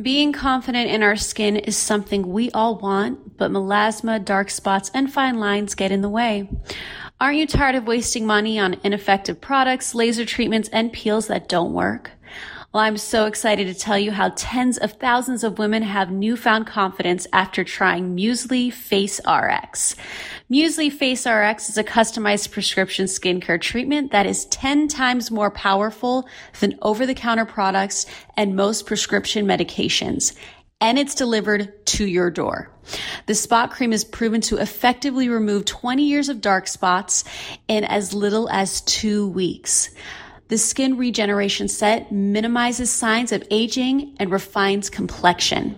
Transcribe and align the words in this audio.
Being 0.00 0.32
confident 0.32 0.90
in 0.90 1.02
our 1.02 1.16
skin 1.16 1.56
is 1.56 1.76
something 1.76 2.28
we 2.28 2.52
all 2.52 2.76
want, 2.76 3.36
but 3.36 3.50
melasma, 3.50 4.24
dark 4.24 4.48
spots, 4.48 4.92
and 4.94 5.12
fine 5.12 5.40
lines 5.40 5.74
get 5.74 5.90
in 5.90 6.02
the 6.02 6.08
way. 6.08 6.48
Aren't 7.20 7.38
you 7.38 7.46
tired 7.48 7.74
of 7.74 7.88
wasting 7.88 8.24
money 8.24 8.60
on 8.60 8.76
ineffective 8.84 9.40
products, 9.40 9.96
laser 9.96 10.24
treatments, 10.24 10.68
and 10.68 10.92
peels 10.92 11.26
that 11.26 11.48
don't 11.48 11.72
work? 11.72 12.12
Well, 12.70 12.82
I'm 12.82 12.98
so 12.98 13.24
excited 13.24 13.66
to 13.68 13.72
tell 13.72 13.98
you 13.98 14.12
how 14.12 14.32
tens 14.36 14.76
of 14.76 14.92
thousands 14.92 15.42
of 15.42 15.58
women 15.58 15.82
have 15.82 16.10
newfound 16.10 16.66
confidence 16.66 17.26
after 17.32 17.64
trying 17.64 18.14
Musely 18.14 18.68
Face 18.68 19.22
RX. 19.26 19.96
Musely 20.50 20.90
Face 20.90 21.26
RX 21.26 21.70
is 21.70 21.78
a 21.78 21.84
customized 21.84 22.50
prescription 22.50 23.06
skincare 23.06 23.58
treatment 23.58 24.12
that 24.12 24.26
is 24.26 24.44
10 24.46 24.86
times 24.88 25.30
more 25.30 25.50
powerful 25.50 26.28
than 26.60 26.78
over 26.82 27.06
the 27.06 27.14
counter 27.14 27.46
products 27.46 28.04
and 28.36 28.54
most 28.54 28.84
prescription 28.84 29.46
medications. 29.46 30.36
And 30.78 30.98
it's 30.98 31.14
delivered 31.14 31.86
to 31.86 32.04
your 32.04 32.30
door. 32.30 32.70
The 33.24 33.34
spot 33.34 33.70
cream 33.70 33.94
is 33.94 34.04
proven 34.04 34.42
to 34.42 34.58
effectively 34.58 35.30
remove 35.30 35.64
20 35.64 36.02
years 36.02 36.28
of 36.28 36.42
dark 36.42 36.68
spots 36.68 37.24
in 37.66 37.84
as 37.84 38.12
little 38.12 38.46
as 38.50 38.82
two 38.82 39.26
weeks. 39.28 39.88
The 40.48 40.56
skin 40.56 40.96
regeneration 40.96 41.68
set 41.68 42.10
minimizes 42.10 42.90
signs 42.90 43.32
of 43.32 43.46
aging 43.50 44.16
and 44.18 44.30
refines 44.30 44.88
complexion. 44.88 45.76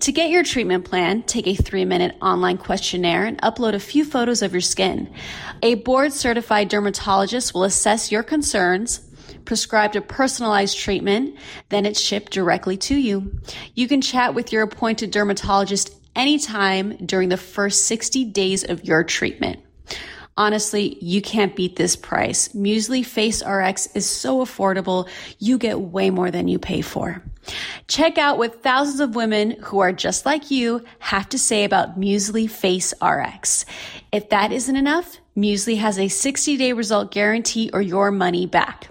To 0.00 0.12
get 0.12 0.28
your 0.28 0.44
treatment 0.44 0.84
plan, 0.84 1.22
take 1.22 1.46
a 1.46 1.54
three 1.54 1.86
minute 1.86 2.14
online 2.20 2.58
questionnaire 2.58 3.24
and 3.24 3.40
upload 3.40 3.72
a 3.72 3.80
few 3.80 4.04
photos 4.04 4.42
of 4.42 4.52
your 4.52 4.60
skin. 4.60 5.10
A 5.62 5.76
board 5.76 6.12
certified 6.12 6.68
dermatologist 6.68 7.54
will 7.54 7.64
assess 7.64 8.12
your 8.12 8.22
concerns, 8.22 8.98
prescribe 9.46 9.96
a 9.96 10.02
personalized 10.02 10.78
treatment, 10.78 11.38
then 11.70 11.86
it's 11.86 12.00
shipped 12.00 12.32
directly 12.32 12.76
to 12.76 12.94
you. 12.94 13.40
You 13.74 13.88
can 13.88 14.02
chat 14.02 14.34
with 14.34 14.52
your 14.52 14.64
appointed 14.64 15.12
dermatologist 15.12 15.94
anytime 16.14 16.96
during 17.06 17.30
the 17.30 17.38
first 17.38 17.86
60 17.86 18.26
days 18.26 18.64
of 18.64 18.84
your 18.84 19.02
treatment. 19.02 19.60
Honestly, 20.36 20.98
you 21.00 21.22
can't 21.22 21.54
beat 21.54 21.76
this 21.76 21.94
price. 21.94 22.54
Musely 22.54 23.02
Face 23.02 23.44
RX 23.44 23.86
is 23.94 24.08
so 24.08 24.44
affordable. 24.44 25.08
You 25.38 25.58
get 25.58 25.80
way 25.80 26.10
more 26.10 26.30
than 26.30 26.48
you 26.48 26.58
pay 26.58 26.80
for. 26.80 27.22
Check 27.86 28.18
out 28.18 28.38
what 28.38 28.62
thousands 28.62 29.00
of 29.00 29.14
women 29.14 29.52
who 29.62 29.78
are 29.80 29.92
just 29.92 30.26
like 30.26 30.50
you 30.50 30.84
have 30.98 31.28
to 31.28 31.38
say 31.38 31.64
about 31.64 31.98
Musely 31.98 32.48
Face 32.48 32.92
RX. 33.02 33.64
If 34.10 34.30
that 34.30 34.50
isn't 34.50 34.76
enough, 34.76 35.18
Musely 35.36 35.76
has 35.76 35.98
a 35.98 36.08
60 36.08 36.56
day 36.56 36.72
result 36.72 37.10
guarantee 37.10 37.70
or 37.72 37.82
your 37.82 38.10
money 38.10 38.46
back. 38.46 38.88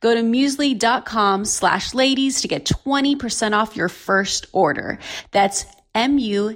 Go 0.00 0.14
to 0.14 0.22
musely.com 0.22 1.44
slash 1.44 1.94
ladies 1.94 2.40
to 2.40 2.48
get 2.48 2.64
20% 2.64 3.52
off 3.52 3.76
your 3.76 3.88
first 3.88 4.46
order. 4.52 4.98
That's 5.32 5.66
M-U-S-E-L-Y 5.94 6.54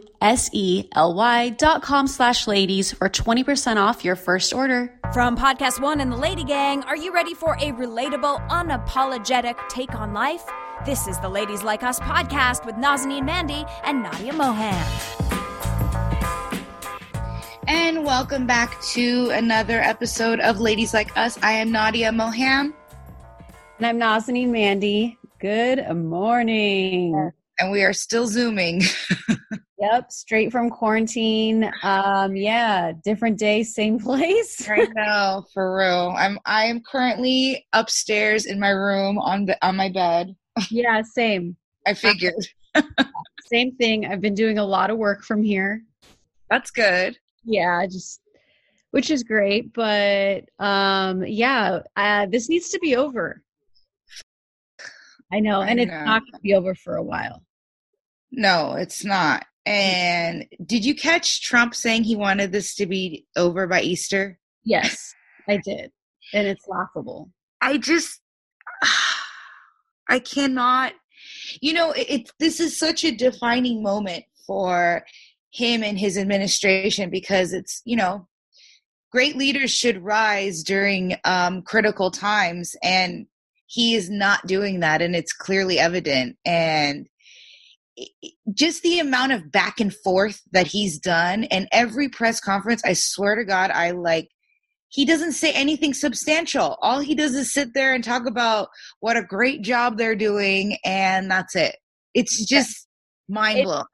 dot 1.50 1.82
com 1.82 2.06
slash 2.06 2.46
ladies 2.46 2.92
for 2.92 3.08
20% 3.08 3.77
off 3.78 4.04
your 4.04 4.14
first 4.14 4.52
order. 4.54 4.96
From 5.12 5.36
Podcast 5.36 5.80
One 5.80 6.00
and 6.00 6.12
the 6.12 6.16
Lady 6.16 6.44
Gang, 6.44 6.84
are 6.84 6.96
you 6.96 7.12
ready 7.12 7.34
for 7.34 7.55
a 7.55 7.72
relatable, 7.72 8.48
unapologetic 8.48 9.56
take 9.68 9.94
on 9.96 10.12
life? 10.12 10.44
This 10.86 11.08
is 11.08 11.18
the 11.18 11.28
Ladies 11.28 11.64
Like 11.64 11.82
Us 11.82 11.98
podcast 11.98 12.64
with 12.64 12.77
Nazanin 12.77 13.24
Mandi 13.24 13.64
and 13.82 14.05
Nadia 14.05 14.32
Moham. 14.32 14.84
And 17.66 18.05
welcome 18.05 18.46
back 18.46 18.80
to 18.92 19.30
another 19.30 19.80
episode 19.80 20.38
of 20.40 20.60
Ladies 20.60 20.94
Like 20.94 21.16
Us. 21.16 21.38
I 21.42 21.52
am 21.52 21.72
Nadia 21.72 22.10
Moham. 22.10 22.72
And 23.78 23.86
I'm 23.86 23.98
Nazanin 23.98 24.50
Mandi. 24.50 25.18
Good 25.40 25.84
morning 25.96 27.32
and 27.58 27.70
we 27.70 27.83
are 27.83 27.92
still 27.92 28.27
zooming. 28.27 28.83
yep, 29.78 30.10
straight 30.10 30.52
from 30.52 30.70
quarantine. 30.70 31.70
Um, 31.83 32.36
yeah, 32.36 32.92
different 33.05 33.38
day, 33.38 33.62
same 33.62 33.98
place. 34.00 34.69
right 34.69 34.88
now, 34.94 35.45
for 35.52 35.77
real. 35.77 36.14
I'm 36.17 36.39
I 36.46 36.64
am 36.67 36.80
currently 36.80 37.67
upstairs 37.73 38.46
in 38.46 38.58
my 38.58 38.70
room 38.70 39.18
on 39.18 39.46
the 39.46 39.67
on 39.67 39.77
my 39.77 39.89
bed. 39.89 40.34
Yeah, 40.70 41.02
same. 41.02 41.56
I 41.86 41.95
figured. 41.95 42.46
same 43.52 43.74
thing. 43.77 44.07
I've 44.07 44.20
been 44.20 44.34
doing 44.34 44.58
a 44.58 44.64
lot 44.64 44.90
of 44.90 44.98
work 44.98 45.23
from 45.23 45.42
here. 45.42 45.83
That's 46.51 46.70
good. 46.70 47.17
Yeah, 47.45 47.84
just 47.86 48.20
which 48.90 49.11
is 49.11 49.24
great, 49.24 49.73
but 49.73 50.45
um 50.58 51.24
yeah, 51.27 51.80
uh, 51.96 52.27
this 52.27 52.48
needs 52.48 52.70
to 52.70 52.78
be 52.78 52.96
over. 52.96 53.42
I 55.33 55.40
know, 55.40 55.62
and 55.62 55.80
it's 55.80 55.90
not 55.90 56.23
going 56.23 56.33
to 56.34 56.40
be 56.42 56.55
over 56.55 56.77
for 56.77 56.95
a 56.95 57.02
while. 57.02 57.43
No, 58.36 58.74
it's 58.74 59.05
not. 59.05 59.46
And 59.67 60.46
did 60.64 60.84
you 60.84 60.95
catch 60.95 61.42
Trump 61.42 61.74
saying 61.74 62.05
he 62.05 62.17
wanted 62.17 62.52
this 62.52 62.74
to 62.77 62.86
be 62.86 63.27
over 63.36 63.67
by 63.67 63.80
Easter? 63.80 64.39
Yes, 64.64 65.14
I 65.48 65.58
did. 65.64 65.90
And 66.33 66.46
it's 66.46 66.67
laughable. 66.68 67.30
I 67.61 67.78
just, 67.78 68.20
I 70.08 70.18
cannot, 70.18 70.92
you 71.61 71.72
know, 71.72 71.92
it, 71.92 72.11
it, 72.11 72.33
this 72.39 72.61
is 72.61 72.78
such 72.78 73.05
a 73.05 73.17
defining 73.17 73.83
moment 73.83 74.24
for 74.46 75.05
him 75.51 75.83
and 75.83 75.98
his 75.98 76.18
administration 76.18 77.08
because 77.08 77.52
it's, 77.52 77.80
you 77.84 77.96
know, 77.96 78.28
great 79.12 79.36
leaders 79.36 79.70
should 79.70 80.02
rise 80.02 80.62
during 80.62 81.16
um, 81.24 81.62
critical 81.62 82.11
times. 82.11 82.74
And 82.83 83.27
he 83.66 83.95
is 83.95 84.11
not 84.11 84.46
doing 84.46 84.80
that 84.80 85.01
and 85.01 85.16
it's 85.16 85.33
clearly 85.33 85.78
evident 85.78 86.36
and 86.45 87.06
just 88.52 88.82
the 88.82 88.98
amount 88.98 89.32
of 89.32 89.52
back 89.52 89.80
and 89.80 89.94
forth 89.94 90.42
that 90.52 90.66
he's 90.66 90.98
done 90.98 91.44
and 91.44 91.68
every 91.70 92.08
press 92.08 92.40
conference 92.40 92.82
i 92.84 92.92
swear 92.92 93.36
to 93.36 93.44
god 93.44 93.70
i 93.70 93.92
like 93.92 94.28
he 94.94 95.05
doesn't 95.05 95.32
say 95.32 95.50
anything 95.52 95.92
substantial. 95.92 96.78
All 96.80 97.00
he 97.00 97.16
does 97.16 97.34
is 97.34 97.52
sit 97.52 97.74
there 97.74 97.94
and 97.94 98.04
talk 98.04 98.27
about 98.27 98.68
what 99.00 99.16
a 99.16 99.24
great 99.24 99.62
job 99.62 99.98
they're 99.98 100.14
doing 100.14 100.78
and 100.84 101.28
that's 101.28 101.56
it. 101.56 101.74
It's 102.14 102.44
just 102.46 102.86
mind 103.28 103.64
blowing. 103.64 103.84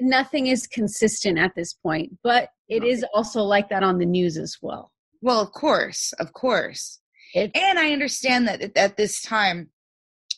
nothing 0.00 0.46
is 0.46 0.66
consistent 0.66 1.38
at 1.38 1.50
this 1.54 1.74
point 1.74 2.16
but 2.22 2.48
it 2.68 2.84
is 2.84 3.04
also 3.12 3.42
like 3.42 3.68
that 3.68 3.82
on 3.82 3.98
the 3.98 4.06
news 4.06 4.38
as 4.38 4.56
well. 4.62 4.90
Well 5.20 5.40
of 5.40 5.52
course 5.52 6.14
of 6.18 6.32
course. 6.32 6.98
It, 7.34 7.50
and 7.54 7.78
I 7.78 7.92
understand 7.92 8.48
that 8.48 8.74
at 8.74 8.96
this 8.96 9.20
time, 9.20 9.68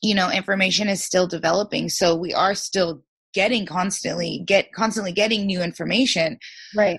you 0.02 0.14
know, 0.14 0.30
information 0.30 0.88
is 0.88 1.04
still 1.04 1.26
developing. 1.26 1.88
So 1.88 2.14
we 2.14 2.32
are 2.32 2.54
still 2.54 3.02
getting 3.32 3.66
constantly 3.66 4.42
get 4.44 4.72
constantly 4.72 5.12
getting 5.12 5.46
new 5.46 5.62
information. 5.62 6.38
Right. 6.74 6.98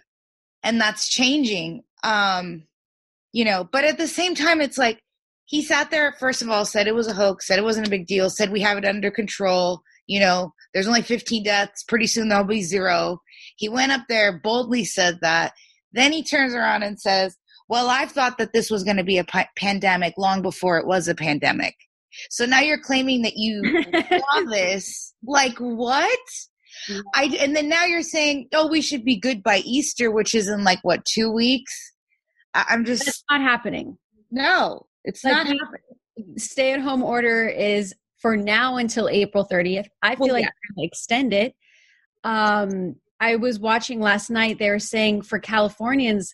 And 0.63 0.79
that's 0.79 1.09
changing. 1.09 1.84
Um, 2.03 2.63
you 3.34 3.45
know, 3.45 3.67
but 3.72 3.84
at 3.84 3.97
the 3.97 4.07
same 4.07 4.35
time, 4.35 4.62
it's 4.62 4.78
like 4.78 5.00
he 5.45 5.62
sat 5.62 5.91
there, 5.91 6.13
first 6.19 6.41
of 6.41 6.50
all, 6.50 6.66
said 6.66 6.88
it 6.88 6.95
was 6.95 7.07
a 7.07 7.13
hoax, 7.13 7.47
said 7.47 7.59
it 7.59 7.63
wasn't 7.63 7.88
a 7.88 7.91
big 7.91 8.07
deal, 8.07 8.29
said 8.29 8.51
we 8.51 8.62
have 8.62 8.78
it 8.78 8.85
under 8.85 9.12
control. 9.12 9.81
You 10.07 10.19
know, 10.19 10.53
there's 10.73 10.88
only 10.88 11.01
15 11.01 11.44
deaths. 11.44 11.83
Pretty 11.83 12.07
soon 12.07 12.29
there'll 12.29 12.44
be 12.44 12.62
zero. 12.62 13.19
He 13.57 13.69
went 13.69 13.91
up 13.91 14.01
there, 14.07 14.39
boldly 14.39 14.85
said 14.85 15.19
that. 15.22 15.53
Then 15.94 16.12
he 16.12 16.23
turns 16.23 16.53
around 16.53 16.83
and 16.83 17.00
says, 17.00 17.35
well, 17.68 17.89
I've 17.89 18.12
thought 18.12 18.38
that 18.38 18.53
this 18.53 18.69
was 18.69 18.83
going 18.83 18.97
to 18.97 19.03
be 19.03 19.18
a 19.18 19.23
p- 19.23 19.44
pandemic 19.57 20.13
long 20.18 20.41
before 20.41 20.78
it 20.78 20.85
was 20.85 21.07
a 21.07 21.16
pandemic. 21.16 21.75
So 22.29 22.45
now 22.45 22.59
you're 22.59 22.81
claiming 22.81 23.22
that 23.23 23.38
you 23.38 23.83
saw 23.94 24.44
this. 24.49 25.13
Like 25.23 25.57
what? 25.57 26.19
I 27.13 27.25
and 27.39 27.55
then 27.55 27.69
now 27.69 27.85
you're 27.85 28.01
saying, 28.01 28.47
oh, 28.53 28.67
we 28.67 28.81
should 28.81 29.03
be 29.03 29.17
good 29.17 29.44
by 29.44 29.57
Easter, 29.59 30.11
which 30.11 30.33
is 30.33 30.47
in 30.47 30.63
like 30.63 30.79
what 30.83 31.05
two 31.05 31.31
weeks. 31.31 31.73
I, 32.53 32.66
am 32.69 32.85
just 32.85 33.07
it's 33.07 33.23
not 33.29 33.41
happening. 33.41 33.97
No, 34.29 34.85
it's 35.03 35.23
like 35.23 35.33
not 35.33 35.47
happening. 35.47 36.38
Stay 36.38 36.73
at 36.73 36.81
home 36.81 37.03
order 37.03 37.47
is 37.47 37.94
for 38.19 38.38
now 38.38 38.77
until 38.77 39.09
April 39.09 39.47
30th. 39.50 39.88
I 40.03 40.16
feel 40.16 40.27
well, 40.27 40.33
like 40.33 40.44
yeah. 40.77 40.85
extend 40.85 41.33
it. 41.33 41.56
Um, 42.24 42.95
I 43.19 43.36
was 43.36 43.59
watching 43.59 44.00
last 44.00 44.30
night. 44.30 44.59
They 44.59 44.69
were 44.69 44.80
saying 44.80 45.24
for 45.24 45.39
Californians 45.39 46.33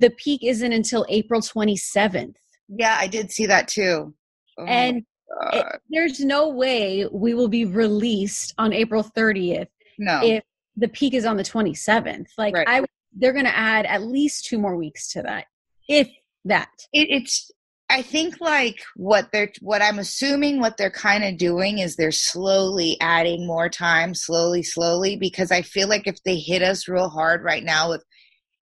the 0.00 0.10
peak 0.10 0.42
isn't 0.44 0.72
until 0.72 1.04
April 1.08 1.40
27th. 1.40 2.36
Yeah, 2.68 2.96
I 2.98 3.06
did 3.06 3.30
see 3.30 3.46
that 3.46 3.68
too. 3.68 4.14
Oh 4.58 4.64
and 4.64 5.04
it, 5.52 5.66
there's 5.90 6.20
no 6.20 6.48
way 6.48 7.06
we 7.10 7.34
will 7.34 7.48
be 7.48 7.64
released 7.64 8.54
on 8.58 8.72
April 8.72 9.02
30th. 9.02 9.68
No. 9.98 10.20
If 10.22 10.44
the 10.76 10.88
peak 10.88 11.14
is 11.14 11.24
on 11.24 11.36
the 11.36 11.42
27th. 11.42 12.28
Like 12.38 12.54
right. 12.54 12.66
I 12.68 12.84
they're 13.12 13.32
going 13.32 13.46
to 13.46 13.56
add 13.56 13.86
at 13.86 14.02
least 14.02 14.46
two 14.46 14.58
more 14.58 14.76
weeks 14.76 15.12
to 15.12 15.22
that. 15.22 15.46
If 15.88 16.08
that. 16.44 16.68
It, 16.92 17.08
it's 17.10 17.50
I 17.90 18.02
think 18.02 18.40
like 18.40 18.82
what 18.96 19.30
they're 19.32 19.50
what 19.60 19.82
I'm 19.82 19.98
assuming 19.98 20.60
what 20.60 20.76
they're 20.76 20.90
kind 20.90 21.24
of 21.24 21.38
doing 21.38 21.78
is 21.78 21.96
they're 21.96 22.12
slowly 22.12 22.96
adding 23.00 23.46
more 23.46 23.68
time, 23.68 24.14
slowly, 24.14 24.62
slowly, 24.62 25.16
because 25.16 25.50
I 25.50 25.62
feel 25.62 25.88
like 25.88 26.06
if 26.06 26.22
they 26.22 26.36
hit 26.36 26.62
us 26.62 26.86
real 26.86 27.08
hard 27.08 27.42
right 27.42 27.64
now 27.64 27.90
with 27.90 28.04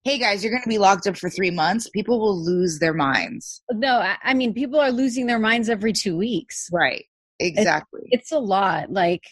hey 0.07 0.17
guys, 0.17 0.41
you're 0.41 0.51
going 0.51 0.63
to 0.63 0.69
be 0.69 0.77
locked 0.77 1.05
up 1.05 1.17
for 1.17 1.29
three 1.29 1.51
months, 1.51 1.89
people 1.89 2.17
will 2.17 2.41
lose 2.41 2.79
their 2.79 2.93
minds. 2.93 3.61
No, 3.73 4.01
I 4.23 4.33
mean, 4.33 4.53
people 4.53 4.79
are 4.79 4.91
losing 4.91 5.25
their 5.27 5.37
minds 5.37 5.67
every 5.67 5.91
two 5.91 6.15
weeks. 6.15 6.69
Right. 6.71 7.03
Exactly. 7.39 8.03
It's, 8.05 8.23
it's 8.23 8.31
a 8.31 8.39
lot. 8.39 8.89
Like, 8.89 9.23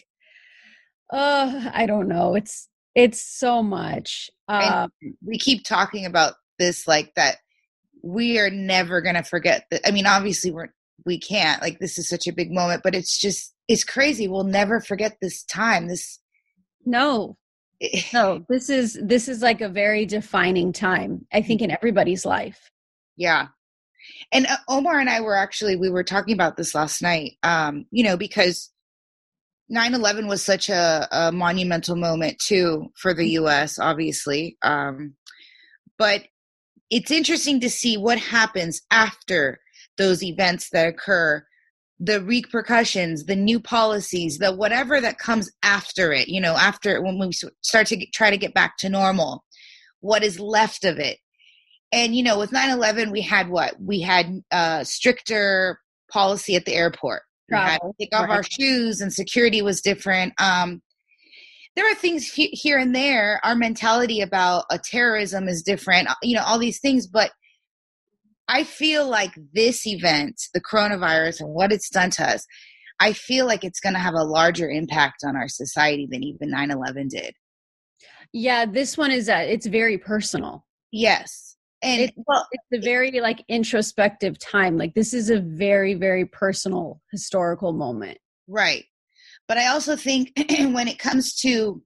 Uh, 1.10 1.70
I 1.72 1.86
don't 1.86 2.08
know. 2.08 2.34
It's 2.34 2.68
it's 2.94 3.22
so 3.22 3.62
much. 3.62 4.30
Uh, 4.48 4.88
we 5.24 5.38
keep 5.38 5.64
talking 5.64 6.04
about 6.04 6.34
this 6.58 6.86
like 6.86 7.14
that 7.14 7.36
we 8.02 8.38
are 8.38 8.50
never 8.50 9.00
going 9.00 9.14
to 9.14 9.22
forget 9.22 9.64
that. 9.70 9.80
I 9.86 9.92
mean, 9.92 10.06
obviously 10.06 10.50
we're 10.50 10.68
we 11.04 11.18
can't. 11.18 11.62
Like 11.62 11.78
this 11.78 11.96
is 11.96 12.08
such 12.08 12.26
a 12.26 12.32
big 12.32 12.50
moment, 12.50 12.82
but 12.82 12.94
it's 12.94 13.18
just 13.18 13.54
it's 13.66 13.84
crazy. 13.84 14.28
We'll 14.28 14.44
never 14.44 14.80
forget 14.80 15.16
this 15.22 15.42
time. 15.44 15.88
This 15.88 16.18
no. 16.84 17.36
No, 18.12 18.44
this 18.48 18.70
is 18.70 18.98
this 19.02 19.28
is 19.28 19.42
like 19.42 19.60
a 19.60 19.68
very 19.68 20.06
defining 20.06 20.72
time, 20.72 21.26
I 21.32 21.42
think 21.42 21.60
in 21.60 21.70
everybody's 21.70 22.24
life. 22.24 22.70
Yeah. 23.16 23.48
And 24.32 24.46
uh, 24.46 24.56
Omar 24.68 24.98
and 24.98 25.10
I 25.10 25.20
were 25.20 25.36
actually 25.36 25.76
we 25.76 25.90
were 25.90 26.04
talking 26.04 26.34
about 26.34 26.56
this 26.56 26.74
last 26.74 27.02
night. 27.02 27.32
Um, 27.42 27.86
you 27.90 28.04
know, 28.04 28.16
because 28.16 28.70
9-11 29.74 30.28
was 30.28 30.44
such 30.44 30.68
a, 30.68 31.08
a, 31.10 31.32
monumental 31.32 31.96
moment 31.96 32.38
too 32.38 32.86
for 32.94 33.12
the 33.12 33.34
Mm-hmm. 33.34 33.64
us 33.64 33.78
obviously 33.80 34.56
um, 34.62 35.14
but 35.98 36.22
it's 36.88 37.10
interesting 37.10 37.58
to 37.60 37.70
see 37.70 37.96
what 37.96 38.18
happens 38.18 38.82
after 38.92 39.58
those 39.98 40.22
events 40.22 40.70
that 40.70 40.86
occur 40.86 41.44
the 41.98 42.20
repercussions 42.22 43.24
the 43.24 43.36
new 43.36 43.58
policies 43.58 44.36
the 44.36 44.54
whatever 44.54 45.00
that 45.00 45.18
comes 45.18 45.50
after 45.62 46.12
it 46.12 46.28
you 46.28 46.40
know 46.40 46.54
after 46.54 47.00
when 47.00 47.18
we 47.18 47.32
start 47.62 47.86
to 47.86 47.96
get, 47.96 48.12
try 48.12 48.28
to 48.28 48.36
get 48.36 48.52
back 48.52 48.76
to 48.76 48.88
normal 48.88 49.42
what 50.06 50.22
is 50.22 50.40
left 50.40 50.84
of 50.84 50.98
it. 50.98 51.18
And 51.92 52.14
you 52.14 52.22
know 52.22 52.38
with 52.38 52.50
9-11 52.50 53.12
we 53.12 53.20
had 53.20 53.48
what? 53.48 53.74
We 53.80 54.00
had 54.00 54.42
uh, 54.50 54.84
stricter 54.84 55.80
policy 56.10 56.56
at 56.56 56.64
the 56.64 56.74
airport. 56.74 57.22
We 57.50 57.56
had 57.56 57.78
to 57.78 57.92
take 58.00 58.08
off 58.12 58.28
right. 58.28 58.36
our 58.36 58.42
shoes 58.42 59.00
and 59.00 59.12
security 59.12 59.62
was 59.62 59.80
different. 59.80 60.32
Um, 60.40 60.82
there 61.76 61.90
are 61.90 61.94
things 61.94 62.26
he- 62.32 62.48
here 62.48 62.78
and 62.78 62.94
there 62.94 63.38
our 63.44 63.54
mentality 63.54 64.20
about 64.20 64.64
a 64.70 64.78
terrorism 64.78 65.46
is 65.46 65.62
different 65.62 66.08
you 66.22 66.34
know 66.34 66.42
all 66.42 66.58
these 66.58 66.80
things 66.80 67.06
but 67.06 67.32
i 68.48 68.62
feel 68.64 69.08
like 69.08 69.32
this 69.54 69.86
event 69.86 70.40
the 70.54 70.60
coronavirus 70.60 71.40
and 71.40 71.50
what 71.50 71.72
it's 71.72 71.90
done 71.90 72.10
to 72.10 72.22
us 72.24 72.46
i 73.00 73.12
feel 73.12 73.46
like 73.46 73.64
it's 73.64 73.80
going 73.80 73.94
to 73.94 73.98
have 74.00 74.14
a 74.14 74.24
larger 74.24 74.68
impact 74.70 75.22
on 75.24 75.36
our 75.36 75.48
society 75.48 76.06
than 76.10 76.22
even 76.22 76.50
9-11 76.50 77.08
did 77.08 77.34
Yeah, 78.32 78.66
this 78.66 78.98
one 78.98 79.10
is 79.12 79.28
uh, 79.28 79.44
it's 79.54 79.66
very 79.66 79.98
personal. 79.98 80.64
yes 80.92 81.56
and 81.82 82.02
It- 82.02 82.14
well 82.26 82.46
It's 82.52 82.82
a 82.82 82.84
very 82.84 83.10
like 83.20 83.44
introspective 83.48 84.38
time. 84.38 84.76
Like 84.78 84.94
this 84.94 85.12
is 85.14 85.30
a 85.30 85.40
very 85.40 85.94
very 85.94 86.24
personal 86.24 87.00
historical 87.12 87.72
moment. 87.72 88.18
Right. 88.48 88.84
But 89.48 89.58
I 89.58 89.66
also 89.68 89.94
think 89.96 90.32
when 90.76 90.88
it 90.88 90.98
comes 90.98 91.34
to 91.42 91.82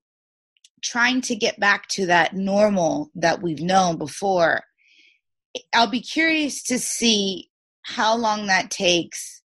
trying 0.82 1.20
to 1.22 1.34
get 1.36 1.58
back 1.60 1.88
to 1.88 2.06
that 2.06 2.34
normal 2.34 3.10
that 3.14 3.42
we've 3.42 3.60
known 3.60 3.98
before, 3.98 4.62
I'll 5.72 5.90
be 5.90 6.00
curious 6.00 6.62
to 6.64 6.78
see 6.78 7.50
how 7.82 8.16
long 8.16 8.46
that 8.46 8.70
takes 8.70 9.42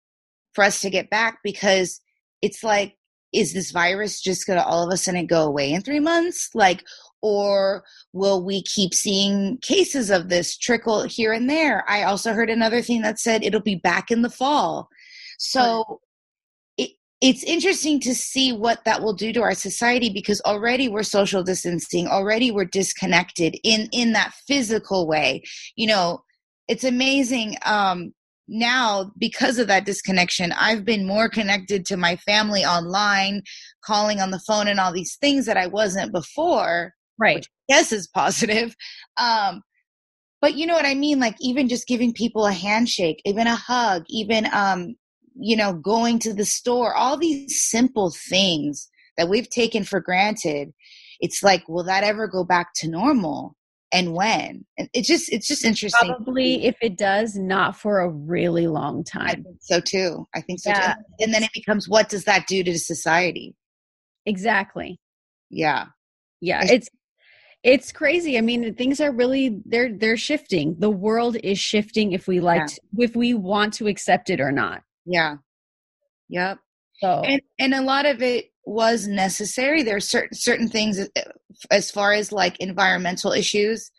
for 0.53 0.63
us 0.63 0.81
to 0.81 0.89
get 0.89 1.09
back 1.09 1.39
because 1.43 2.01
it's 2.41 2.63
like, 2.63 2.95
is 3.33 3.53
this 3.53 3.71
virus 3.71 4.21
just 4.21 4.47
going 4.47 4.59
to 4.59 4.65
all 4.65 4.85
of 4.85 4.93
a 4.93 4.97
sudden 4.97 5.25
go 5.25 5.43
away 5.43 5.71
in 5.71 5.81
three 5.81 5.99
months? 5.99 6.49
Like, 6.53 6.83
or 7.21 7.83
will 8.13 8.43
we 8.45 8.61
keep 8.63 8.93
seeing 8.93 9.57
cases 9.61 10.09
of 10.09 10.29
this 10.29 10.55
trickle 10.57 11.03
here 11.03 11.33
and 11.33 11.49
there? 11.49 11.83
I 11.89 12.03
also 12.03 12.33
heard 12.33 12.49
another 12.49 12.81
thing 12.81 13.01
that 13.01 13.19
said 13.19 13.43
it'll 13.43 13.61
be 13.61 13.75
back 13.75 14.11
in 14.11 14.21
the 14.21 14.29
fall. 14.29 14.89
So 15.37 15.99
it's 17.21 17.43
interesting 17.43 17.99
to 18.01 18.13
see 18.13 18.51
what 18.51 18.83
that 18.85 19.01
will 19.01 19.13
do 19.13 19.31
to 19.33 19.41
our 19.41 19.53
society 19.55 20.09
because 20.09 20.41
already 20.41 20.87
we're 20.87 21.03
social 21.03 21.43
distancing, 21.43 22.07
already 22.07 22.51
we're 22.51 22.65
disconnected 22.65 23.57
in 23.63 23.87
in 23.91 24.13
that 24.13 24.33
physical 24.47 25.07
way. 25.07 25.41
You 25.75 25.87
know, 25.87 26.23
it's 26.67 26.83
amazing 26.83 27.57
um 27.65 28.13
now 28.47 29.11
because 29.17 29.57
of 29.57 29.67
that 29.67 29.85
disconnection 29.85 30.51
i've 30.59 30.85
been 30.85 31.07
more 31.07 31.27
connected 31.27 31.83
to 31.85 31.97
my 31.97 32.15
family 32.17 32.63
online 32.63 33.41
calling 33.83 34.19
on 34.19 34.29
the 34.29 34.39
phone 34.39 34.67
and 34.67 34.79
all 34.79 34.93
these 34.93 35.17
things 35.19 35.45
that 35.47 35.57
i 35.57 35.65
wasn't 35.67 36.11
before 36.11 36.93
Right. 37.17 37.47
yes 37.67 37.91
is 37.91 38.07
positive 38.13 38.75
um 39.17 39.61
but 40.41 40.53
you 40.53 40.67
know 40.67 40.75
what 40.75 40.85
i 40.85 40.93
mean 40.93 41.19
like 41.19 41.35
even 41.39 41.67
just 41.67 41.87
giving 41.87 42.13
people 42.13 42.45
a 42.45 42.51
handshake 42.51 43.19
even 43.25 43.47
a 43.47 43.55
hug 43.55 44.03
even 44.09 44.47
um 44.53 44.95
you 45.37 45.55
know 45.55 45.73
going 45.73 46.19
to 46.19 46.33
the 46.33 46.45
store 46.45 46.93
all 46.95 47.17
these 47.17 47.61
simple 47.61 48.11
things 48.29 48.89
that 49.17 49.29
we've 49.29 49.49
taken 49.49 49.83
for 49.83 49.99
granted 49.99 50.71
it's 51.19 51.41
like 51.43 51.67
will 51.67 51.83
that 51.83 52.03
ever 52.03 52.27
go 52.27 52.43
back 52.43 52.67
to 52.75 52.87
normal 52.89 53.55
and 53.91 54.13
when 54.13 54.65
and 54.77 54.89
it's 54.93 55.07
just 55.07 55.31
it's 55.31 55.47
just 55.47 55.63
interesting 55.65 56.09
Probably 56.09 56.65
if 56.65 56.75
it 56.81 56.97
does, 56.97 57.35
not 57.35 57.77
for 57.77 57.99
a 57.99 58.09
really 58.09 58.67
long 58.67 59.03
i 59.13 59.19
time. 59.33 59.43
think 59.43 59.57
so 59.61 59.79
too 59.79 60.25
i 60.33 60.41
think 60.41 60.59
so 60.59 60.69
Yeah. 60.71 60.93
too 60.95 61.01
and 61.19 61.33
then 61.33 61.43
it 61.43 61.51
becomes 61.53 61.87
what 61.87 62.09
does 62.09 62.23
that 62.25 62.47
do 62.47 62.63
to 62.63 62.77
society 62.79 63.55
Exactly. 64.25 64.99
yeah 65.49 65.85
Yeah. 66.41 66.63
It's- 66.63 66.71
It's 66.71 66.89
it's 67.67 67.91
crazy. 67.91 68.37
I 68.37 68.41
mean, 68.41 68.75
things 68.75 69.01
are 69.01 69.11
really 69.11 69.59
they're 69.65 69.91
they're 69.91 70.17
shifting. 70.17 70.75
The 70.77 70.89
world 70.91 71.35
is 71.43 71.57
shifting 71.57 72.11
if 72.11 72.27
we 72.27 72.39
like 72.39 72.59
Yeah. 72.59 72.65
to, 72.67 72.81
if 72.99 73.15
we 73.15 73.33
want 73.33 73.73
to 73.75 73.87
accept 73.87 74.29
it 74.29 74.39
or 74.39 74.51
not. 74.51 74.83
Yeah. 75.05 75.35
Yep 76.29 76.59
So 77.01 77.21
and 77.21 77.41
and 77.59 77.73
a 77.73 77.81
lot 77.81 78.05
of 78.05 78.21
it 78.21 78.51
was 78.65 79.07
necessary. 79.07 79.83
There 79.83 79.95
are 79.95 79.99
certain 80.01 80.35
certain 80.35 80.67
things 80.67 80.99
uh, 80.99 81.21
as 81.71 81.91
far 81.91 82.13
as 82.13 82.31
like 82.31 82.59
environmental 82.59 83.31
issues 83.31 83.91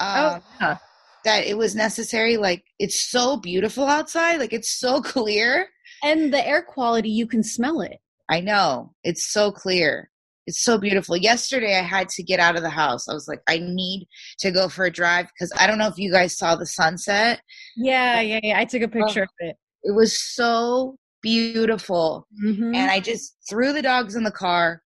uh, 0.00 0.38
oh, 0.40 0.44
yeah. 0.60 0.78
that 1.24 1.46
it 1.46 1.56
was 1.56 1.74
necessary 1.74 2.36
like 2.36 2.64
it's 2.78 3.10
so 3.10 3.36
beautiful 3.36 3.84
outside 3.84 4.38
like 4.38 4.52
it's 4.52 4.78
so 4.78 5.00
clear. 5.14 5.68
And 6.02 6.32
the 6.32 6.46
air 6.46 6.62
quality 6.62 7.10
you 7.10 7.26
can 7.26 7.42
smell 7.42 7.80
it. 7.80 7.98
i 8.30 8.40
know. 8.40 8.94
It's 9.04 9.32
so 9.32 9.52
clear. 9.52 10.10
It's 10.46 10.64
so 10.64 10.78
beautiful. 10.78 11.16
Yesterday 11.16 11.76
i 11.78 11.82
had 11.82 12.08
to 12.10 12.22
get 12.22 12.40
out 12.40 12.56
of 12.56 12.62
the 12.62 12.70
house. 12.70 13.08
I 13.08 13.14
was 13.14 13.28
like 13.28 13.42
i 13.48 13.58
need 13.58 14.08
to 14.38 14.50
go 14.50 14.68
for 14.68 14.84
a 14.86 14.90
drive 14.90 15.26
because 15.26 15.52
i 15.58 15.66
don't 15.66 15.78
know 15.78 15.88
if 15.88 15.98
you 15.98 16.10
guys 16.10 16.38
saw 16.38 16.56
the 16.56 16.66
sunset 16.66 17.40
Yeah, 17.76 18.20
yeah, 18.20 18.40
yeah. 18.42 18.58
I 18.58 18.64
took 18.64 18.82
a 18.82 18.88
picture 18.88 19.24
of 19.24 19.28
it. 19.40 19.56
It 19.82 19.92
was 19.94 20.18
so 20.18 20.96
beautiful 21.22 22.26
Mhm. 22.44 22.74
and 22.76 22.90
I 22.90 23.00
just 23.00 23.36
threw 23.48 23.72
the 23.72 23.82
dogs 23.82 24.14
in 24.14 24.24
the 24.24 24.30
car. 24.30 24.82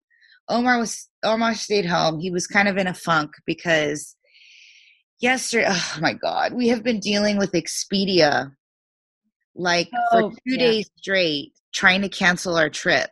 Omar 0.48 0.78
was 0.78 1.08
Omar 1.22 1.54
stayed 1.54 1.86
home. 1.86 2.18
He 2.20 2.30
was 2.30 2.46
kind 2.46 2.68
of 2.68 2.76
in 2.76 2.86
a 2.86 2.94
funk 2.94 3.30
because 3.46 4.16
yesterday, 5.20 5.66
oh 5.68 5.98
my 6.00 6.12
god, 6.14 6.52
we 6.54 6.68
have 6.68 6.82
been 6.82 7.00
dealing 7.00 7.36
with 7.36 7.52
Expedia 7.52 8.52
like 9.54 9.90
for 10.12 10.30
2 10.30 10.36
yeah. 10.46 10.58
days 10.58 10.90
straight, 10.96 11.52
trying 11.74 12.02
to 12.02 12.08
cancel 12.08 12.56
our 12.56 12.70
trip. 12.70 13.10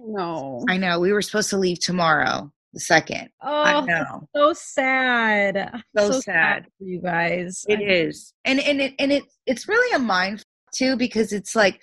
no. 0.00 0.64
I 0.68 0.76
know 0.76 0.98
we 1.00 1.12
were 1.12 1.22
supposed 1.22 1.50
to 1.50 1.56
leave 1.58 1.78
tomorrow, 1.80 2.50
the 2.72 2.80
second. 2.80 3.28
I 3.42 3.74
Oh, 3.74 3.84
know 3.84 4.28
so 4.34 4.52
sad. 4.54 5.82
So 5.96 6.20
sad. 6.20 6.66
for 6.78 6.84
you 6.84 7.00
guys. 7.00 7.64
it 7.68 7.78
I- 7.80 7.82
is, 7.82 8.32
and 8.44 8.60
and 8.60 8.80
it 8.80 8.94
and 8.98 9.12
it 9.12 9.24
it's 9.46 9.68
really 9.68 9.94
a 9.94 9.98
mind 9.98 10.42
too 10.78 10.96
because 10.96 11.32
it's 11.32 11.56
like 11.56 11.80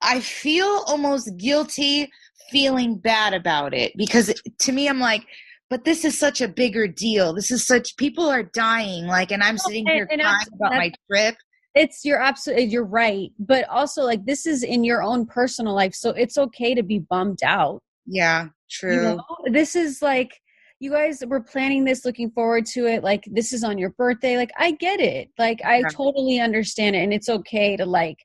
I 0.00 0.20
feel 0.20 0.82
almost 0.86 1.36
guilty 1.36 2.10
feeling 2.50 2.96
bad 2.98 3.34
about 3.34 3.74
it 3.74 3.92
because 3.96 4.32
to 4.60 4.72
me 4.72 4.88
I'm 4.88 5.00
like 5.00 5.26
but 5.70 5.84
this 5.84 6.04
is 6.04 6.18
such 6.18 6.40
a 6.40 6.48
bigger 6.48 6.88
deal. 6.88 7.34
This 7.34 7.50
is 7.50 7.66
such 7.66 7.96
people 7.96 8.28
are 8.28 8.42
dying 8.42 9.06
like 9.06 9.30
and 9.30 9.42
I'm 9.42 9.58
sitting 9.58 9.86
here 9.86 10.08
and 10.10 10.20
crying 10.20 10.46
about 10.54 10.72
my 10.72 10.92
trip. 11.10 11.36
It's 11.74 12.04
you're 12.04 12.20
absolutely 12.20 12.64
you're 12.64 12.86
right, 12.86 13.30
but 13.38 13.68
also 13.68 14.02
like 14.02 14.24
this 14.24 14.46
is 14.46 14.62
in 14.62 14.82
your 14.82 15.02
own 15.02 15.26
personal 15.26 15.74
life, 15.74 15.94
so 15.94 16.10
it's 16.10 16.38
okay 16.38 16.74
to 16.74 16.82
be 16.82 17.00
bummed 17.00 17.42
out. 17.44 17.82
Yeah, 18.06 18.44
you 18.44 18.50
true. 18.70 19.02
know? 19.02 19.24
This 19.52 19.76
is 19.76 20.00
like 20.00 20.40
you 20.80 20.92
guys 20.92 21.22
were 21.26 21.40
planning 21.40 21.84
this, 21.84 22.04
looking 22.04 22.30
forward 22.30 22.64
to 22.66 22.86
it. 22.86 23.02
Like 23.02 23.24
this 23.30 23.52
is 23.52 23.64
on 23.64 23.78
your 23.78 23.90
birthday. 23.90 24.36
Like 24.36 24.52
I 24.56 24.72
get 24.72 25.00
it. 25.00 25.30
Like 25.38 25.60
I 25.64 25.78
Yeah. 25.78 25.88
totally 25.88 26.40
understand 26.40 26.96
it, 26.96 27.00
and 27.00 27.12
it's 27.12 27.28
okay 27.28 27.76
to 27.76 27.84
like 27.84 28.18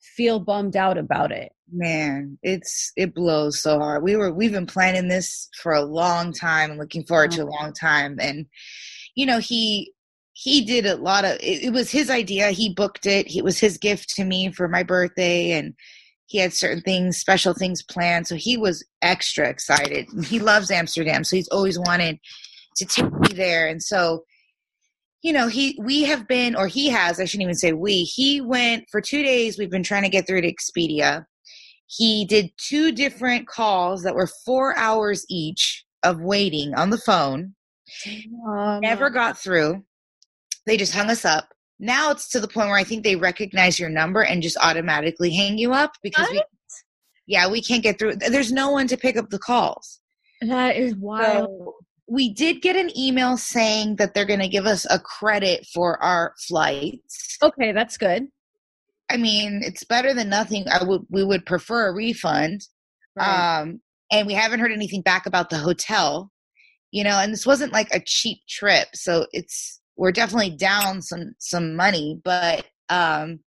feel 0.00 0.40
bummed 0.40 0.76
out 0.76 0.98
about 0.98 1.30
it. 1.30 1.52
Man, 1.72 2.38
it's 2.42 2.92
it 2.96 3.14
blows 3.14 3.60
so 3.62 3.78
hard. 3.78 4.02
We 4.02 4.16
were 4.16 4.32
we've 4.32 4.52
been 4.52 4.66
planning 4.66 5.08
this 5.08 5.48
for 5.56 5.72
a 5.72 5.82
long 5.82 6.32
time 6.32 6.70
and 6.70 6.80
looking 6.80 7.04
forward 7.04 7.30
to 7.32 7.42
a 7.42 7.44
uh-huh. 7.46 7.62
long 7.62 7.72
time. 7.72 8.18
And 8.20 8.46
you 9.14 9.26
know, 9.26 9.38
he 9.38 9.92
he 10.32 10.64
did 10.64 10.86
a 10.86 10.96
lot 10.96 11.24
of 11.24 11.32
it, 11.40 11.64
it 11.64 11.72
was 11.72 11.90
his 11.90 12.10
idea. 12.10 12.50
He 12.50 12.74
booked 12.74 13.06
it. 13.06 13.34
It 13.34 13.44
was 13.44 13.58
his 13.58 13.78
gift 13.78 14.08
to 14.16 14.24
me 14.24 14.50
for 14.50 14.66
my 14.68 14.82
birthday 14.82 15.52
and 15.52 15.74
he 16.30 16.38
had 16.38 16.52
certain 16.52 16.80
things, 16.80 17.18
special 17.18 17.54
things 17.54 17.82
planned. 17.82 18.26
So 18.26 18.36
he 18.36 18.56
was 18.56 18.84
extra 19.02 19.48
excited. 19.48 20.06
He 20.24 20.38
loves 20.38 20.70
Amsterdam, 20.70 21.24
so 21.24 21.36
he's 21.36 21.48
always 21.48 21.78
wanted 21.78 22.18
to 22.76 22.84
take 22.84 23.12
me 23.12 23.34
there. 23.34 23.66
And 23.68 23.82
so 23.82 24.24
you 25.22 25.34
know, 25.34 25.48
he 25.48 25.78
we 25.82 26.04
have 26.04 26.26
been 26.26 26.56
or 26.56 26.66
he 26.66 26.88
has, 26.88 27.20
I 27.20 27.26
shouldn't 27.26 27.42
even 27.42 27.54
say 27.54 27.72
we. 27.72 28.04
He 28.04 28.40
went 28.40 28.84
for 28.90 29.02
2 29.02 29.22
days 29.22 29.58
we've 29.58 29.70
been 29.70 29.82
trying 29.82 30.04
to 30.04 30.08
get 30.08 30.26
through 30.26 30.40
to 30.40 30.50
Expedia 30.50 31.26
he 31.90 32.24
did 32.24 32.52
two 32.56 32.92
different 32.92 33.48
calls 33.48 34.02
that 34.04 34.14
were 34.14 34.28
four 34.44 34.76
hours 34.78 35.26
each 35.28 35.84
of 36.04 36.20
waiting 36.20 36.72
on 36.74 36.90
the 36.90 36.98
phone. 36.98 37.54
Um, 38.46 38.80
Never 38.80 39.10
got 39.10 39.36
through. 39.36 39.84
They 40.66 40.76
just 40.76 40.94
hung 40.94 41.10
us 41.10 41.24
up. 41.24 41.48
Now 41.80 42.10
it's 42.10 42.28
to 42.28 42.40
the 42.40 42.46
point 42.46 42.68
where 42.68 42.76
I 42.76 42.84
think 42.84 43.02
they 43.02 43.16
recognize 43.16 43.80
your 43.80 43.88
number 43.88 44.22
and 44.22 44.42
just 44.42 44.58
automatically 44.58 45.30
hang 45.34 45.56
you 45.56 45.72
up 45.72 45.92
because 46.02 46.28
what? 46.28 46.32
we, 46.32 46.42
yeah, 47.26 47.50
we 47.50 47.62
can't 47.62 47.82
get 47.82 47.98
through. 47.98 48.16
There's 48.16 48.52
no 48.52 48.70
one 48.70 48.86
to 48.88 48.98
pick 48.98 49.16
up 49.16 49.30
the 49.30 49.38
calls. 49.38 50.00
That 50.42 50.76
is 50.76 50.94
wild. 50.94 51.48
So 51.48 51.74
we 52.06 52.34
did 52.34 52.60
get 52.60 52.76
an 52.76 52.96
email 52.98 53.38
saying 53.38 53.96
that 53.96 54.12
they're 54.12 54.26
going 54.26 54.40
to 54.40 54.48
give 54.48 54.66
us 54.66 54.86
a 54.90 54.98
credit 54.98 55.66
for 55.72 56.02
our 56.02 56.34
flights. 56.46 57.38
Okay, 57.42 57.72
that's 57.72 57.96
good. 57.96 58.26
I 59.10 59.16
mean, 59.16 59.62
it's 59.64 59.84
better 59.84 60.12
than 60.12 60.28
nothing. 60.28 60.66
I 60.68 60.84
would 60.84 61.02
we 61.08 61.24
would 61.24 61.46
prefer 61.46 61.88
a 61.88 61.94
refund. 61.94 62.60
Right. 63.16 63.60
Um, 63.60 63.80
and 64.12 64.26
we 64.26 64.34
haven't 64.34 64.60
heard 64.60 64.72
anything 64.72 65.02
back 65.02 65.24
about 65.24 65.48
the 65.48 65.58
hotel. 65.58 66.30
You 66.90 67.04
know, 67.04 67.18
and 67.18 67.32
this 67.32 67.46
wasn't 67.46 67.72
like 67.72 67.88
a 67.92 68.02
cheap 68.04 68.38
trip, 68.48 68.88
so 68.94 69.26
it's 69.32 69.79
we're 70.00 70.12
definitely 70.12 70.50
down 70.50 71.02
some 71.02 71.34
some 71.38 71.76
money, 71.76 72.20
but 72.24 72.66
um 72.88 73.40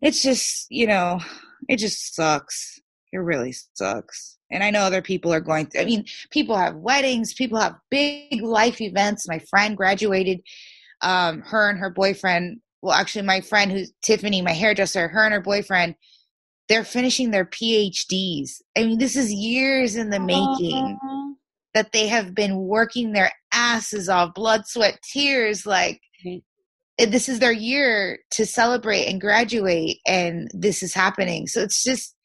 it's 0.00 0.22
just, 0.22 0.66
you 0.70 0.86
know, 0.86 1.20
it 1.68 1.76
just 1.76 2.14
sucks. 2.14 2.80
It 3.12 3.18
really 3.18 3.54
sucks 3.74 4.38
and 4.50 4.64
I 4.64 4.70
know 4.70 4.80
other 4.80 5.02
people 5.02 5.32
are 5.32 5.40
going 5.40 5.66
through, 5.66 5.82
I 5.82 5.84
mean, 5.84 6.04
people 6.30 6.56
have 6.56 6.76
weddings, 6.76 7.34
people 7.34 7.58
have 7.58 7.76
big 7.90 8.42
life 8.42 8.80
events. 8.80 9.28
My 9.28 9.40
friend 9.50 9.76
graduated, 9.76 10.40
um, 11.02 11.42
her 11.42 11.68
and 11.68 11.78
her 11.78 11.90
boyfriend, 11.90 12.60
well, 12.80 12.94
actually, 12.94 13.26
my 13.26 13.40
friend 13.40 13.72
who's 13.72 13.92
Tiffany, 14.02 14.40
my 14.40 14.52
hairdresser, 14.52 15.08
her 15.08 15.24
and 15.24 15.34
her 15.34 15.40
boyfriend, 15.40 15.96
they're 16.68 16.84
finishing 16.84 17.30
their 17.30 17.44
PhDs. 17.44 18.50
I 18.76 18.84
mean, 18.84 18.98
this 18.98 19.16
is 19.16 19.32
years 19.32 19.96
in 19.96 20.10
the 20.10 20.20
making 20.20 20.98
that 21.78 21.92
they 21.92 22.08
have 22.08 22.34
been 22.34 22.56
working 22.56 23.12
their 23.12 23.30
asses 23.52 24.08
off, 24.08 24.34
blood, 24.34 24.66
sweat, 24.66 24.98
tears. 25.12 25.64
Like, 25.64 26.00
this 26.98 27.28
is 27.28 27.38
their 27.38 27.52
year 27.52 28.18
to 28.32 28.44
celebrate 28.44 29.04
and 29.04 29.20
graduate, 29.20 29.98
and 30.04 30.50
this 30.52 30.82
is 30.82 30.92
happening. 30.92 31.46
So 31.46 31.62
it's 31.62 31.84
just, 31.84 32.16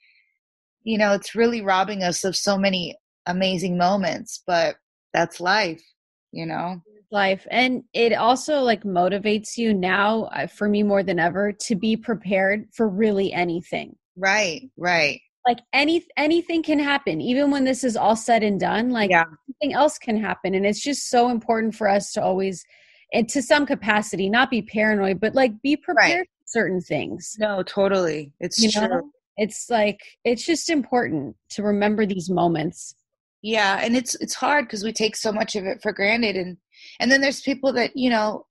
you 0.82 0.98
know, 0.98 1.14
it's 1.14 1.36
really 1.36 1.62
robbing 1.62 2.02
us 2.02 2.24
of 2.24 2.36
so 2.36 2.58
many 2.58 2.96
amazing 3.28 3.78
moments, 3.78 4.42
but 4.48 4.78
that's 5.14 5.40
life, 5.40 5.84
you 6.32 6.48
know? 6.48 6.82
Life. 7.12 7.46
And 7.52 7.84
it 7.94 8.14
also 8.14 8.62
like 8.62 8.84
motivates 8.84 9.56
you 9.56 9.72
now, 9.72 10.24
uh, 10.36 10.48
for 10.48 10.68
me 10.68 10.82
more 10.82 11.04
than 11.04 11.20
ever, 11.20 11.52
to 11.68 11.76
be 11.76 11.96
prepared 11.96 12.66
for 12.74 12.90
really 12.90 13.32
anything. 13.32 13.98
Right, 14.18 14.64
right. 14.78 15.22
Like 15.48 15.60
any 15.74 16.06
anything 16.16 16.64
can 16.64 16.80
happen, 16.80 17.20
even 17.20 17.52
when 17.52 17.66
this 17.66 17.84
is 17.84 17.98
all 17.98 18.16
said 18.16 18.44
and 18.44 18.60
done. 18.60 18.92
Like 18.92 19.10
yeah. 19.10 19.26
something 19.46 19.74
else 19.74 19.98
can 19.98 20.18
happen, 20.18 20.54
and 20.56 20.66
it's 20.66 20.82
just 20.82 21.10
so 21.10 21.30
important 21.30 21.76
for 21.76 21.90
us 21.90 22.14
to 22.14 22.24
always, 22.24 22.66
and 23.14 23.28
to 23.30 23.42
some 23.42 23.66
capacity, 23.66 24.30
not 24.30 24.50
be 24.50 24.62
paranoid, 24.62 25.20
but 25.20 25.36
like 25.36 25.62
be 25.62 25.76
prepared 25.76 26.20
right. 26.20 26.28
for 26.28 26.44
certain 26.46 26.80
things. 26.80 27.36
No, 27.40 27.62
totally, 27.64 28.32
it's 28.40 28.58
you 28.60 28.72
true. 28.72 28.88
Know? 28.88 29.10
it's 29.38 29.70
like 29.70 30.00
it's 30.24 30.46
just 30.46 30.70
important 30.70 31.36
to 31.50 31.64
remember 31.64 32.06
these 32.06 32.30
moments 32.30 32.96
yeah 33.42 33.80
and 33.82 33.96
it's 33.96 34.16
it's 34.16 34.36
hard 34.36 34.66
because 34.66 34.84
we 34.84 34.94
take 34.94 35.16
so 35.16 35.32
much 35.32 35.56
of 35.56 35.66
it 35.66 35.82
for 35.82 35.92
granted 35.92 36.36
and 36.36 36.58
and 37.00 37.12
then 37.12 37.22
there's 37.22 37.42
people 37.42 37.74
that 37.74 37.96
you 37.96 38.10
know 38.10 38.46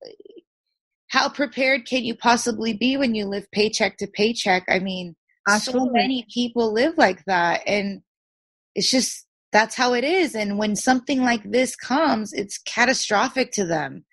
how 1.09 1.29
prepared 1.29 1.87
can 1.87 2.05
you 2.05 2.15
possibly 2.15 2.73
be 2.73 2.97
when 2.97 3.15
you 3.15 3.27
live 3.27 3.51
paycheck 3.53 3.97
to 3.97 4.07
paycheck 4.07 4.65
i 4.69 4.79
mean 4.79 5.15
Absolutely. 5.49 5.89
so 5.89 5.93
many 5.93 6.27
people 6.33 6.73
live 6.73 6.97
like 6.97 7.25
that 7.25 7.63
and 7.67 8.03
it's 8.75 8.91
just 8.91 9.27
that's 9.53 9.75
how 9.75 9.93
it 9.93 10.05
is 10.05 10.35
and 10.35 10.59
when 10.59 10.77
something 10.77 11.23
like 11.23 11.43
this 11.51 11.77
comes 11.77 12.33
it's 12.33 12.59
catastrophic 12.59 13.53
to 13.53 13.67
them. 13.67 14.05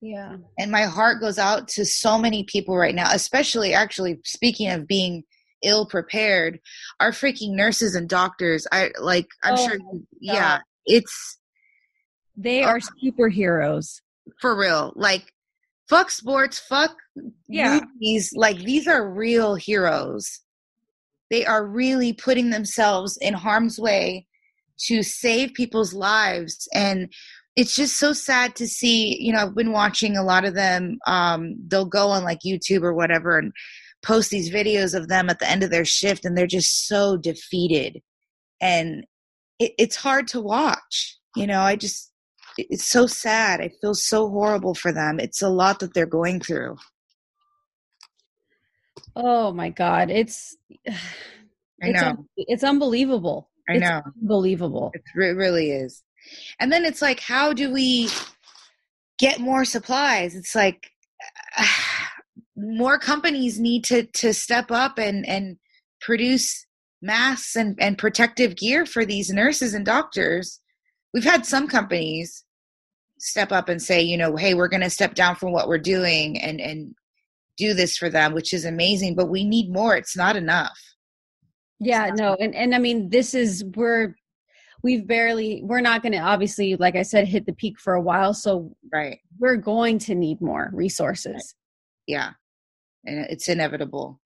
Yeah. 0.00 0.36
And 0.58 0.70
my 0.70 0.82
heart 0.82 1.20
goes 1.20 1.38
out 1.38 1.66
to 1.68 1.84
so 1.84 2.18
many 2.18 2.44
people 2.44 2.76
right 2.76 2.94
now 2.94 3.08
especially 3.12 3.74
actually 3.74 4.18
speaking 4.24 4.70
of 4.70 4.86
being 4.86 5.24
ill 5.62 5.86
prepared 5.86 6.60
our 7.00 7.10
freaking 7.10 7.54
nurses 7.56 7.96
and 7.96 8.08
doctors 8.08 8.64
i 8.70 8.90
like 9.00 9.26
i'm 9.42 9.54
oh 9.54 9.68
sure 9.68 9.78
yeah 10.20 10.60
it's 10.86 11.38
they 12.36 12.62
are 12.62 12.76
uh, 12.76 12.80
superheroes. 13.04 14.00
For 14.40 14.56
real 14.56 14.92
like 14.94 15.32
fuck 15.88 16.10
sports 16.10 16.58
fuck 16.58 16.94
yeah. 17.48 17.80
movies 17.80 18.30
like 18.36 18.58
these 18.58 18.86
are 18.86 19.10
real 19.10 19.54
heroes 19.54 20.40
they 21.30 21.44
are 21.44 21.66
really 21.66 22.12
putting 22.12 22.50
themselves 22.50 23.16
in 23.20 23.34
harm's 23.34 23.78
way 23.78 24.26
to 24.86 25.02
save 25.02 25.54
people's 25.54 25.92
lives. 25.92 26.68
And 26.72 27.12
it's 27.56 27.74
just 27.74 27.98
so 27.98 28.12
sad 28.12 28.54
to 28.54 28.68
see 28.68 29.20
you 29.20 29.32
know 29.32 29.40
i've 29.40 29.54
been 29.56 29.72
watching 29.72 30.16
a 30.16 30.22
lot 30.22 30.44
of 30.44 30.54
them 30.54 30.96
um 31.08 31.56
they'll 31.66 31.84
go 31.84 32.06
on 32.08 32.22
like 32.22 32.38
youtube 32.46 32.84
or 32.84 32.94
whatever 32.94 33.36
and 33.36 33.52
post 34.00 34.30
these 34.30 34.48
videos 34.48 34.94
of 34.94 35.08
them 35.08 35.28
at 35.28 35.40
the 35.40 35.50
end 35.50 35.64
of 35.64 35.70
their 35.70 35.84
shift 35.84 36.24
and 36.24 36.38
they're 36.38 36.46
just 36.46 36.86
so 36.86 37.16
defeated. 37.16 38.00
And 38.60 39.04
it, 39.58 39.72
it's 39.76 39.96
hard 39.96 40.28
to 40.28 40.40
watch 40.40 41.18
you 41.34 41.48
know 41.48 41.60
i 41.60 41.74
just 41.74 42.12
it's 42.58 42.84
so 42.84 43.06
sad. 43.06 43.60
I 43.60 43.70
feel 43.80 43.94
so 43.94 44.28
horrible 44.28 44.74
for 44.74 44.92
them. 44.92 45.20
It's 45.20 45.42
a 45.42 45.48
lot 45.48 45.78
that 45.78 45.94
they're 45.94 46.06
going 46.06 46.40
through 46.40 46.76
oh 49.18 49.52
my 49.52 49.68
god 49.68 50.10
it's 50.10 50.56
i 51.82 51.90
know. 51.90 52.26
it's, 52.36 52.50
it's 52.50 52.64
unbelievable. 52.64 53.50
I 53.68 53.74
it's 53.74 53.82
know. 53.82 54.02
unbelievable. 54.20 54.92
It 54.94 55.02
really 55.14 55.70
is. 55.70 56.02
And 56.58 56.72
then 56.72 56.84
it's 56.84 57.02
like 57.02 57.20
how 57.20 57.52
do 57.52 57.70
we 57.70 58.08
get 59.18 59.40
more 59.40 59.64
supplies? 59.64 60.34
It's 60.34 60.54
like 60.54 60.90
more 62.56 62.98
companies 62.98 63.60
need 63.60 63.84
to 63.84 64.04
to 64.04 64.32
step 64.32 64.70
up 64.70 64.98
and 64.98 65.26
and 65.28 65.58
produce 66.00 66.66
masks 67.00 67.56
and, 67.56 67.76
and 67.80 67.98
protective 67.98 68.56
gear 68.56 68.86
for 68.86 69.04
these 69.04 69.30
nurses 69.30 69.74
and 69.74 69.84
doctors. 69.84 70.60
We've 71.14 71.24
had 71.24 71.46
some 71.46 71.68
companies 71.68 72.44
step 73.18 73.52
up 73.52 73.68
and 73.68 73.80
say, 73.80 74.00
you 74.02 74.16
know, 74.16 74.36
hey, 74.36 74.54
we're 74.54 74.68
going 74.68 74.82
to 74.82 74.90
step 74.90 75.14
down 75.14 75.36
from 75.36 75.52
what 75.52 75.68
we're 75.68 75.78
doing 75.78 76.40
and 76.40 76.60
and 76.60 76.94
do 77.58 77.74
this 77.74 77.98
for 77.98 78.08
them, 78.08 78.32
which 78.32 78.52
is 78.52 78.64
amazing, 78.64 79.14
but 79.14 79.28
we 79.28 79.44
need 79.44 79.70
more. 79.70 79.96
It's 79.96 80.16
not 80.16 80.36
enough. 80.36 80.78
Yeah, 81.80 82.10
no. 82.14 82.36
And 82.40 82.54
and 82.54 82.74
I 82.74 82.78
mean, 82.78 83.10
this 83.10 83.34
is 83.34 83.64
we're 83.76 84.14
we've 84.82 85.06
barely 85.06 85.62
we're 85.64 85.80
not 85.80 86.02
going 86.02 86.12
to 86.12 86.18
obviously 86.18 86.76
like 86.76 86.96
I 86.96 87.02
said 87.02 87.28
hit 87.28 87.46
the 87.46 87.52
peak 87.52 87.78
for 87.78 87.94
a 87.94 88.00
while, 88.00 88.34
so 88.34 88.74
right. 88.92 89.18
We're 89.38 89.56
going 89.56 89.98
to 90.00 90.14
need 90.14 90.40
more 90.40 90.70
resources. 90.72 91.54
Yeah 92.06 92.32
and 93.04 93.26
it's 93.30 93.48
inevitable 93.48 94.20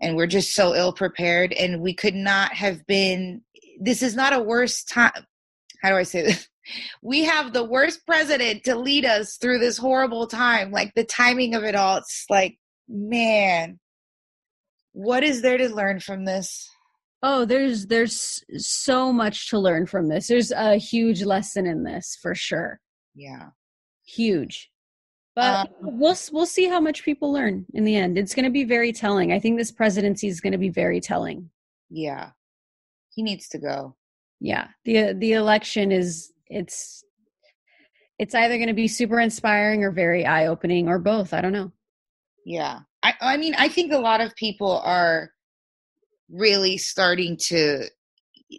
and 0.00 0.16
we're 0.16 0.26
just 0.26 0.54
so 0.54 0.74
ill 0.74 0.92
prepared 0.92 1.52
and 1.52 1.80
we 1.80 1.94
could 1.94 2.14
not 2.14 2.52
have 2.52 2.86
been 2.86 3.42
this 3.80 4.02
is 4.02 4.14
not 4.14 4.32
a 4.32 4.40
worse 4.40 4.84
time 4.84 5.26
how 5.82 5.90
do 5.90 5.96
i 5.96 6.02
say 6.02 6.22
this 6.22 6.48
we 7.02 7.24
have 7.24 7.52
the 7.52 7.64
worst 7.64 8.06
president 8.06 8.64
to 8.64 8.76
lead 8.76 9.04
us 9.04 9.36
through 9.36 9.58
this 9.58 9.78
horrible 9.78 10.26
time 10.26 10.70
like 10.70 10.92
the 10.94 11.04
timing 11.04 11.54
of 11.54 11.64
it 11.64 11.74
all 11.74 11.98
it's 11.98 12.24
like 12.28 12.58
man 12.88 13.78
what 14.92 15.22
is 15.22 15.42
there 15.42 15.58
to 15.58 15.68
learn 15.68 16.00
from 16.00 16.24
this 16.24 16.68
oh 17.22 17.44
there's 17.44 17.86
there's 17.86 18.42
so 18.56 19.12
much 19.12 19.50
to 19.50 19.58
learn 19.58 19.86
from 19.86 20.08
this 20.08 20.28
there's 20.28 20.52
a 20.52 20.76
huge 20.76 21.22
lesson 21.22 21.66
in 21.66 21.84
this 21.84 22.18
for 22.20 22.34
sure 22.34 22.80
yeah 23.14 23.48
huge 24.04 24.70
but 25.36 25.68
um, 25.68 25.98
we'll 25.98 26.16
we'll 26.32 26.46
see 26.46 26.66
how 26.66 26.80
much 26.80 27.04
people 27.04 27.30
learn 27.30 27.66
in 27.74 27.84
the 27.84 27.94
end. 27.94 28.16
It's 28.16 28.34
going 28.34 28.46
to 28.46 28.50
be 28.50 28.64
very 28.64 28.90
telling. 28.90 29.32
I 29.32 29.38
think 29.38 29.58
this 29.58 29.70
presidency 29.70 30.28
is 30.28 30.40
going 30.40 30.54
to 30.54 30.58
be 30.58 30.70
very 30.70 30.98
telling. 30.98 31.50
Yeah, 31.90 32.30
he 33.14 33.22
needs 33.22 33.46
to 33.50 33.58
go. 33.58 33.94
Yeah, 34.40 34.68
the 34.86 35.12
the 35.12 35.34
election 35.34 35.92
is 35.92 36.32
it's 36.48 37.02
it's 38.18 38.34
either 38.34 38.56
going 38.56 38.68
to 38.68 38.74
be 38.74 38.88
super 38.88 39.20
inspiring 39.20 39.84
or 39.84 39.90
very 39.90 40.24
eye 40.24 40.46
opening 40.46 40.88
or 40.88 40.98
both. 40.98 41.34
I 41.34 41.40
don't 41.40 41.52
know. 41.52 41.72
Yeah, 42.44 42.80
I 43.02 43.14
I 43.20 43.36
mean 43.36 43.54
I 43.58 43.68
think 43.68 43.92
a 43.92 43.98
lot 43.98 44.20
of 44.20 44.34
people 44.36 44.78
are 44.78 45.30
really 46.28 46.76
starting 46.76 47.36
to 47.48 47.84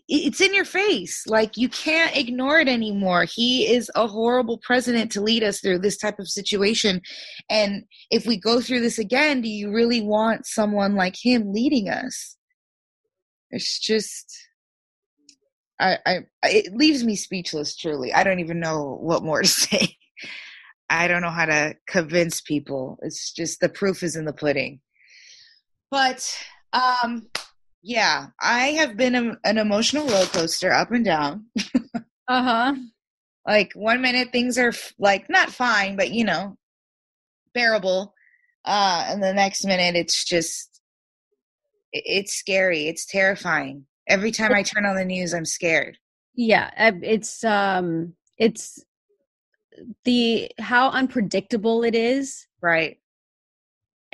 it's 0.09 0.41
in 0.41 0.53
your 0.53 0.65
face. 0.65 1.25
Like 1.27 1.55
you 1.55 1.69
can't 1.69 2.15
ignore 2.15 2.59
it 2.59 2.67
anymore. 2.67 3.23
He 3.23 3.71
is 3.71 3.89
a 3.95 4.05
horrible 4.05 4.57
president 4.57 5.11
to 5.13 5.21
lead 5.21 5.43
us 5.43 5.61
through 5.61 5.79
this 5.79 5.97
type 5.97 6.19
of 6.19 6.27
situation. 6.27 7.01
And 7.49 7.83
if 8.11 8.25
we 8.25 8.37
go 8.37 8.59
through 8.59 8.81
this 8.81 8.99
again, 8.99 9.41
do 9.41 9.47
you 9.47 9.71
really 9.71 10.01
want 10.01 10.45
someone 10.45 10.95
like 10.95 11.15
him 11.21 11.53
leading 11.53 11.87
us? 11.87 12.35
It's 13.49 13.79
just 13.79 14.46
I 15.79 15.97
I 16.05 16.19
it 16.43 16.73
leaves 16.75 17.03
me 17.03 17.15
speechless 17.15 17.75
truly. 17.75 18.13
I 18.13 18.23
don't 18.23 18.39
even 18.39 18.59
know 18.59 18.97
what 19.01 19.23
more 19.23 19.41
to 19.41 19.47
say. 19.65 19.97
I 20.89 21.07
don't 21.07 21.21
know 21.21 21.29
how 21.29 21.45
to 21.45 21.75
convince 21.87 22.41
people. 22.41 22.97
It's 23.01 23.31
just 23.33 23.59
the 23.59 23.69
proof 23.69 24.03
is 24.03 24.15
in 24.15 24.25
the 24.25 24.33
pudding. 24.33 24.79
But 25.91 26.35
um 26.73 27.29
Yeah, 27.81 28.27
I 28.41 28.69
have 28.79 28.97
been 28.97 29.15
a, 29.15 29.37
an 29.45 29.57
emotional 29.57 30.07
roller 30.07 30.25
coaster 30.25 30.73
up 30.73 30.91
and 30.91 31.05
down. 31.05 31.47
uh 32.27 32.43
huh. 32.43 32.75
Like 33.47 33.71
one 33.75 34.01
minute 34.01 34.33
things 34.33 34.57
are 34.57 34.69
f- 34.69 34.93
like 34.99 35.29
not 35.29 35.51
fine, 35.51 35.95
but 35.95 36.11
you 36.11 36.25
know, 36.25 36.57
bearable. 37.53 38.13
Uh, 38.65 39.05
and 39.07 39.23
the 39.23 39.33
next 39.33 39.65
minute 39.65 39.95
it's 39.95 40.25
just, 40.25 40.81
it's 41.93 42.33
scary. 42.33 42.87
It's 42.87 43.05
terrifying. 43.05 43.85
Every 44.07 44.31
time 44.31 44.53
I 44.53 44.63
turn 44.63 44.85
on 44.85 44.95
the 44.95 45.05
news, 45.05 45.33
I'm 45.33 45.45
scared. 45.45 45.97
Yeah, 46.35 46.71
it's 46.77 47.43
um, 47.43 48.13
it's 48.37 48.83
the 50.05 50.51
how 50.59 50.89
unpredictable 50.89 51.83
it 51.83 51.95
is. 51.95 52.47
Right. 52.61 52.97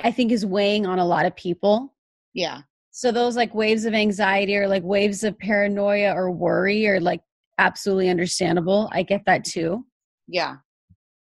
I 0.02 0.10
think 0.10 0.32
is 0.32 0.44
weighing 0.44 0.86
on 0.86 0.98
a 0.98 1.06
lot 1.06 1.26
of 1.26 1.36
people. 1.36 1.94
Yeah. 2.32 2.62
So 2.90 3.12
those 3.12 3.36
like 3.36 3.54
waves 3.54 3.84
of 3.84 3.94
anxiety 3.94 4.56
or 4.56 4.68
like 4.68 4.82
waves 4.82 5.24
of 5.24 5.38
paranoia 5.38 6.12
or 6.12 6.30
worry 6.30 6.86
are 6.86 7.00
like 7.00 7.20
absolutely 7.58 8.08
understandable. 8.08 8.88
I 8.92 9.02
get 9.02 9.22
that 9.26 9.44
too. 9.44 9.84
Yeah. 10.26 10.56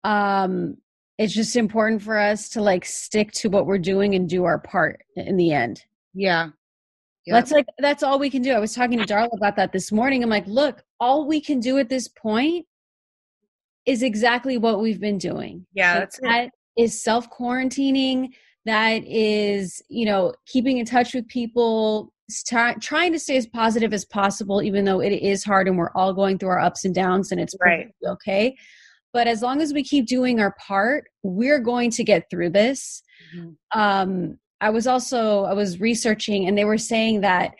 Um 0.04 0.78
it's 1.18 1.34
just 1.34 1.56
important 1.56 2.02
for 2.02 2.18
us 2.18 2.50
to 2.50 2.62
like 2.62 2.86
stick 2.86 3.32
to 3.34 3.50
what 3.50 3.66
we're 3.66 3.78
doing 3.78 4.16
and 4.16 4.28
do 4.28 4.46
our 4.46 4.60
part 4.60 5.04
in 5.16 5.38
the 5.38 5.52
end. 5.52 5.84
Yeah. 6.14 6.50
Yep. 7.26 7.36
That's 7.36 7.52
like 7.52 7.66
that's 7.78 8.04
all 8.04 8.18
we 8.18 8.30
can 8.30 8.42
do. 8.42 8.52
I 8.52 8.60
was 8.60 8.74
talking 8.74 8.98
to 8.98 9.06
Darla 9.06 9.30
about 9.34 9.56
that 9.58 9.72
this 9.72 9.92
morning. 9.92 10.24
I'm 10.24 10.30
like, 10.30 10.48
look, 10.48 10.82
all 11.00 11.28
we 11.28 11.40
can 11.40 11.60
do 11.60 11.78
at 11.78 11.90
this 11.90 12.08
point 12.08 12.66
is 13.86 14.02
exactly 14.02 14.58
what 14.58 14.82
we've 14.82 15.00
been 15.00 15.18
doing. 15.18 15.66
Yeah, 15.74 16.00
that's 16.00 16.20
that 16.22 16.46
it. 16.46 16.52
is 16.82 17.04
self 17.04 17.30
quarantining. 17.30 18.30
That 18.66 19.04
is, 19.06 19.82
you 19.90 20.06
know, 20.06 20.34
keeping 20.46 20.78
in 20.78 20.86
touch 20.86 21.14
with 21.14 21.28
people, 21.28 22.14
st- 22.30 22.82
trying 22.82 23.12
to 23.12 23.20
stay 23.20 23.38
as 23.38 23.48
positive 23.48 23.94
as 23.94 24.06
possible, 24.06 24.62
even 24.62 24.86
though 24.86 25.00
it 25.00 25.12
is 25.12 25.44
hard 25.44 25.68
and 25.68 25.78
we're 25.78 25.92
all 25.96 26.14
going 26.14 26.38
through 26.38 26.50
our 26.50 26.60
ups 26.60 26.86
and 26.86 26.94
downs, 26.94 27.32
and 27.32 27.42
it's 27.42 27.56
right. 27.60 27.88
okay. 28.06 28.56
But 29.14 29.28
as 29.28 29.42
long 29.42 29.62
as 29.62 29.74
we 29.74 29.84
keep 29.84 30.08
doing 30.08 30.40
our 30.40 30.56
part, 30.60 31.06
we're 31.24 31.60
going 31.60 31.92
to 31.92 32.04
get 32.04 32.30
through 32.30 32.52
this. 32.52 33.04
Mm-hmm. 33.36 33.80
Um, 33.80 34.38
I 34.62 34.70
was 34.70 34.88
also 34.88 35.44
I 35.44 35.54
was 35.54 35.80
researching, 35.80 36.48
and 36.48 36.58
they 36.58 36.66
were 36.66 36.78
saying 36.78 37.22
that 37.22 37.56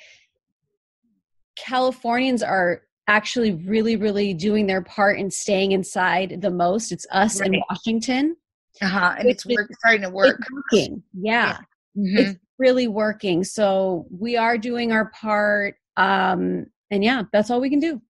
Californians 1.58 2.42
are 2.42 2.84
actually 3.08 3.52
really, 3.52 3.96
really 3.96 4.34
doing 4.34 4.68
their 4.68 4.82
part 4.82 5.20
in 5.20 5.30
staying 5.30 5.74
inside 5.74 6.42
the 6.42 6.52
most. 6.52 6.92
It's 6.92 7.06
us 7.12 7.42
right. 7.42 7.54
in 7.54 7.62
Washington. 7.70 8.38
Uh-huh. 8.82 9.16
And 9.20 9.30
it's, 9.30 9.46
it's 9.46 9.58
work, 9.58 9.70
starting 9.80 10.02
to 10.04 10.10
work. 10.10 10.40
working. 10.54 11.04
Yeah. 11.14 11.58
yeah. 11.96 12.04
Mm-hmm. 12.04 12.18
It's 12.18 12.40
really 12.58 12.88
working. 12.88 13.44
So 13.44 14.06
we 14.10 14.38
are 14.38 14.58
doing 14.58 14.92
our 14.92 15.10
part. 15.10 15.76
Um, 15.98 16.68
and 16.90 17.04
yeah, 17.04 17.24
that's 17.34 17.50
all 17.50 17.60
we 17.60 17.70
can 17.70 17.80
do. 17.80 18.02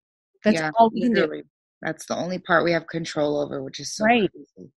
That's 0.44 0.58
yeah, 0.58 0.70
all 0.78 0.90
we 0.92 1.00
literally. 1.00 1.38
can 1.38 1.42
do. 1.42 1.48
That's 1.82 2.06
the 2.06 2.16
only 2.16 2.38
part 2.38 2.64
we 2.64 2.72
have 2.72 2.86
control 2.86 3.40
over, 3.40 3.62
which 3.62 3.80
is 3.80 3.94
so 3.94 4.04
right. 4.04 4.30
Crazy. 4.30 4.70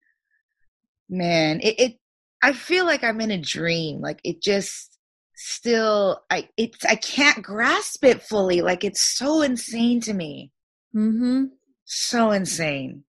Man, 1.10 1.60
it, 1.60 1.80
it 1.80 1.98
I 2.44 2.52
feel 2.52 2.86
like 2.86 3.04
I'm 3.04 3.22
in 3.22 3.32
a 3.32 3.42
dream. 3.42 4.02
Like 4.02 4.20
it 4.24 4.42
just 4.42 4.94
still 5.36 6.22
i 6.30 6.48
it's 6.58 6.86
i 6.86 6.96
can't 6.96 7.44
grasp 7.44 8.06
it 8.06 8.22
fully 8.22 8.62
like 8.62 8.84
it's 8.84 9.02
so 9.02 9.42
insane 9.42 10.00
to 10.02 10.14
me. 10.14 10.52
Mm-hmm. 10.96 11.46
So 11.86 12.32
insane. 12.32 13.04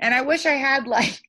And 0.00 0.14
i 0.14 0.22
wish 0.22 0.46
i 0.46 0.52
had 0.52 0.86
like 0.88 1.20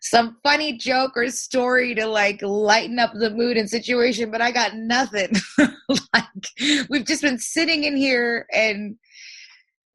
some 0.00 0.36
funny 0.44 0.76
joke 0.76 1.16
or 1.16 1.30
story 1.30 1.94
to 1.94 2.06
like 2.06 2.40
lighten 2.42 2.98
up 2.98 3.12
the 3.14 3.30
mood 3.30 3.56
and 3.56 3.68
situation 3.68 4.30
but 4.30 4.40
i 4.42 4.50
got 4.52 4.76
nothing. 4.76 5.32
Like 6.12 6.88
we've 6.90 7.06
just 7.06 7.22
been 7.22 7.38
sitting 7.38 7.84
in 7.84 7.96
here 7.96 8.46
and 8.52 8.96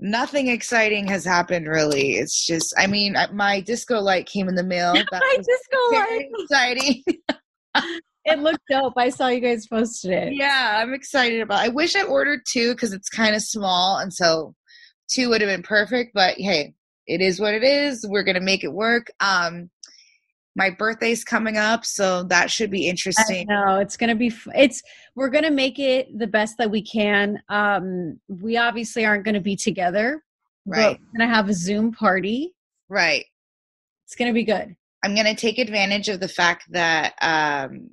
nothing 0.02 0.48
exciting 0.48 1.08
has 1.08 1.24
happened 1.24 1.68
really 1.68 2.14
it's 2.14 2.46
just 2.46 2.74
i 2.78 2.88
mean 2.88 3.16
my 3.34 3.62
disco 3.62 4.00
light 4.00 4.26
came 4.26 4.50
in 4.50 4.56
the 4.56 4.64
mail 4.64 4.94
that 4.94 5.08
my 5.12 5.38
disco 5.38 5.96
light 5.96 6.28
exciting 6.40 7.04
it 8.26 8.40
looked 8.40 8.62
dope. 8.70 8.94
I 8.98 9.10
saw 9.10 9.28
you 9.28 9.40
guys 9.40 9.68
posted 9.68 10.12
it. 10.12 10.34
Yeah, 10.34 10.80
I'm 10.82 10.94
excited 10.94 11.42
about. 11.42 11.64
It. 11.64 11.70
I 11.70 11.74
wish 11.74 11.96
I 11.96 12.04
ordered 12.04 12.42
two 12.48 12.74
because 12.74 12.94
it's 12.94 13.10
kind 13.10 13.36
of 13.36 13.42
small, 13.42 13.98
and 13.98 14.14
so 14.14 14.56
two 15.10 15.30
would 15.30 15.42
have 15.42 15.50
been 15.50 15.64
perfect. 15.64 16.12
But 16.14 16.36
hey, 16.38 16.74
it 17.08 17.22
is 17.22 17.40
what 17.40 17.54
it 17.54 17.64
is. 17.64 18.06
We're 18.08 18.24
gonna 18.24 18.42
make 18.42 18.64
it 18.64 18.74
work. 18.74 19.08
Um, 19.20 19.70
my 20.56 20.70
birthday's 20.70 21.24
coming 21.24 21.58
up, 21.58 21.86
so 21.86 22.24
that 22.24 22.52
should 22.52 22.70
be 22.72 22.88
interesting. 22.88 23.48
No, 23.48 23.78
it's 23.78 23.96
gonna 23.96 24.16
be. 24.16 24.34
It's 24.56 24.82
we're 25.16 25.30
gonna 25.30 25.52
make 25.52 25.80
it 25.80 26.18
the 26.18 26.28
best 26.28 26.58
that 26.58 26.70
we 26.70 26.82
can. 26.82 27.42
Um, 27.50 28.20
we 28.28 28.58
obviously 28.58 29.06
aren't 29.06 29.24
gonna 29.24 29.42
be 29.42 29.56
together. 29.56 30.24
Right. 30.66 31.00
we're 31.00 31.20
gonna 31.20 31.34
have 31.34 31.50
a 31.50 31.54
Zoom 31.54 31.92
party. 31.92 32.54
Right. 32.90 33.26
It's 34.06 34.16
gonna 34.16 34.34
be 34.34 34.44
good. 34.44 34.76
I'm 35.04 35.16
gonna 35.16 35.36
take 35.36 35.58
advantage 35.58 36.10
of 36.10 36.20
the 36.20 36.28
fact 36.28 36.66
that 36.72 37.14
um 37.22 37.92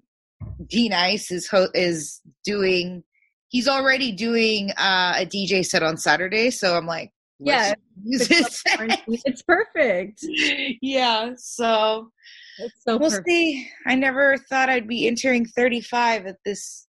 D-Nice 0.66 1.30
is 1.30 1.48
ho- 1.48 1.70
is 1.74 2.20
doing. 2.44 3.04
He's 3.48 3.68
already 3.68 4.12
doing 4.12 4.72
uh, 4.72 5.14
a 5.16 5.24
DJ 5.24 5.64
set 5.64 5.82
on 5.82 5.96
Saturday, 5.96 6.50
so 6.50 6.76
I'm 6.76 6.84
like, 6.84 7.12
yeah, 7.38 7.74
it's 8.04 9.42
perfect. 9.42 10.24
Yeah, 10.82 11.32
so 11.36 12.10
it's 12.58 12.84
so 12.84 12.96
we'll 12.96 13.10
perfect. 13.10 13.28
see. 13.28 13.70
I 13.86 13.94
never 13.94 14.36
thought 14.36 14.68
I'd 14.68 14.88
be 14.88 15.06
entering 15.06 15.44
35 15.44 16.26
at 16.26 16.36
this 16.44 16.86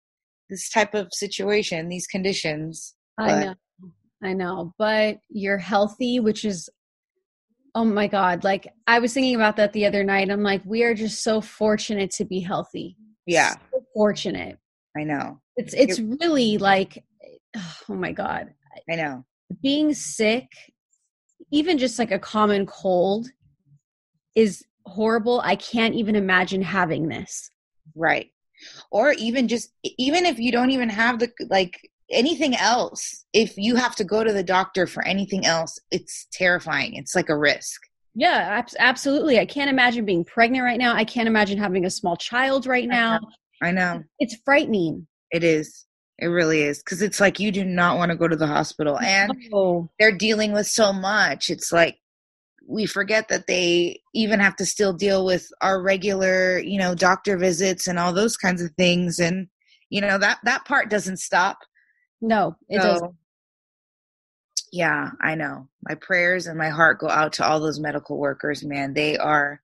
this 0.50 0.70
type 0.70 0.94
of 0.94 1.08
situation, 1.12 1.88
these 1.88 2.06
conditions. 2.06 2.94
I 3.18 3.44
know, 3.44 3.54
I 4.22 4.32
know, 4.32 4.72
but 4.78 5.18
you're 5.28 5.58
healthy, 5.58 6.20
which 6.20 6.44
is 6.44 6.68
oh 7.74 7.84
my 7.84 8.06
god. 8.06 8.44
Like 8.44 8.68
I 8.86 8.98
was 8.98 9.12
thinking 9.12 9.34
about 9.34 9.56
that 9.56 9.72
the 9.72 9.86
other 9.86 10.04
night. 10.04 10.30
I'm 10.30 10.42
like, 10.42 10.62
we 10.64 10.84
are 10.84 10.94
just 10.94 11.22
so 11.22 11.40
fortunate 11.40 12.10
to 12.12 12.24
be 12.24 12.40
healthy 12.40 12.96
yeah 13.28 13.54
so 13.70 13.84
fortunate 13.94 14.58
i 14.96 15.04
know 15.04 15.38
it's 15.56 15.74
it's 15.74 15.98
You're, 15.98 16.16
really 16.20 16.58
like 16.58 17.04
oh 17.88 17.94
my 17.94 18.10
god 18.10 18.48
i 18.90 18.96
know 18.96 19.24
being 19.62 19.94
sick 19.94 20.48
even 21.52 21.78
just 21.78 21.98
like 21.98 22.10
a 22.10 22.18
common 22.18 22.66
cold 22.66 23.28
is 24.34 24.64
horrible 24.88 25.40
i 25.44 25.54
can't 25.56 25.94
even 25.94 26.16
imagine 26.16 26.62
having 26.62 27.08
this 27.08 27.50
right 27.94 28.30
or 28.90 29.12
even 29.12 29.48
just 29.48 29.72
even 29.98 30.26
if 30.26 30.38
you 30.38 30.50
don't 30.50 30.70
even 30.70 30.88
have 30.88 31.18
the 31.18 31.30
like 31.48 31.78
anything 32.10 32.56
else 32.56 33.24
if 33.32 33.56
you 33.56 33.76
have 33.76 33.94
to 33.94 34.02
go 34.02 34.24
to 34.24 34.32
the 34.32 34.42
doctor 34.42 34.86
for 34.86 35.06
anything 35.06 35.44
else 35.44 35.78
it's 35.90 36.26
terrifying 36.32 36.94
it's 36.94 37.14
like 37.14 37.28
a 37.28 37.38
risk 37.38 37.80
yeah, 38.18 38.58
ab- 38.58 38.74
absolutely. 38.80 39.38
I 39.38 39.46
can't 39.46 39.70
imagine 39.70 40.04
being 40.04 40.24
pregnant 40.24 40.64
right 40.64 40.78
now. 40.78 40.92
I 40.92 41.04
can't 41.04 41.28
imagine 41.28 41.56
having 41.56 41.84
a 41.84 41.90
small 41.90 42.16
child 42.16 42.66
right 42.66 42.88
now. 42.88 43.20
I 43.62 43.70
know. 43.70 44.02
It's 44.18 44.36
frightening. 44.44 45.06
It 45.30 45.44
is. 45.44 45.86
It 46.18 46.26
really 46.26 46.62
is. 46.62 46.80
Because 46.80 47.00
it's 47.00 47.20
like 47.20 47.38
you 47.38 47.52
do 47.52 47.64
not 47.64 47.96
want 47.96 48.10
to 48.10 48.16
go 48.16 48.26
to 48.26 48.34
the 48.34 48.48
hospital. 48.48 48.98
And 48.98 49.32
oh. 49.52 49.88
they're 50.00 50.16
dealing 50.16 50.50
with 50.50 50.66
so 50.66 50.92
much. 50.92 51.48
It's 51.48 51.70
like 51.70 51.96
we 52.68 52.86
forget 52.86 53.28
that 53.28 53.46
they 53.46 54.00
even 54.14 54.40
have 54.40 54.54
to 54.56 54.66
still 54.66 54.92
deal 54.92 55.24
with 55.24 55.48
our 55.60 55.82
regular, 55.82 56.58
you 56.58 56.78
know, 56.78 56.94
doctor 56.94 57.36
visits 57.36 57.86
and 57.86 57.98
all 57.98 58.12
those 58.12 58.36
kinds 58.36 58.62
of 58.62 58.70
things. 58.72 59.18
And, 59.18 59.48
you 59.90 60.00
know, 60.00 60.18
that, 60.18 60.38
that 60.44 60.64
part 60.64 60.90
doesn't 60.90 61.18
stop. 61.18 61.58
No, 62.20 62.56
it 62.68 62.82
so, 62.82 62.88
doesn't 62.88 63.14
yeah, 64.72 65.10
I 65.20 65.34
know. 65.34 65.68
My 65.82 65.94
prayers 65.94 66.46
and 66.46 66.58
my 66.58 66.68
heart 66.68 66.98
go 66.98 67.08
out 67.08 67.32
to 67.34 67.46
all 67.46 67.60
those 67.60 67.80
medical 67.80 68.18
workers, 68.18 68.64
man. 68.64 68.94
They 68.94 69.16
are 69.16 69.60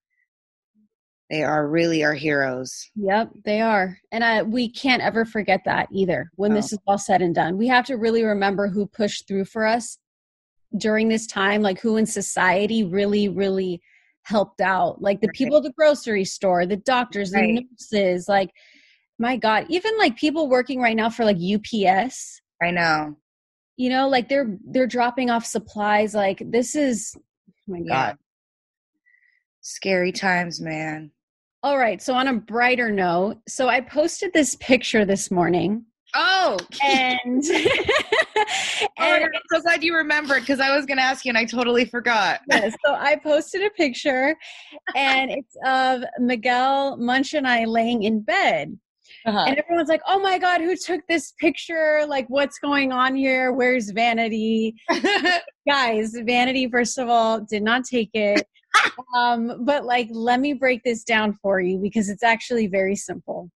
they 1.30 1.42
are 1.42 1.66
really 1.66 2.04
our 2.04 2.14
heroes. 2.14 2.90
Yep, 2.96 3.30
they 3.44 3.60
are. 3.60 3.98
And 4.12 4.22
I, 4.22 4.42
we 4.42 4.68
can't 4.68 5.02
ever 5.02 5.24
forget 5.24 5.62
that 5.64 5.88
either 5.90 6.30
when 6.36 6.52
this 6.52 6.72
is 6.72 6.78
all 6.86 6.98
said 6.98 7.22
and 7.22 7.34
done. 7.34 7.56
We 7.56 7.66
have 7.68 7.86
to 7.86 7.96
really 7.96 8.22
remember 8.24 8.68
who 8.68 8.86
pushed 8.86 9.26
through 9.26 9.46
for 9.46 9.66
us 9.66 9.98
during 10.76 11.08
this 11.08 11.26
time, 11.26 11.62
like 11.62 11.80
who 11.80 11.96
in 11.96 12.06
society 12.06 12.84
really, 12.84 13.28
really 13.28 13.80
helped 14.22 14.60
out. 14.60 15.00
Like 15.02 15.20
the 15.20 15.28
right. 15.28 15.36
people 15.36 15.58
at 15.58 15.62
the 15.62 15.72
grocery 15.72 16.24
store, 16.24 16.66
the 16.66 16.76
doctors, 16.76 17.32
right. 17.32 17.42
the 17.42 17.66
nurses, 17.70 18.28
like 18.28 18.50
my 19.18 19.36
God, 19.36 19.66
even 19.68 19.96
like 19.98 20.16
people 20.16 20.48
working 20.48 20.80
right 20.80 20.96
now 20.96 21.10
for 21.10 21.24
like 21.24 21.36
UPS. 21.36 22.40
I 22.62 22.70
know 22.70 23.16
you 23.76 23.90
know 23.90 24.08
like 24.08 24.28
they're 24.28 24.56
they're 24.66 24.86
dropping 24.86 25.30
off 25.30 25.44
supplies 25.44 26.14
like 26.14 26.42
this 26.50 26.74
is 26.74 27.14
oh 27.16 27.22
my 27.66 27.80
god 27.80 27.88
yeah. 27.88 29.00
scary 29.60 30.12
times 30.12 30.60
man 30.60 31.10
all 31.62 31.78
right 31.78 32.00
so 32.02 32.14
on 32.14 32.28
a 32.28 32.34
brighter 32.34 32.90
note 32.90 33.36
so 33.48 33.68
i 33.68 33.80
posted 33.80 34.32
this 34.32 34.56
picture 34.56 35.04
this 35.04 35.30
morning 35.30 35.84
oh 36.14 36.56
and, 36.84 37.44
oh 38.82 38.88
and 38.98 39.24
i'm 39.24 39.30
so 39.52 39.60
glad 39.60 39.82
you 39.82 39.94
remembered 39.94 40.40
because 40.40 40.60
i 40.60 40.74
was 40.74 40.86
going 40.86 40.96
to 40.96 41.02
ask 41.02 41.24
you 41.24 41.30
and 41.30 41.38
i 41.38 41.44
totally 41.44 41.84
forgot 41.84 42.40
yes 42.50 42.74
so 42.84 42.94
i 42.94 43.16
posted 43.16 43.62
a 43.64 43.70
picture 43.70 44.36
and 44.94 45.30
it's 45.30 45.56
of 45.64 46.02
miguel 46.18 46.96
munch 46.96 47.34
and 47.34 47.46
i 47.46 47.64
laying 47.64 48.02
in 48.02 48.20
bed 48.20 48.76
Uh-huh. 49.26 49.44
And 49.46 49.56
everyone's 49.58 49.88
like, 49.88 50.02
oh 50.06 50.18
my 50.18 50.38
God, 50.38 50.60
who 50.60 50.76
took 50.76 51.00
this 51.08 51.32
picture? 51.38 52.04
Like, 52.06 52.26
what's 52.28 52.58
going 52.58 52.92
on 52.92 53.14
here? 53.14 53.52
Where's 53.52 53.90
Vanity? 53.90 54.74
Guys, 55.68 56.14
Vanity, 56.26 56.68
first 56.68 56.98
of 56.98 57.08
all, 57.08 57.40
did 57.40 57.62
not 57.62 57.84
take 57.84 58.10
it. 58.14 58.46
um, 59.16 59.64
but 59.64 59.84
like, 59.84 60.08
let 60.10 60.40
me 60.40 60.52
break 60.52 60.82
this 60.84 61.04
down 61.04 61.32
for 61.40 61.60
you 61.60 61.78
because 61.78 62.08
it's 62.08 62.22
actually 62.22 62.66
very 62.66 62.96
simple. 62.96 63.50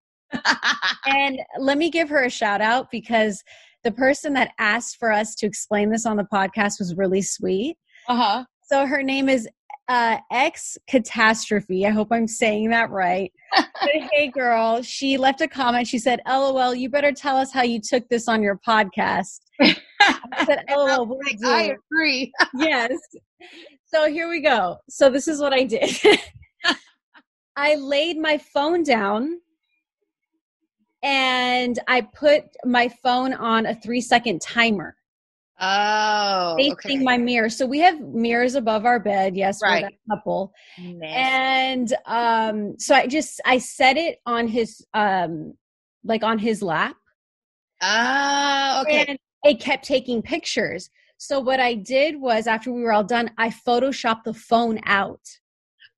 and 1.07 1.40
let 1.59 1.77
me 1.79 1.90
give 1.90 2.09
her 2.09 2.24
a 2.24 2.31
shout 2.31 2.61
out 2.61 2.90
because 2.90 3.42
the 3.85 3.93
person 3.93 4.33
that 4.35 4.53
asked 4.59 4.97
for 4.99 5.12
us 5.12 5.35
to 5.37 5.47
explain 5.47 5.91
this 5.91 6.07
on 6.07 6.17
the 6.17 6.27
podcast 6.33 6.79
was 6.79 6.95
really 6.97 7.23
sweet. 7.23 7.77
Uh 8.09 8.17
huh. 8.17 8.45
So 8.62 8.87
her 8.87 9.03
name 9.03 9.29
is 9.29 9.49
uh, 9.88 10.19
X 10.31 10.77
Catastrophe. 10.87 11.87
I 11.87 11.91
hope 11.91 12.09
I'm 12.11 12.27
saying 12.27 12.71
that 12.71 12.91
right. 12.91 13.33
but 13.57 13.91
hey, 14.12 14.29
girl, 14.29 14.83
she 14.83 15.17
left 15.17 15.41
a 15.41 15.49
comment. 15.49 15.87
She 15.87 15.99
said, 15.99 16.21
LOL, 16.27 16.75
you 16.75 16.91
better 16.91 17.12
tell 17.12 17.37
us 17.37 17.53
how 17.53 17.62
you 17.62 17.81
took 17.81 18.07
this 18.09 18.29
on 18.29 18.43
your 18.43 18.61
podcast. 18.67 19.41
I 19.61 20.45
said, 20.45 20.64
LOL, 20.69 21.19
like, 21.25 21.38
I 21.45 21.75
agree. 21.91 22.33
yes. 22.55 22.93
So 23.87 24.11
here 24.11 24.29
we 24.29 24.43
go. 24.43 24.77
So 24.91 25.09
this 25.09 25.27
is 25.29 25.41
what 25.41 25.55
I 25.55 25.64
did 25.64 25.91
I 27.57 27.75
laid 27.75 28.19
my 28.19 28.38
phone 28.38 28.85
down 28.85 29.41
and 31.03 31.79
I 31.87 32.01
put 32.03 32.45
my 32.65 32.89
phone 33.03 33.35
on 33.35 33.67
a 33.67 33.75
three 33.75 34.01
second 34.01 34.41
timer. 34.41 34.97
Oh, 35.61 36.55
facing 36.57 36.99
okay. 36.99 37.05
my 37.05 37.19
mirror. 37.19 37.51
So 37.51 37.67
we 37.67 37.81
have 37.81 38.01
mirrors 38.01 38.55
above 38.55 38.87
our 38.87 39.01
bed. 39.01 39.37
Yes, 39.37 39.59
right. 39.61 39.87
couple. 40.09 40.53
And 41.03 41.93
um, 42.07 42.79
so 42.79 42.95
I 42.95 43.09
just 43.09 43.41
I 43.45 43.59
set 43.59 43.97
it 43.97 44.21
on 44.25 44.47
his 44.47 44.87
um, 44.95 45.55
like 46.05 46.23
on 46.23 46.39
his 46.39 46.63
lap. 46.63 46.97
Oh, 47.83 48.83
okay. 48.87 49.05
And 49.09 49.19
it 49.45 49.61
kept 49.61 49.85
taking 49.85 50.23
pictures. 50.23 50.91
So 51.17 51.41
what 51.41 51.59
I 51.59 51.75
did 51.75 52.21
was 52.21 52.47
after 52.47 52.73
we 52.73 52.83
were 52.83 52.93
all 52.93 53.05
done, 53.05 53.31
I 53.39 53.51
photoshopped 53.51 54.25
the 54.25 54.35
phone 54.35 54.79
out. 54.85 55.21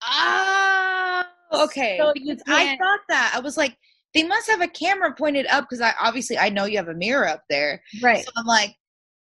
Oh, 0.03 1.25
okay. 1.53 1.99
So 1.99 2.15
I 2.49 2.79
thought 2.79 3.01
that 3.11 3.33
I 3.35 3.41
was 3.41 3.59
like, 3.59 3.77
they 4.15 4.25
must 4.25 4.51
have 4.51 4.61
a 4.61 4.69
camera 4.69 5.15
pointed 5.15 5.47
up 5.47 5.65
because 5.65 5.81
I 5.81 5.93
obviously 6.01 6.39
I 6.39 6.49
know 6.49 6.65
you 6.65 6.77
have 6.79 6.89
a 6.89 6.95
mirror 6.95 7.29
up 7.29 7.43
there, 7.49 7.83
right? 8.03 8.25
So 8.25 8.31
I'm 8.37 8.47
like, 8.47 8.75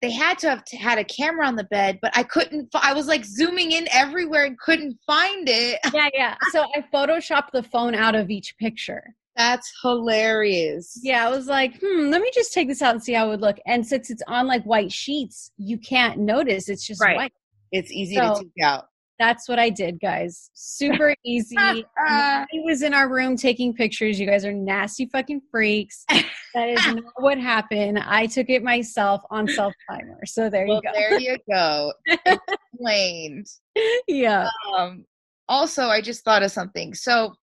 they 0.02 0.10
had 0.10 0.38
to 0.40 0.50
have 0.50 0.64
had 0.78 0.98
a 0.98 1.04
camera 1.04 1.46
on 1.46 1.56
the 1.56 1.64
bed, 1.64 1.98
but 2.02 2.12
I 2.16 2.22
couldn't. 2.22 2.68
I 2.74 2.92
was 2.92 3.06
like 3.06 3.24
zooming 3.24 3.72
in 3.72 3.88
everywhere 3.92 4.44
and 4.44 4.58
couldn't 4.58 4.98
find 5.06 5.48
it. 5.48 5.80
Yeah, 5.94 6.08
yeah. 6.12 6.34
So 6.52 6.64
I 6.74 6.84
photoshopped 6.92 7.52
the 7.52 7.62
phone 7.62 7.94
out 7.94 8.14
of 8.14 8.28
each 8.28 8.54
picture. 8.58 9.14
That's 9.36 9.70
hilarious. 9.82 10.98
Yeah, 11.02 11.26
I 11.26 11.30
was 11.30 11.46
like, 11.46 11.78
hmm, 11.80 12.08
let 12.08 12.20
me 12.20 12.30
just 12.34 12.52
take 12.52 12.68
this 12.68 12.82
out 12.82 12.94
and 12.94 13.02
see 13.02 13.12
how 13.12 13.26
it 13.26 13.30
would 13.30 13.40
look. 13.40 13.56
And 13.66 13.86
since 13.86 14.10
it's 14.10 14.22
on 14.26 14.46
like 14.46 14.64
white 14.64 14.92
sheets, 14.92 15.52
you 15.56 15.78
can't 15.78 16.18
notice. 16.18 16.68
It's 16.68 16.86
just 16.86 17.00
right. 17.00 17.16
white. 17.16 17.32
It's 17.72 17.90
easy 17.90 18.16
so, 18.16 18.34
to 18.34 18.40
take 18.40 18.64
out. 18.64 18.86
That's 19.18 19.48
what 19.48 19.59
I 19.59 19.70
did, 19.70 19.98
guys. 20.00 20.50
Super 20.55 21.14
easy. 21.24 21.57
He 22.50 22.61
was 22.61 22.83
in 22.83 22.92
our 22.94 23.09
room 23.09 23.37
taking 23.37 23.72
pictures. 23.72 24.20
You 24.20 24.26
guys 24.26 24.44
are 24.44 24.52
nasty 24.52 25.07
fucking 25.07 25.42
freaks. 25.50 26.05
That 26.55 26.70
is 26.70 26.87
not 26.87 27.05
what 27.16 27.37
happened. 27.37 27.98
I 27.98 28.24
took 28.24 28.48
it 28.48 28.62
myself 28.62 29.20
on 29.31 29.46
self 29.46 29.74
timer. 29.90 30.24
So 30.24 30.48
there 30.48 30.66
well, 30.66 30.81
you 30.83 30.90
go. 30.90 30.92
There 30.94 31.20
you 31.20 31.37
go. 31.52 31.92
Explained. 32.72 33.46
yeah. 34.09 34.48
Um, 34.74 35.05
also, 35.50 35.88
I 35.88 36.00
just 36.00 36.24
thought 36.24 36.42
of 36.42 36.50
something. 36.50 36.94
So 36.94 37.35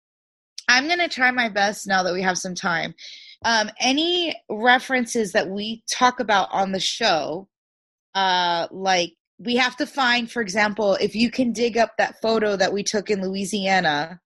I'm 0.68 0.88
going 0.88 0.98
to 0.98 1.08
try 1.08 1.30
my 1.30 1.48
best 1.48 1.86
now 1.86 2.02
that 2.02 2.14
we 2.14 2.24
have 2.24 2.40
some 2.40 2.56
time. 2.56 2.96
Um, 3.46 3.70
any 3.80 4.36
references 4.50 5.32
that 5.34 5.48
we 5.48 5.84
talk 5.92 6.20
about 6.20 6.50
on 6.52 6.72
the 6.72 6.80
show, 6.80 7.48
uh, 8.16 8.68
like 8.72 9.14
we 9.44 9.56
have 9.56 9.76
to 9.78 9.86
find, 9.86 10.32
for 10.32 10.42
example, 10.42 10.96
if 10.96 11.16
you 11.16 11.30
can 11.30 11.52
dig 11.52 11.78
up 11.78 11.98
that 11.98 12.22
photo 12.22 12.56
that 12.56 12.74
we 12.74 12.84
took 12.84 13.10
in 13.10 13.22
Louisiana 13.22 14.20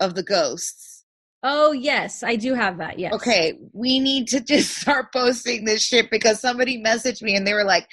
of 0.00 0.14
the 0.14 0.22
ghosts. 0.22 1.04
Oh, 1.42 1.72
yes, 1.72 2.22
I 2.22 2.36
do 2.36 2.54
have 2.54 2.78
that. 2.78 2.98
Yes. 2.98 3.12
Okay, 3.12 3.54
we 3.72 4.00
need 4.00 4.28
to 4.28 4.40
just 4.40 4.78
start 4.80 5.12
posting 5.12 5.64
this 5.64 5.82
shit 5.82 6.10
because 6.10 6.40
somebody 6.40 6.82
messaged 6.82 7.22
me 7.22 7.36
and 7.36 7.46
they 7.46 7.54
were 7.54 7.64
like, 7.64 7.86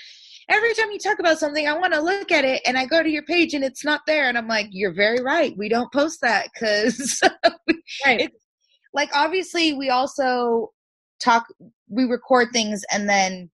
every 0.49 0.73
time 0.73 0.91
you 0.91 0.99
talk 0.99 1.19
about 1.19 1.39
something, 1.39 1.67
I 1.67 1.77
want 1.77 1.93
to 1.93 2.01
look 2.01 2.31
at 2.31 2.45
it 2.45 2.61
and 2.65 2.77
I 2.77 2.85
go 2.85 3.01
to 3.01 3.09
your 3.09 3.23
page 3.23 3.53
and 3.53 3.63
it's 3.63 3.85
not 3.85 4.01
there. 4.07 4.27
And 4.27 4.37
I'm 4.37 4.47
like, 4.47 4.67
you're 4.71 4.93
very 4.93 5.21
right. 5.21 5.53
We 5.57 5.69
don't 5.69 5.91
post 5.91 6.21
that 6.21 6.47
because 6.53 7.21
right. 8.05 8.31
like, 8.93 9.09
obviously, 9.13 9.73
we 9.73 9.89
also 9.89 10.71
talk, 11.21 11.45
we 11.89 12.05
record 12.05 12.49
things 12.53 12.83
and 12.91 13.07
then, 13.07 13.49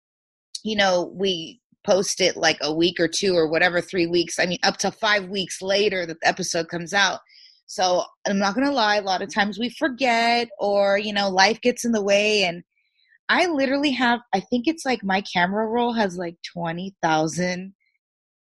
you 0.63 0.75
know, 0.75 1.11
we 1.15 1.58
post 1.85 2.21
it 2.21 2.37
like 2.37 2.57
a 2.61 2.73
week 2.73 2.99
or 2.99 3.07
two 3.07 3.33
or 3.35 3.49
whatever, 3.49 3.81
three 3.81 4.07
weeks. 4.07 4.39
I 4.39 4.45
mean, 4.45 4.59
up 4.63 4.77
to 4.77 4.91
five 4.91 5.29
weeks 5.29 5.61
later 5.61 6.05
that 6.05 6.19
the 6.21 6.27
episode 6.27 6.67
comes 6.69 6.93
out. 6.93 7.19
So 7.67 8.03
I'm 8.27 8.39
not 8.39 8.55
going 8.55 8.65
to 8.65 8.73
lie, 8.73 8.97
a 8.97 9.01
lot 9.01 9.21
of 9.21 9.33
times 9.33 9.59
we 9.59 9.69
forget 9.69 10.49
or, 10.59 10.97
you 10.97 11.13
know, 11.13 11.29
life 11.29 11.61
gets 11.61 11.85
in 11.85 11.91
the 11.91 12.03
way. 12.03 12.43
And 12.43 12.63
I 13.29 13.45
literally 13.45 13.91
have, 13.91 14.21
I 14.33 14.39
think 14.39 14.65
it's 14.67 14.85
like 14.85 15.03
my 15.03 15.21
camera 15.21 15.67
roll 15.67 15.93
has 15.93 16.17
like 16.17 16.35
20,000 16.53 17.73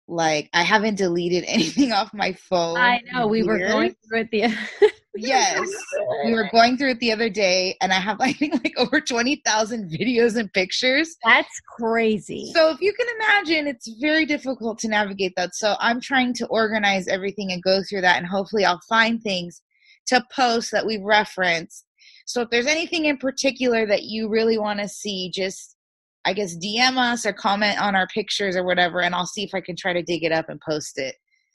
like 0.08 0.48
I 0.54 0.62
haven't 0.62 0.96
deleted 0.96 1.44
anything 1.48 1.92
off 1.92 2.10
my 2.14 2.32
phone. 2.32 2.78
I 2.78 3.00
know 3.12 3.26
we 3.26 3.42
were 3.42 3.58
going 3.58 3.94
through 4.08 4.20
it 4.20 4.30
the 4.30 4.44
yes, 5.18 5.68
we 6.24 6.32
were 6.32 6.48
going 6.50 6.76
through 6.76 6.90
it 6.90 7.00
the 7.00 7.12
other 7.12 7.28
day, 7.28 7.76
and 7.80 7.92
I 7.92 8.00
have 8.00 8.20
I 8.20 8.32
think 8.32 8.54
like 8.64 8.74
over 8.76 9.00
twenty 9.00 9.42
thousand 9.44 9.90
videos 9.90 10.36
and 10.36 10.52
pictures. 10.52 11.16
That's 11.24 11.60
crazy. 11.78 12.52
So 12.54 12.70
if 12.70 12.80
you 12.80 12.92
can 12.92 13.06
imagine, 13.16 13.66
it's 13.66 13.88
very 14.00 14.26
difficult 14.26 14.78
to 14.80 14.88
navigate 14.88 15.34
that. 15.36 15.54
So 15.54 15.76
I'm 15.80 16.00
trying 16.00 16.34
to 16.34 16.46
organize 16.46 17.08
everything 17.08 17.52
and 17.52 17.62
go 17.62 17.82
through 17.82 18.02
that, 18.02 18.18
and 18.18 18.26
hopefully 18.26 18.64
I'll 18.64 18.80
find 18.88 19.22
things 19.22 19.62
to 20.06 20.24
post 20.34 20.72
that 20.72 20.86
we've 20.86 21.02
referenced. 21.02 21.84
So 22.26 22.42
if 22.42 22.50
there's 22.50 22.66
anything 22.66 23.06
in 23.06 23.16
particular 23.16 23.86
that 23.86 24.04
you 24.04 24.28
really 24.28 24.58
want 24.58 24.80
to 24.80 24.88
see, 24.88 25.30
just 25.34 25.76
I 26.24 26.34
guess 26.34 26.56
DM 26.56 26.98
us 26.98 27.24
or 27.24 27.32
comment 27.32 27.80
on 27.80 27.96
our 27.96 28.06
pictures 28.08 28.56
or 28.56 28.64
whatever, 28.64 29.00
and 29.00 29.14
I'll 29.14 29.26
see 29.26 29.44
if 29.44 29.54
I 29.54 29.60
can 29.60 29.76
try 29.76 29.92
to 29.92 30.02
dig 30.02 30.24
it 30.24 30.32
up 30.32 30.48
and 30.48 30.60
post 30.60 30.98
it. 30.98 31.14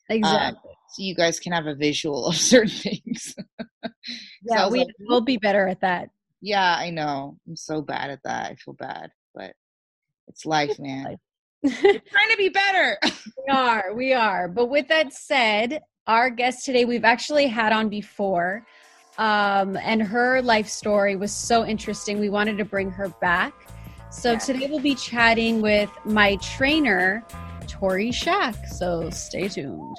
Exactly. 0.10 0.70
Um, 0.70 0.76
so 0.90 1.04
you 1.04 1.16
guys 1.16 1.40
can 1.40 1.54
have 1.54 1.68
a 1.68 1.76
visual 1.76 2.26
of 2.28 2.36
certain 2.36 2.70
things. 2.70 3.36
yeah, 4.44 4.66
so 4.66 4.70
we 4.70 4.80
like, 4.80 4.88
will 5.00 5.22
be 5.22 5.38
better 5.38 5.68
at 5.68 5.82
that. 5.82 6.10
Yeah, 6.42 6.76
I 6.78 6.90
know. 6.90 7.38
I'm 7.48 7.56
so 7.56 7.82
bad 7.82 8.10
at 8.10 8.20
that. 8.24 8.52
I 8.52 8.56
feel 8.56 8.74
bad, 8.74 9.12
but 9.34 9.54
it's 10.28 10.46
life, 10.46 10.78
man. 10.78 11.18
trying 11.66 12.02
to 12.30 12.38
be 12.38 12.50
better. 12.50 12.98
we 13.48 13.54
are. 13.54 13.94
We 13.94 14.14
are. 14.14 14.48
But 14.50 14.66
with 14.66 14.90
that 14.90 15.14
said, 15.14 15.82
our 16.08 16.30
guest 16.30 16.66
today 16.66 16.84
we've 16.84 17.06
actually 17.06 17.48
had 17.48 17.72
on 17.72 17.88
before. 17.88 18.66
Um, 19.18 19.78
and 19.78 20.02
her 20.02 20.42
life 20.42 20.68
story 20.68 21.16
was 21.16 21.32
so 21.32 21.66
interesting. 21.66 22.20
We 22.20 22.30
wanted 22.30 22.58
to 22.58 22.66
bring 22.66 22.90
her 22.92 23.10
back. 23.22 23.54
So 24.12 24.38
today 24.38 24.68
we'll 24.70 24.80
be 24.80 24.96
chatting 24.96 25.62
with 25.62 25.90
my 26.06 26.36
trainer, 26.38 27.24
Tori 27.84 28.14
Shack. 28.14 28.56
So 28.66 29.10
stay 29.10 29.50
tuned. 29.50 29.98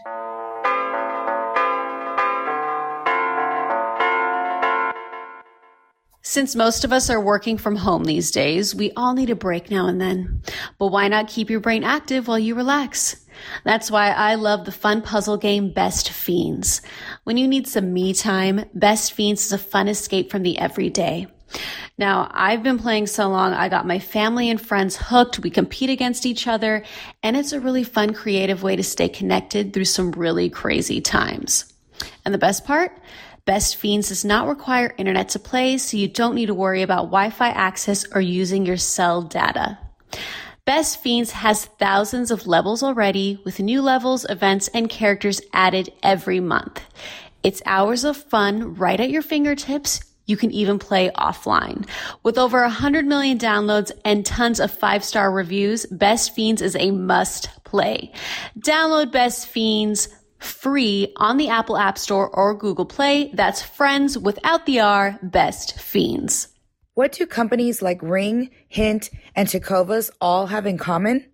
Since 6.22 6.56
most 6.56 6.84
of 6.84 6.94
us 6.94 7.10
are 7.10 7.20
working 7.20 7.58
from 7.58 7.76
home 7.76 8.04
these 8.04 8.30
days, 8.30 8.74
we 8.74 8.90
all 8.96 9.12
need 9.12 9.28
a 9.28 9.36
break 9.36 9.70
now 9.70 9.86
and 9.86 10.00
then. 10.00 10.40
But 10.78 10.86
why 10.86 11.08
not 11.08 11.28
keep 11.28 11.50
your 11.50 11.60
brain 11.60 11.84
active 11.84 12.26
while 12.26 12.38
you 12.38 12.54
relax? 12.54 13.22
That's 13.64 13.90
why 13.90 14.12
I 14.12 14.36
love 14.36 14.64
the 14.64 14.72
fun 14.72 15.02
puzzle 15.02 15.36
game 15.36 15.70
Best 15.70 16.08
Fiends. 16.08 16.80
When 17.24 17.36
you 17.36 17.46
need 17.46 17.66
some 17.68 17.92
me 17.92 18.14
time, 18.14 18.64
Best 18.72 19.12
Fiends 19.12 19.44
is 19.44 19.52
a 19.52 19.58
fun 19.58 19.88
escape 19.88 20.30
from 20.30 20.42
the 20.42 20.58
everyday. 20.58 21.26
Now, 21.96 22.28
I've 22.32 22.62
been 22.62 22.78
playing 22.78 23.06
so 23.06 23.28
long, 23.28 23.52
I 23.52 23.68
got 23.68 23.86
my 23.86 24.00
family 24.00 24.50
and 24.50 24.60
friends 24.60 24.96
hooked. 24.96 25.38
We 25.38 25.50
compete 25.50 25.90
against 25.90 26.26
each 26.26 26.48
other, 26.48 26.82
and 27.22 27.36
it's 27.36 27.52
a 27.52 27.60
really 27.60 27.84
fun, 27.84 28.14
creative 28.14 28.62
way 28.62 28.74
to 28.74 28.82
stay 28.82 29.08
connected 29.08 29.72
through 29.72 29.84
some 29.84 30.10
really 30.10 30.50
crazy 30.50 31.00
times. 31.00 31.72
And 32.24 32.34
the 32.34 32.38
best 32.38 32.64
part? 32.64 32.98
Best 33.44 33.76
Fiends 33.76 34.08
does 34.08 34.24
not 34.24 34.48
require 34.48 34.94
internet 34.96 35.28
to 35.30 35.38
play, 35.38 35.78
so 35.78 35.96
you 35.96 36.08
don't 36.08 36.34
need 36.34 36.46
to 36.46 36.54
worry 36.54 36.82
about 36.82 37.10
Wi 37.10 37.30
Fi 37.30 37.48
access 37.48 38.06
or 38.12 38.20
using 38.20 38.66
your 38.66 38.78
cell 38.78 39.22
data. 39.22 39.78
Best 40.64 41.02
Fiends 41.02 41.30
has 41.30 41.66
thousands 41.66 42.30
of 42.30 42.46
levels 42.46 42.82
already, 42.82 43.40
with 43.44 43.60
new 43.60 43.82
levels, 43.82 44.26
events, 44.28 44.68
and 44.68 44.88
characters 44.88 45.42
added 45.52 45.92
every 46.02 46.40
month. 46.40 46.80
It's 47.42 47.62
hours 47.66 48.04
of 48.04 48.16
fun 48.16 48.74
right 48.74 48.98
at 48.98 49.10
your 49.10 49.20
fingertips 49.20 50.00
you 50.26 50.36
can 50.36 50.50
even 50.50 50.78
play 50.78 51.10
offline. 51.10 51.86
With 52.22 52.38
over 52.38 52.62
100 52.62 53.06
million 53.06 53.38
downloads 53.38 53.92
and 54.04 54.24
tons 54.24 54.60
of 54.60 54.70
five 54.70 55.04
star 55.04 55.30
reviews, 55.30 55.86
Best 55.86 56.34
Fiends 56.34 56.62
is 56.62 56.76
a 56.76 56.90
must 56.90 57.48
play. 57.64 58.12
Download 58.58 59.10
Best 59.10 59.46
Fiends 59.46 60.08
free 60.38 61.12
on 61.16 61.36
the 61.36 61.48
Apple 61.48 61.76
App 61.76 61.98
Store 61.98 62.28
or 62.28 62.54
Google 62.54 62.86
Play. 62.86 63.30
That's 63.32 63.62
friends 63.62 64.18
without 64.18 64.66
the 64.66 64.80
R, 64.80 65.18
best 65.22 65.78
fiends. 65.78 66.48
What 66.94 67.12
do 67.12 67.26
companies 67.26 67.82
like 67.82 68.02
Ring, 68.02 68.50
Hint, 68.68 69.10
and 69.34 69.48
Tecovas 69.48 70.10
all 70.20 70.46
have 70.46 70.66
in 70.66 70.78
common? 70.78 71.26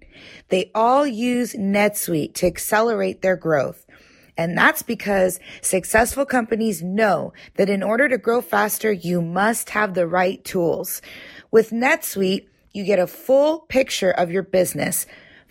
They 0.48 0.70
all 0.74 1.06
use 1.06 1.54
NetSuite 1.54 2.34
to 2.34 2.46
accelerate 2.46 3.20
their 3.20 3.36
growth. 3.36 3.84
And 4.40 4.56
that's 4.56 4.80
because 4.82 5.38
successful 5.60 6.24
companies 6.24 6.82
know 6.82 7.34
that 7.56 7.68
in 7.68 7.82
order 7.82 8.08
to 8.08 8.16
grow 8.16 8.40
faster, 8.40 8.90
you 8.90 9.20
must 9.20 9.68
have 9.68 9.92
the 9.92 10.06
right 10.06 10.42
tools. 10.46 11.02
With 11.50 11.72
NetSuite, 11.72 12.46
you 12.72 12.84
get 12.84 12.98
a 12.98 13.06
full 13.06 13.58
picture 13.68 14.10
of 14.10 14.30
your 14.30 14.42
business 14.42 15.04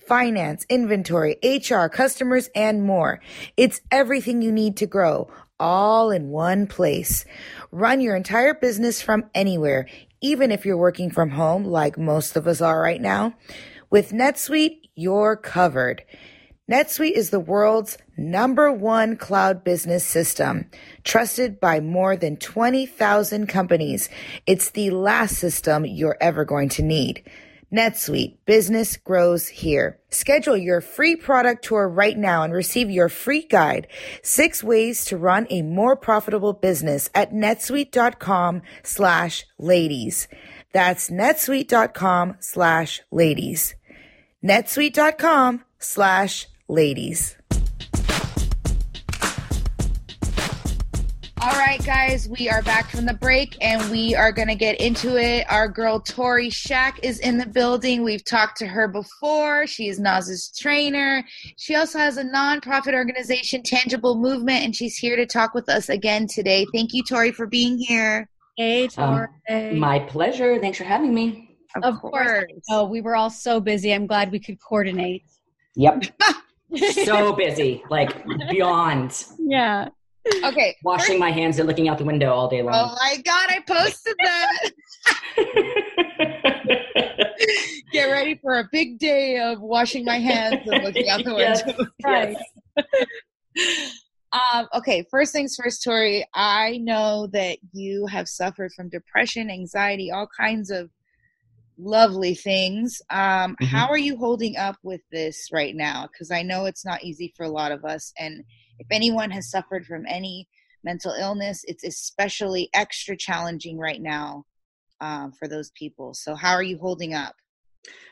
finance, 0.07 0.65
inventory, 0.69 1.37
HR, 1.43 1.85
customers, 1.85 2.49
and 2.55 2.81
more. 2.81 3.21
It's 3.57 3.79
everything 3.91 4.41
you 4.41 4.51
need 4.51 4.77
to 4.77 4.87
grow, 4.87 5.29
all 5.59 6.09
in 6.09 6.29
one 6.29 6.65
place. 6.65 7.25
Run 7.71 8.01
your 8.01 8.15
entire 8.15 8.55
business 8.55 9.03
from 9.03 9.25
anywhere, 9.35 9.87
even 10.19 10.51
if 10.51 10.65
you're 10.65 10.77
working 10.77 11.11
from 11.11 11.29
home 11.29 11.63
like 11.63 11.99
most 11.99 12.35
of 12.35 12.47
us 12.47 12.59
are 12.59 12.81
right 12.81 12.99
now. 12.99 13.35
With 13.91 14.13
NetSuite, 14.13 14.79
you're 14.95 15.35
covered. 15.35 16.03
NetSuite 16.69 17.13
is 17.13 17.31
the 17.31 17.39
world's 17.39 17.97
number 18.19 18.71
one 18.71 19.15
cloud 19.15 19.63
business 19.63 20.03
system, 20.03 20.69
trusted 21.03 21.59
by 21.59 21.79
more 21.79 22.15
than 22.15 22.37
20,000 22.37 23.47
companies. 23.47 24.09
It's 24.45 24.71
the 24.71 24.91
last 24.91 25.37
system 25.37 25.85
you're 25.85 26.17
ever 26.21 26.45
going 26.45 26.69
to 26.69 26.83
need. 26.83 27.23
NetSuite, 27.71 28.37
business 28.45 28.97
grows 28.97 29.47
here. 29.47 29.99
Schedule 30.09 30.57
your 30.57 30.81
free 30.81 31.15
product 31.15 31.63
tour 31.63 31.87
right 31.87 32.17
now 32.17 32.41
and 32.43 32.51
receive 32.51 32.89
your 32.89 33.09
free 33.09 33.43
guide, 33.43 33.87
six 34.23 34.63
ways 34.63 35.05
to 35.05 35.17
run 35.17 35.45
a 35.51 35.61
more 35.61 35.95
profitable 35.95 36.53
business 36.53 37.09
at 37.13 37.31
netsuite.com 37.31 38.63
slash 38.83 39.45
ladies. 39.59 40.27
That's 40.73 41.09
netsuite.com 41.09 42.37
slash 42.39 43.01
ladies. 43.11 43.75
netsuite.com 44.43 45.63
slash 45.77 46.47
ladies. 46.67 47.38
All 51.41 51.57
right, 51.57 51.81
guys, 51.85 52.27
we 52.27 52.49
are 52.49 52.61
back 52.63 52.89
from 52.89 53.05
the 53.05 53.13
break 53.13 53.55
and 53.61 53.89
we 53.89 54.13
are 54.13 54.29
going 54.29 54.49
to 54.49 54.55
get 54.55 54.81
into 54.81 55.15
it. 55.15 55.45
Our 55.49 55.69
girl 55.69 56.01
Tori 56.01 56.49
Shack 56.49 56.99
is 57.01 57.19
in 57.19 57.37
the 57.37 57.45
building. 57.45 58.03
We've 58.03 58.25
talked 58.25 58.57
to 58.57 58.67
her 58.67 58.89
before. 58.89 59.65
She 59.65 59.87
is 59.87 59.99
Naz's 59.99 60.51
trainer. 60.59 61.23
She 61.55 61.75
also 61.75 61.97
has 61.97 62.17
a 62.17 62.25
nonprofit 62.25 62.93
organization, 62.93 63.63
Tangible 63.63 64.19
Movement, 64.19 64.65
and 64.65 64.75
she's 64.75 64.97
here 64.97 65.15
to 65.15 65.25
talk 65.25 65.53
with 65.53 65.69
us 65.69 65.87
again 65.87 66.27
today. 66.27 66.65
Thank 66.73 66.93
you, 66.93 67.03
Tori, 67.03 67.31
for 67.31 67.47
being 67.47 67.77
here. 67.77 68.27
Hey, 68.57 68.89
um, 68.97 69.27
Tori. 69.47 69.71
Um, 69.71 69.79
my 69.79 69.99
pleasure. 69.99 70.59
Thanks 70.59 70.77
for 70.77 70.83
having 70.83 71.13
me. 71.13 71.57
Of, 71.77 71.83
of 71.83 72.01
course. 72.01 72.27
course. 72.27 72.51
Oh, 72.69 72.83
we 72.85 72.99
were 72.99 73.15
all 73.15 73.29
so 73.29 73.61
busy. 73.61 73.93
I'm 73.93 74.07
glad 74.07 74.33
we 74.33 74.39
could 74.39 74.57
coordinate. 74.61 75.23
Yep. 75.75 76.03
so 77.05 77.31
busy, 77.31 77.81
like 77.89 78.25
beyond. 78.49 79.23
Yeah. 79.39 79.87
Okay. 80.43 80.75
Washing 80.83 81.13
first, 81.13 81.19
my 81.19 81.31
hands 81.31 81.57
and 81.59 81.67
looking 81.67 81.89
out 81.89 81.97
the 81.97 82.05
window 82.05 82.31
all 82.31 82.47
day 82.47 82.61
long. 82.61 82.75
Oh 82.75 82.95
my 83.01 83.17
god, 83.23 83.49
I 83.49 83.59
posted 83.67 84.15
that. 84.23 84.71
Get 87.91 88.05
ready 88.05 88.35
for 88.35 88.59
a 88.59 88.69
big 88.71 88.99
day 88.99 89.39
of 89.39 89.59
washing 89.61 90.05
my 90.05 90.19
hands 90.19 90.61
and 90.65 90.83
looking 90.83 91.09
out 91.09 91.23
the 91.23 91.33
window. 91.35 91.87
Yes. 91.99 92.03
Right. 92.03 92.37
um, 94.53 94.67
okay, 94.75 95.03
first 95.09 95.33
things 95.33 95.55
first, 95.55 95.83
Tori. 95.83 96.23
I 96.33 96.77
know 96.77 97.27
that 97.33 97.57
you 97.73 98.05
have 98.07 98.27
suffered 98.27 98.71
from 98.73 98.89
depression, 98.89 99.49
anxiety, 99.49 100.11
all 100.11 100.29
kinds 100.39 100.69
of 100.69 100.91
lovely 101.79 102.35
things. 102.35 103.01
Um, 103.09 103.19
mm-hmm. 103.19 103.65
How 103.65 103.87
are 103.87 103.97
you 103.97 104.17
holding 104.17 104.57
up 104.57 104.75
with 104.83 105.01
this 105.11 105.49
right 105.51 105.75
now? 105.75 106.07
Because 106.11 106.31
I 106.31 106.43
know 106.43 106.65
it's 106.65 106.85
not 106.85 107.03
easy 107.03 107.33
for 107.35 107.45
a 107.45 107.49
lot 107.49 107.71
of 107.71 107.85
us, 107.85 108.13
and 108.19 108.43
if 108.79 108.87
anyone 108.91 109.29
has 109.31 109.49
suffered 109.49 109.85
from 109.85 110.05
any 110.07 110.47
mental 110.83 111.11
illness, 111.11 111.63
it's 111.67 111.83
especially 111.83 112.69
extra 112.73 113.15
challenging 113.15 113.77
right 113.77 114.01
now 114.01 114.45
um, 115.01 115.31
for 115.31 115.47
those 115.47 115.71
people. 115.71 116.13
So, 116.13 116.35
how 116.35 116.53
are 116.53 116.63
you 116.63 116.77
holding 116.77 117.13
up? 117.13 117.35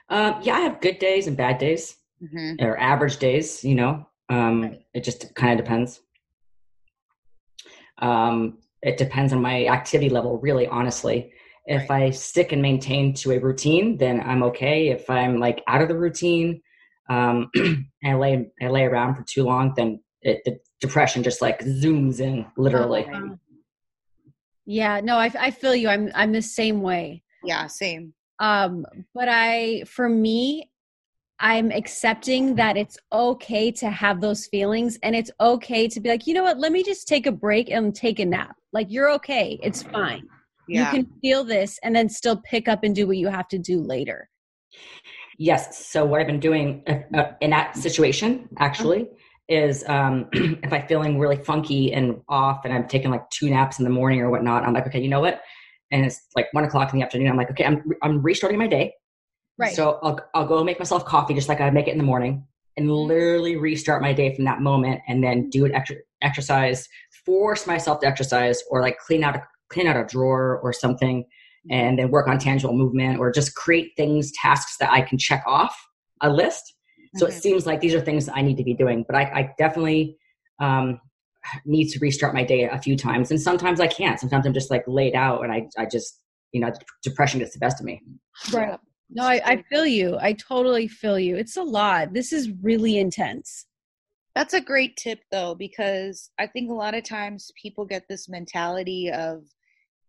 Um, 0.10 0.39
yeah, 0.41 0.56
I 0.56 0.60
have 0.62 0.82
good 0.82 0.99
days 0.99 1.27
and 1.27 1.36
bad 1.36 1.58
days, 1.58 1.95
mm-hmm. 2.21 2.63
or 2.63 2.77
average 2.77 3.17
days. 3.17 3.63
You 3.63 3.75
know, 3.75 4.08
um, 4.30 4.62
right. 4.63 4.82
it 4.93 5.03
just 5.03 5.34
kind 5.36 5.58
of 5.58 5.65
depends. 5.65 6.01
Um, 7.99 8.60
it 8.82 8.97
depends 8.97 9.34
on 9.34 9.41
my 9.41 9.65
activity 9.65 10.10
level, 10.10 10.38
really, 10.38 10.67
honestly. 10.67 11.34
If 11.65 11.89
right. 11.89 12.03
I 12.03 12.10
stick 12.12 12.51
and 12.51 12.62
maintain 12.62 13.13
to 13.15 13.32
a 13.32 13.39
routine, 13.39 13.97
then 13.97 14.21
I'm 14.21 14.43
okay. 14.43 14.89
If 14.89 15.10
I'm 15.10 15.39
like 15.39 15.63
out 15.67 15.82
of 15.82 15.89
the 15.89 15.97
routine, 15.97 16.62
um, 17.10 17.49
and 17.56 17.86
I 18.06 18.13
lay 18.13 18.47
I 18.62 18.67
lay 18.67 18.84
around 18.84 19.15
for 19.15 19.23
too 19.23 19.43
long, 19.43 19.73
then 19.75 19.99
it, 20.21 20.41
the 20.45 20.60
depression 20.82 21.23
just 21.23 21.41
like 21.41 21.60
zooms 21.63 22.19
in 22.19 22.45
literally. 22.58 23.06
Yeah, 24.65 24.99
no, 25.01 25.17
I, 25.17 25.32
I 25.39 25.51
feel 25.51 25.75
you. 25.75 25.88
I'm 25.88 26.12
I'm 26.13 26.34
the 26.34 26.41
same 26.41 26.82
way. 26.82 27.23
Yeah, 27.43 27.67
same. 27.67 28.13
Um, 28.39 28.86
but 29.13 29.27
I, 29.30 29.84
for 29.88 30.10
me, 30.10 30.69
I'm 31.39 31.71
accepting 31.71 32.56
that 32.56 32.77
it's 32.77 32.97
okay 33.12 33.71
to 33.73 33.89
have 33.89 34.21
those 34.21 34.47
feelings 34.47 34.97
and 35.03 35.15
it's 35.15 35.32
okay 35.39 35.88
to 35.88 35.99
be 35.99 36.10
like, 36.10 36.25
you 36.25 36.34
know 36.34 36.43
what, 36.43 36.60
let 36.60 36.71
me 36.71 36.84
just 36.84 37.08
take 37.08 37.27
a 37.27 37.32
break 37.32 37.69
and 37.69 37.95
take 37.95 38.19
a 38.19 38.25
nap. 38.25 38.56
Like, 38.73 38.88
you're 38.89 39.12
okay. 39.12 39.60
It's 39.62 39.84
fine. 39.84 40.27
Yeah. 40.67 40.91
You 40.91 41.03
can 41.03 41.12
feel 41.21 41.43
this 41.43 41.80
and 41.84 41.95
then 41.95 42.10
still 42.10 42.41
pick 42.43 42.67
up 42.67 42.84
and 42.84 42.95
do 42.95 43.08
what 43.08 43.17
you 43.17 43.27
have 43.27 43.47
to 43.49 43.58
do 43.58 43.82
later. 43.82 44.30
Yes. 45.38 45.86
So, 45.88 46.03
what 46.03 46.19
I've 46.19 46.27
been 46.27 46.39
doing 46.39 46.84
uh, 46.88 47.15
uh 47.15 47.32
in 47.39 47.51
that 47.51 47.77
situation, 47.77 48.49
actually, 48.58 49.08
is 49.49 49.83
um, 49.88 50.27
if 50.33 50.71
I'm 50.71 50.88
feeling 50.88 51.19
really 51.19 51.38
funky 51.38 51.93
and 51.93 52.21
off 52.27 52.65
and 52.65 52.73
I'm 52.73 52.88
taking 52.88 53.12
like 53.12 53.29
two 53.29 53.49
naps 53.49 53.79
in 53.79 53.86
the 53.86 53.89
morning 53.89 54.21
or 54.21 54.29
whatnot, 54.29 54.63
I'm 54.63 54.73
like, 54.73 54.88
okay, 54.88 55.01
you 55.01 55.10
know 55.10 55.21
what? 55.21 55.41
And 55.91 56.05
it's 56.05 56.21
like 56.36 56.47
one 56.51 56.65
o'clock 56.65 56.91
in 56.91 56.99
the 56.99 57.05
afternoon. 57.05 57.29
I'm 57.29 57.38
like, 57.38 57.49
okay, 57.51 57.65
I'm, 57.65 57.83
I'm 58.03 58.21
restarting 58.21 58.60
my 58.60 58.67
day. 58.67 58.93
Right. 59.57 59.73
So 59.73 59.99
I'll, 60.03 60.19
I'll 60.33 60.45
go 60.45 60.63
make 60.63 60.79
myself 60.79 61.05
coffee 61.05 61.33
just 61.33 61.49
like 61.49 61.62
I 61.62 61.69
make 61.69 61.88
it 61.88 61.91
in 61.91 61.97
the 61.97 62.03
morning 62.03 62.45
and 62.75 62.88
mm-hmm. 62.88 63.07
literally 63.07 63.55
restart 63.55 64.01
my 64.01 64.13
day 64.13 64.36
from 64.36 64.45
that 64.45 64.62
moment 64.62 65.01
and 65.07 65.23
then 65.23 65.49
do 65.49 65.65
an 65.65 65.73
extra 65.73 65.97
exercise, 66.21 66.88
force 67.25 67.65
myself 67.65 68.01
to 68.01 68.07
exercise 68.07 68.62
or 68.69 68.81
like 68.81 68.97
clean 68.99 69.23
out 69.23 69.36
a, 69.36 69.43
clean 69.69 69.88
out 69.88 69.97
a 69.97 70.05
drawer 70.05 70.60
or 70.62 70.73
something 70.73 71.25
and 71.69 71.99
then 71.99 72.12
work 72.12 72.27
on 72.27 72.38
tangible 72.38 72.73
movement 72.73 73.19
or 73.19 73.31
just 73.31 73.55
create 73.55 73.91
things, 73.97 74.31
tasks 74.33 74.77
that 74.79 74.91
I 74.91 75.01
can 75.01 75.17
check 75.17 75.43
off 75.45 75.75
a 76.21 76.29
list 76.29 76.73
so 77.17 77.25
mm-hmm. 77.25 77.36
it 77.36 77.41
seems 77.41 77.65
like 77.65 77.82
these 77.82 77.93
are 77.93 78.01
things 78.01 78.30
I 78.34 78.41
need 78.41 78.58
to 78.58 78.63
be 78.63 78.73
doing, 78.73 79.03
but 79.08 79.15
I, 79.15 79.23
I 79.23 79.53
definitely 79.58 80.17
um, 80.60 80.99
need 81.65 81.89
to 81.89 81.99
restart 81.99 82.34
my 82.34 82.43
day 82.43 82.63
a 82.63 82.80
few 82.80 82.95
times. 82.95 83.32
And 83.32 83.41
sometimes 83.41 83.80
I 83.80 83.88
can't. 83.88 84.19
Sometimes 84.19 84.45
I'm 84.45 84.53
just 84.53 84.71
like 84.71 84.84
laid 84.88 85.15
out 85.15 85.43
and 85.43 85.51
I, 85.51 85.67
I 85.77 85.86
just, 85.86 86.21
you 86.51 86.62
know, 86.62 86.71
depression 87.03 87.39
gets 87.39 87.53
the 87.53 87.60
best 87.60 87.80
of 87.80 87.86
me. 87.86 88.01
Right. 88.53 88.77
No, 89.10 89.23
I, 89.23 89.41
I 89.45 89.63
feel 89.69 89.86
you. 89.86 90.17
I 90.19 90.34
totally 90.34 90.88
feel 90.88 91.17
you. 91.17 91.38
It's 91.38 91.58
a 91.58 91.63
lot. 91.63 92.13
This 92.13 92.34
is 92.34 92.51
really 92.62 92.97
intense. 92.97 93.65
That's 94.36 94.53
a 94.53 94.62
great 94.62 94.97
tip 94.97 95.19
though, 95.32 95.56
because 95.56 96.30
I 96.38 96.47
think 96.47 96.69
a 96.69 96.73
lot 96.73 96.93
of 96.93 97.03
times 97.03 97.51
people 97.62 97.86
get 97.86 98.03
this 98.10 98.27
mentality 98.30 99.10
of, 99.12 99.43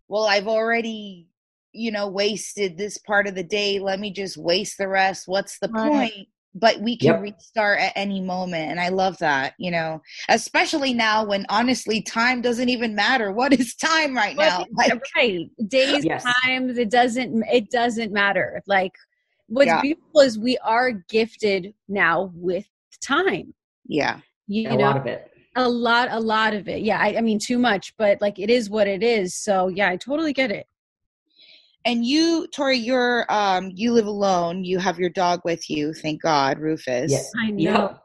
well, 0.09 0.25
I've 0.25 0.49
already, 0.49 1.29
you 1.73 1.93
know, 1.93 2.09
wasted 2.09 2.77
this 2.77 2.99
part 2.99 3.27
of 3.27 3.35
the 3.35 3.45
day. 3.45 3.79
Let 3.79 4.01
me 4.01 4.13
just 4.13 4.37
waste 4.37 4.79
the 4.79 4.89
rest. 4.89 5.29
What's 5.29 5.59
the 5.61 5.69
right. 5.69 5.91
point? 5.91 6.29
But 6.55 6.81
we 6.81 6.97
can 6.97 7.25
yep. 7.25 7.35
restart 7.35 7.79
at 7.79 7.93
any 7.95 8.21
moment 8.21 8.71
and 8.71 8.81
i 8.81 8.89
love 8.89 9.17
that 9.19 9.55
you 9.59 9.71
know 9.71 10.01
especially 10.29 10.95
now 10.95 11.25
when 11.25 11.45
honestly 11.49 12.01
time 12.03 12.41
doesn't 12.41 12.69
even 12.69 12.95
matter 12.95 13.33
what 13.39 13.53
is 13.53 13.75
time 13.75 14.17
right 14.17 14.37
now 14.37 14.65
like, 14.73 14.93
right 15.17 15.51
days 15.69 16.05
yes. 16.05 16.25
times 16.45 16.79
it 16.79 16.91
doesn't 16.91 17.43
it 17.51 17.71
doesn't 17.71 18.13
matter 18.13 18.63
like 18.67 18.93
what's 19.47 19.67
yeah. 19.67 19.81
beautiful 19.81 20.21
is 20.21 20.39
we 20.39 20.59
are 20.59 20.93
gifted 21.09 21.75
now 21.89 22.31
with 22.35 22.67
time 23.01 23.55
yeah 23.87 24.21
you 24.47 24.69
a 24.69 24.77
know, 24.77 24.85
lot 24.85 24.97
of 24.97 25.07
it 25.07 25.31
a 25.57 25.69
lot 25.69 26.09
a 26.11 26.21
lot 26.21 26.55
of 26.55 26.69
it 26.69 26.83
yeah 26.83 26.99
I, 26.99 27.17
I 27.19 27.21
mean 27.21 27.39
too 27.39 27.59
much 27.59 27.95
but 27.97 28.21
like 28.21 28.39
it 28.39 28.51
is 28.51 28.71
what 28.71 28.87
it 28.87 29.03
is 29.03 29.35
so 29.35 29.69
yeah 29.69 29.89
i 29.89 29.97
totally 29.97 30.33
get 30.33 30.51
it 30.51 30.67
and 31.85 32.05
you 32.05 32.47
tori 32.49 32.77
you're 32.77 33.27
um 33.31 33.71
you 33.75 33.93
live 33.93 34.07
alone. 34.07 34.65
You 34.65 34.79
have 34.79 34.99
your 34.99 35.11
dog 35.11 35.41
with 35.45 35.69
you 35.71 35.93
thank 35.95 36.23
god 36.23 36.59
rufus. 36.59 37.11
Yes. 37.11 37.31
I 37.39 37.51
know. 37.51 37.99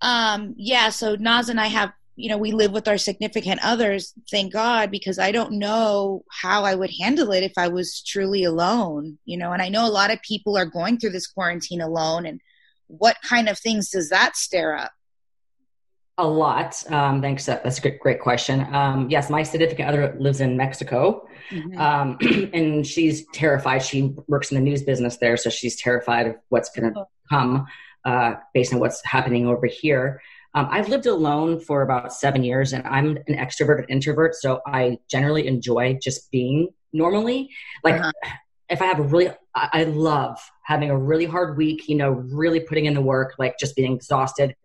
Um 0.00 0.54
yeah 0.56 0.90
so 0.90 1.16
naz 1.16 1.48
and 1.48 1.60
i 1.60 1.66
have 1.66 1.92
you 2.18 2.28
know 2.28 2.36
we 2.36 2.52
live 2.52 2.72
with 2.72 2.88
our 2.88 2.98
significant 2.98 3.60
others 3.62 4.12
thank 4.30 4.52
god 4.52 4.90
because 4.90 5.18
i 5.18 5.30
don't 5.30 5.52
know 5.52 6.24
how 6.30 6.64
i 6.64 6.74
would 6.74 6.90
handle 7.00 7.32
it 7.32 7.44
if 7.44 7.52
i 7.56 7.68
was 7.68 8.02
truly 8.02 8.42
alone 8.44 9.18
you 9.24 9.38
know? 9.38 9.52
And 9.52 9.62
i 9.62 9.68
know 9.68 9.86
a 9.86 9.90
lot 9.90 10.12
of 10.12 10.20
people 10.22 10.58
are 10.58 10.66
going 10.66 10.98
through 10.98 11.10
this 11.10 11.28
quarantine 11.28 11.80
alone 11.80 12.26
and 12.26 12.40
what 12.88 13.16
kind 13.22 13.48
of 13.48 13.58
things 13.58 13.90
does 13.90 14.08
that 14.10 14.36
stir 14.36 14.76
up 14.76 14.92
A 16.20 16.26
lot. 16.26 16.82
Um, 16.90 17.22
thanks. 17.22 17.46
That's 17.46 17.78
a 17.78 17.80
good, 17.80 18.00
great 18.00 18.20
question. 18.20 18.66
Um, 18.74 19.08
yes, 19.08 19.30
my 19.30 19.44
significant 19.44 19.88
other 19.88 20.16
lives 20.18 20.40
in 20.40 20.56
Mexico, 20.56 21.28
mm-hmm. 21.48 21.80
um, 21.80 22.18
and 22.52 22.84
she's 22.84 23.24
terrified. 23.32 23.84
She 23.84 24.16
works 24.26 24.50
in 24.50 24.56
the 24.56 24.60
news 24.60 24.82
business 24.82 25.18
there, 25.18 25.36
so 25.36 25.48
she's 25.48 25.80
terrified 25.80 26.26
of 26.26 26.34
what's 26.48 26.70
going 26.70 26.92
to 26.92 27.04
come 27.30 27.68
uh, 28.04 28.34
based 28.52 28.74
on 28.74 28.80
what's 28.80 29.00
happening 29.04 29.46
over 29.46 29.66
here. 29.66 30.20
Um, 30.54 30.66
I've 30.72 30.88
lived 30.88 31.06
alone 31.06 31.60
for 31.60 31.82
about 31.82 32.12
seven 32.12 32.42
years, 32.42 32.72
and 32.72 32.84
I'm 32.84 33.18
an 33.28 33.36
extroverted 33.36 33.84
introvert, 33.88 34.34
so 34.34 34.60
I 34.66 34.98
generally 35.08 35.46
enjoy 35.46 36.00
just 36.02 36.32
being 36.32 36.70
normally. 36.92 37.48
Like, 37.84 38.00
uh-huh. 38.00 38.30
if 38.68 38.82
I 38.82 38.86
have 38.86 38.98
a 38.98 39.04
really, 39.04 39.30
I 39.54 39.84
love 39.84 40.36
having 40.64 40.90
a 40.90 40.98
really 40.98 41.26
hard 41.26 41.56
week. 41.56 41.88
You 41.88 41.94
know, 41.94 42.10
really 42.10 42.58
putting 42.58 42.86
in 42.86 42.94
the 42.94 43.00
work, 43.00 43.34
like 43.38 43.56
just 43.60 43.76
being 43.76 43.94
exhausted 43.94 44.56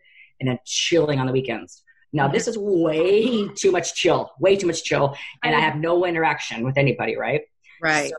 and 0.43 0.51
then 0.51 0.59
chilling 0.65 1.19
on 1.19 1.25
the 1.25 1.31
weekends. 1.31 1.83
Now, 2.11 2.27
this 2.27 2.47
is 2.47 2.57
way 2.57 3.47
too 3.55 3.71
much 3.71 3.95
chill, 3.95 4.31
way 4.39 4.57
too 4.57 4.67
much 4.67 4.83
chill, 4.83 5.15
and 5.41 5.55
I 5.55 5.59
have 5.61 5.77
no 5.77 6.05
interaction 6.05 6.63
with 6.63 6.77
anybody, 6.77 7.15
right? 7.15 7.41
Right. 7.81 8.09
So 8.09 8.17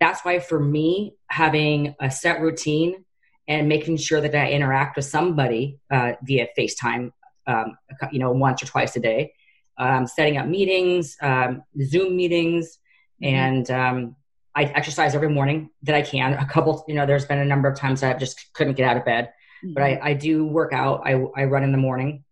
that's 0.00 0.24
why 0.24 0.38
for 0.38 0.60
me, 0.60 1.16
having 1.28 1.94
a 2.00 2.10
set 2.10 2.40
routine 2.40 3.04
and 3.48 3.68
making 3.68 3.96
sure 3.96 4.20
that 4.20 4.34
I 4.34 4.50
interact 4.50 4.96
with 4.96 5.06
somebody 5.06 5.78
uh, 5.90 6.12
via 6.22 6.46
FaceTime, 6.56 7.10
um, 7.46 7.76
you 8.12 8.20
know, 8.20 8.30
once 8.30 8.62
or 8.62 8.66
twice 8.66 8.96
a 8.96 9.00
day, 9.00 9.32
um, 9.76 10.06
setting 10.06 10.38
up 10.38 10.46
meetings, 10.46 11.16
um, 11.20 11.62
Zoom 11.82 12.16
meetings, 12.16 12.78
mm-hmm. 13.22 13.34
and 13.34 13.70
um, 13.70 14.16
I 14.54 14.64
exercise 14.64 15.14
every 15.14 15.28
morning 15.28 15.70
that 15.82 15.94
I 15.94 16.02
can. 16.02 16.32
A 16.34 16.46
couple, 16.46 16.84
you 16.88 16.94
know, 16.94 17.06
there's 17.06 17.26
been 17.26 17.38
a 17.38 17.44
number 17.44 17.68
of 17.68 17.76
times 17.76 18.02
I 18.02 18.14
just 18.14 18.52
couldn't 18.54 18.74
get 18.74 18.88
out 18.88 18.96
of 18.96 19.04
bed 19.04 19.32
but 19.74 19.82
I, 19.82 20.00
I 20.02 20.14
do 20.14 20.44
work 20.46 20.72
out. 20.72 21.02
I, 21.04 21.12
I 21.36 21.44
run 21.44 21.62
in 21.62 21.72
the 21.72 21.78
morning. 21.78 22.24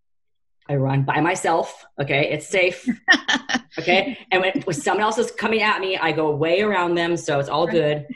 I 0.69 0.77
run 0.77 1.03
by 1.03 1.21
myself. 1.21 1.85
Okay. 2.01 2.31
It's 2.33 2.49
safe. 2.49 2.89
okay. 3.79 4.19
And 4.31 4.41
when, 4.41 4.63
when, 4.63 4.75
someone 4.75 5.03
else 5.03 5.19
is 5.19 5.31
coming 5.31 5.63
at 5.63 5.81
me, 5.81 5.99
I 5.99 6.13
go 6.13 6.35
way 6.35 6.63
around 6.63 6.95
them. 6.95 7.17
So 7.17 7.39
it's 7.39 7.49
all 7.49 7.67
good. 7.67 8.07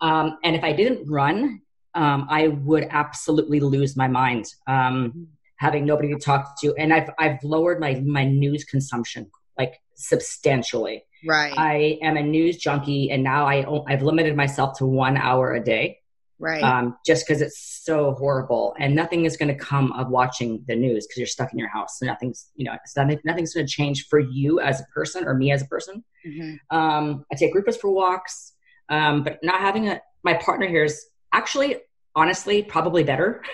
Um, 0.00 0.38
and 0.44 0.54
if 0.54 0.62
I 0.62 0.72
didn't 0.72 1.10
run, 1.10 1.62
um, 1.94 2.26
I 2.28 2.48
would 2.48 2.86
absolutely 2.90 3.60
lose 3.60 3.96
my 3.96 4.08
mind. 4.08 4.46
Um, 4.66 5.28
having 5.56 5.86
nobody 5.86 6.12
to 6.12 6.18
talk 6.18 6.60
to. 6.60 6.74
And 6.76 6.92
I've, 6.92 7.08
I've 7.18 7.42
lowered 7.42 7.80
my, 7.80 7.94
my 8.04 8.24
news 8.24 8.64
consumption 8.64 9.30
like 9.58 9.80
substantially. 9.94 11.04
Right. 11.26 11.54
I 11.56 11.98
am 12.02 12.16
a 12.16 12.22
news 12.22 12.58
junkie 12.58 13.10
and 13.10 13.24
now 13.24 13.46
I, 13.46 13.64
I've 13.88 14.02
limited 14.02 14.36
myself 14.36 14.78
to 14.78 14.86
one 14.86 15.16
hour 15.16 15.54
a 15.54 15.64
day 15.64 16.00
right 16.38 16.62
um, 16.62 16.96
just 17.04 17.26
because 17.26 17.40
it's 17.40 17.80
so 17.84 18.12
horrible 18.12 18.74
and 18.78 18.94
nothing 18.94 19.24
is 19.24 19.36
going 19.36 19.48
to 19.48 19.54
come 19.54 19.92
of 19.92 20.08
watching 20.08 20.62
the 20.68 20.76
news 20.76 21.06
because 21.06 21.18
you're 21.18 21.26
stuck 21.26 21.52
in 21.52 21.58
your 21.58 21.68
house 21.68 21.98
so 21.98 22.06
nothing's 22.06 22.50
you 22.54 22.64
know 22.64 22.76
nothing, 22.96 23.18
nothing's 23.24 23.54
going 23.54 23.66
to 23.66 23.72
change 23.72 24.06
for 24.08 24.18
you 24.18 24.60
as 24.60 24.80
a 24.80 24.84
person 24.94 25.24
or 25.24 25.34
me 25.34 25.50
as 25.50 25.62
a 25.62 25.66
person 25.66 26.04
mm-hmm. 26.26 26.76
um, 26.76 27.24
i 27.32 27.34
take 27.34 27.54
rufus 27.54 27.76
for 27.76 27.90
walks 27.90 28.52
um, 28.88 29.22
but 29.22 29.38
not 29.42 29.60
having 29.60 29.88
a 29.88 30.00
my 30.22 30.34
partner 30.34 30.66
here 30.66 30.84
is 30.84 31.06
actually 31.32 31.76
honestly 32.14 32.62
probably 32.62 33.02
better 33.02 33.42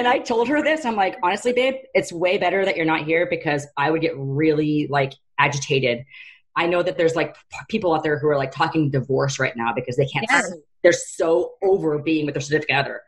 and 0.00 0.06
I 0.08 0.18
told 0.18 0.48
her 0.48 0.62
this. 0.62 0.84
I'm 0.84 0.96
like, 0.96 1.18
honestly, 1.22 1.52
babe, 1.52 1.74
it's 1.94 2.12
way 2.12 2.38
better 2.38 2.64
that 2.64 2.76
you're 2.76 2.86
not 2.86 3.04
here 3.04 3.26
because 3.28 3.66
I 3.76 3.90
would 3.90 4.00
get 4.00 4.12
really 4.16 4.86
like 4.90 5.12
agitated 5.38 6.04
I 6.60 6.66
know 6.66 6.82
that 6.82 6.98
there's 6.98 7.16
like 7.16 7.36
people 7.68 7.94
out 7.94 8.02
there 8.02 8.18
who 8.18 8.28
are 8.28 8.36
like 8.36 8.52
talking 8.52 8.90
divorce 8.90 9.38
right 9.38 9.56
now 9.56 9.72
because 9.72 9.96
they 9.96 10.04
can't. 10.04 10.26
Yes. 10.28 10.52
They're 10.82 10.92
so 10.92 11.54
over 11.62 11.98
being 11.98 12.26
with 12.26 12.34
their 12.34 12.42
significant 12.42 12.80
other, 12.80 13.02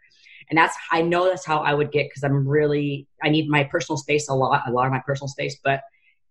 and 0.49 0.57
that's 0.57 0.75
I 0.91 1.03
know 1.03 1.29
that's 1.29 1.45
how 1.45 1.59
I 1.59 1.75
would 1.75 1.93
get 1.93 2.09
because 2.09 2.25
I'm 2.25 2.49
really 2.49 3.07
I 3.23 3.29
need 3.29 3.51
my 3.51 3.65
personal 3.65 3.99
space 3.99 4.31
a 4.31 4.35
lot, 4.35 4.67
a 4.67 4.73
lot 4.73 4.87
of 4.87 4.93
my 4.93 5.03
personal 5.07 5.29
space, 5.29 5.59
but 5.62 5.83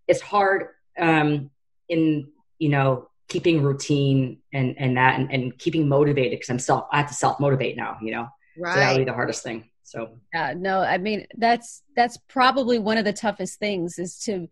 it's 0.08 0.20
hard 0.20 0.66
um, 0.98 1.50
in 1.88 2.26
you 2.58 2.70
know 2.70 3.08
keeping 3.28 3.62
routine 3.62 4.38
and 4.52 4.74
and 4.76 4.96
that 4.96 5.20
and, 5.20 5.32
and 5.32 5.56
keeping 5.58 5.88
motivated 5.88 6.32
because 6.32 6.50
I'm 6.50 6.58
self 6.58 6.88
I 6.90 6.98
have 6.98 7.08
to 7.08 7.14
self 7.14 7.38
motivate 7.38 7.76
now, 7.76 7.98
you 8.02 8.10
know. 8.10 8.26
Right. 8.58 8.74
So 8.74 8.80
that 8.80 8.92
would 8.92 8.98
be 8.98 9.04
the 9.04 9.14
hardest 9.14 9.44
thing. 9.44 9.70
So 9.84 10.18
yeah, 10.34 10.54
no, 10.56 10.80
I 10.80 10.98
mean 10.98 11.26
that's 11.36 11.82
that's 11.94 12.18
probably 12.28 12.80
one 12.80 12.98
of 12.98 13.04
the 13.04 13.12
toughest 13.12 13.60
things 13.60 14.00
is 14.00 14.18
to 14.24 14.48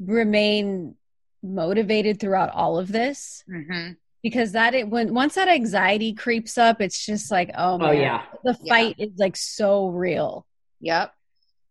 remain 0.00 0.94
motivated 1.44 2.18
throughout 2.18 2.50
all 2.50 2.78
of 2.78 2.90
this 2.90 3.44
mm-hmm. 3.48 3.92
because 4.22 4.52
that 4.52 4.74
it 4.74 4.88
when 4.88 5.12
once 5.12 5.34
that 5.34 5.48
anxiety 5.48 6.14
creeps 6.14 6.56
up 6.56 6.80
it's 6.80 7.04
just 7.04 7.30
like 7.30 7.50
oh, 7.56 7.78
oh 7.80 7.90
yeah. 7.90 8.22
the 8.44 8.54
fight 8.68 8.96
yeah. 8.98 9.06
is 9.06 9.12
like 9.18 9.36
so 9.36 9.88
real. 9.88 10.46
Yep. 10.80 11.12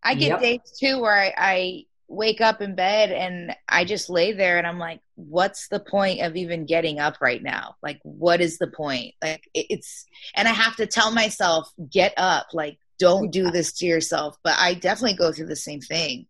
I 0.03 0.15
get 0.15 0.27
yep. 0.27 0.41
days 0.41 0.77
too 0.79 0.99
where 0.99 1.13
I, 1.13 1.33
I 1.38 1.83
wake 2.07 2.41
up 2.41 2.62
in 2.62 2.75
bed 2.75 3.12
and 3.12 3.55
i 3.67 3.86
just 3.86 4.09
lay 4.09 4.33
there 4.33 4.57
and 4.57 4.67
i'm 4.67 4.77
like 4.77 4.99
what's 5.15 5.69
the 5.69 5.79
point 5.79 6.21
of 6.21 6.36
even 6.36 6.65
getting 6.65 6.99
up 6.99 7.17
right 7.21 7.41
now? 7.41 7.75
Like 7.81 7.99
what 8.03 8.41
is 8.41 8.57
the 8.57 8.67
point? 8.67 9.13
Like 9.21 9.49
it's 9.53 10.05
and 10.36 10.47
i 10.47 10.51
have 10.51 10.75
to 10.77 10.86
tell 10.86 11.12
myself 11.12 11.71
get 11.89 12.13
up. 12.17 12.47
Like 12.53 12.77
don't 12.99 13.31
do 13.31 13.49
this 13.49 13.73
to 13.73 13.86
yourself. 13.86 14.38
But 14.43 14.55
i 14.59 14.75
definitely 14.75 15.17
go 15.17 15.31
through 15.31 15.47
the 15.47 15.55
same 15.55 15.81
thing 15.81 16.27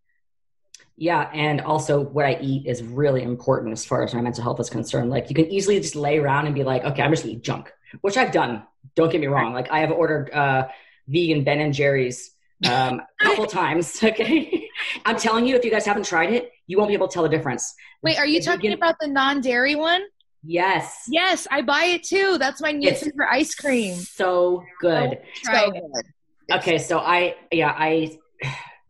yeah, 0.96 1.30
and 1.34 1.62
also 1.62 2.02
what 2.02 2.26
I 2.26 2.38
eat 2.42 2.68
is 2.68 2.84
really 2.84 3.24
important 3.24 3.74
as 3.74 3.84
far 3.84 4.04
as 4.04 4.14
my 4.14 4.22
mental 4.22 4.44
health 4.44 4.60
is 4.60 4.70
concerned. 4.70 5.10
Like 5.10 5.30
you 5.30 5.36
can 5.36 5.48
easily 5.48 5.80
just 5.80 5.96
lay 5.96 6.20
around 6.20 6.46
and 6.46 6.56
be 6.56 6.64
like, 6.64 6.84
okay, 6.84 7.02
I'm 7.02 7.12
just 7.12 7.26
eat 7.26 7.44
junk, 7.44 7.72
which 8.02 8.18
I've 8.18 8.32
done. 8.32 8.64
Don't 8.96 9.12
get 9.12 9.22
me 9.22 9.28
wrong. 9.28 9.54
Like 9.54 9.72
I 9.72 9.80
have 9.80 9.92
ordered 9.92 10.32
uh, 10.32 10.68
vegan 11.08 11.44
Ben 11.44 11.60
and 11.60 11.74
Jerry's 11.74 12.32
um, 12.70 13.02
a 13.22 13.24
couple 13.24 13.46
times. 13.48 14.02
Okay, 14.14 14.70
I'm 15.06 15.18
telling 15.18 15.46
you, 15.46 15.56
if 15.56 15.64
you 15.64 15.72
guys 15.72 15.86
haven't 15.86 16.06
tried 16.06 16.32
it, 16.32 16.52
you 16.68 16.78
won't 16.78 16.90
be 16.90 16.94
able 16.94 17.08
to 17.08 17.14
tell 17.14 17.24
the 17.24 17.30
difference. 17.30 17.74
Wait, 18.02 18.18
are 18.18 18.28
you 18.28 18.42
talking 18.42 18.74
about 18.74 18.96
the 19.00 19.08
non-dairy 19.08 19.76
one? 19.76 20.04
Yes. 20.44 21.06
Yes, 21.10 21.48
I 21.50 21.62
buy 21.62 21.86
it 21.86 22.04
too. 22.04 22.38
That's 22.38 22.62
my 22.62 22.72
new 22.72 22.94
for 22.94 23.32
ice 23.32 23.56
cream. 23.56 23.96
So 23.96 24.64
good. 24.82 25.20
So 25.44 25.72
good. 25.72 26.58
Okay, 26.58 26.78
so 26.78 27.00
I 27.00 27.36
yeah 27.52 27.74
I 27.76 28.18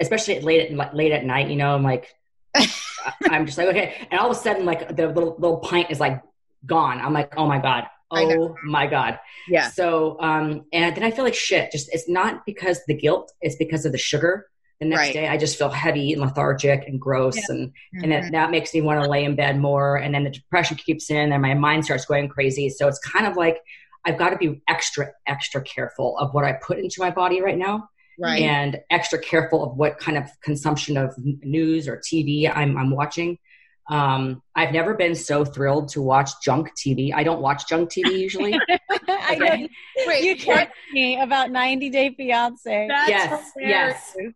especially 0.03 0.39
late 0.41 0.71
at 0.71 0.95
late 0.95 1.11
at 1.11 1.25
night. 1.25 1.49
You 1.49 1.55
know, 1.55 1.73
I'm 1.73 1.83
like, 1.83 2.13
I'm 3.29 3.45
just 3.45 3.57
like 3.57 3.67
okay, 3.67 4.07
and 4.11 4.19
all 4.19 4.29
of 4.29 4.37
a 4.37 4.39
sudden, 4.39 4.65
like 4.65 4.95
the 4.95 5.07
little 5.07 5.35
little 5.37 5.57
pint 5.57 5.91
is 5.91 5.99
like 5.99 6.21
gone. 6.65 6.99
I'm 6.99 7.13
like, 7.13 7.33
oh 7.37 7.47
my 7.47 7.59
god, 7.59 7.85
oh 8.11 8.55
my 8.63 8.87
god. 8.87 9.19
Yeah. 9.47 9.69
So, 9.69 10.17
um, 10.19 10.65
and 10.71 10.95
then 10.95 11.03
I 11.03 11.11
feel 11.11 11.25
like 11.25 11.35
shit. 11.35 11.71
Just 11.71 11.89
it's 11.93 12.07
not 12.07 12.45
because 12.45 12.79
the 12.87 12.93
guilt; 12.93 13.31
it's 13.41 13.55
because 13.55 13.85
of 13.85 13.91
the 13.91 13.97
sugar. 13.97 14.47
The 14.79 14.89
next 14.89 14.99
right. 14.99 15.13
day, 15.13 15.27
I 15.27 15.37
just 15.37 15.57
feel 15.57 15.69
heavy 15.69 16.11
and 16.13 16.21
lethargic 16.21 16.87
and 16.87 16.99
gross, 16.99 17.37
yeah. 17.37 17.43
and 17.49 17.69
mm-hmm. 17.69 18.03
and 18.03 18.11
that, 18.11 18.31
that 18.31 18.51
makes 18.51 18.73
me 18.73 18.81
want 18.81 19.03
to 19.03 19.09
lay 19.09 19.23
in 19.23 19.35
bed 19.35 19.59
more. 19.59 19.97
And 19.97 20.13
then 20.13 20.23
the 20.23 20.29
depression 20.29 20.77
keeps 20.77 21.09
in, 21.09 21.31
and 21.31 21.41
my 21.41 21.53
mind 21.53 21.85
starts 21.85 22.05
going 22.05 22.27
crazy. 22.27 22.69
So 22.69 22.87
it's 22.87 22.99
kind 22.99 23.25
of 23.25 23.37
like 23.37 23.59
I've 24.05 24.17
got 24.17 24.29
to 24.29 24.37
be 24.37 24.61
extra 24.67 25.11
extra 25.27 25.61
careful 25.61 26.17
of 26.17 26.33
what 26.33 26.43
I 26.43 26.53
put 26.53 26.79
into 26.79 26.95
my 26.99 27.11
body 27.11 27.41
right 27.41 27.57
now 27.57 27.89
right. 28.19 28.41
and 28.41 28.79
extra 28.89 29.19
careful 29.19 29.63
of 29.63 29.77
what 29.77 29.99
kind 29.99 30.17
of 30.17 30.29
consumption 30.41 30.97
of 30.97 31.13
news 31.17 31.87
or 31.87 31.97
TV 31.97 32.51
I'm, 32.53 32.77
I'm 32.77 32.91
watching. 32.91 33.37
Um, 33.89 34.41
I've 34.55 34.71
never 34.71 34.93
been 34.93 35.15
so 35.15 35.43
thrilled 35.43 35.89
to 35.89 36.01
watch 36.01 36.29
junk 36.41 36.71
TV. 36.75 37.13
I 37.13 37.23
don't 37.23 37.41
watch 37.41 37.67
junk 37.67 37.89
TV 37.89 38.17
usually. 38.17 38.53
I 39.09 39.35
know. 39.35 39.67
Wait, 40.07 40.23
you 40.23 40.37
told 40.37 40.67
me 40.93 41.19
about 41.19 41.51
90 41.51 41.89
Day 41.89 42.13
Fiance. 42.15 42.87
That's 42.87 43.09
yes, 43.09 43.51
hilarious. 43.55 44.15
yes. 44.17 44.33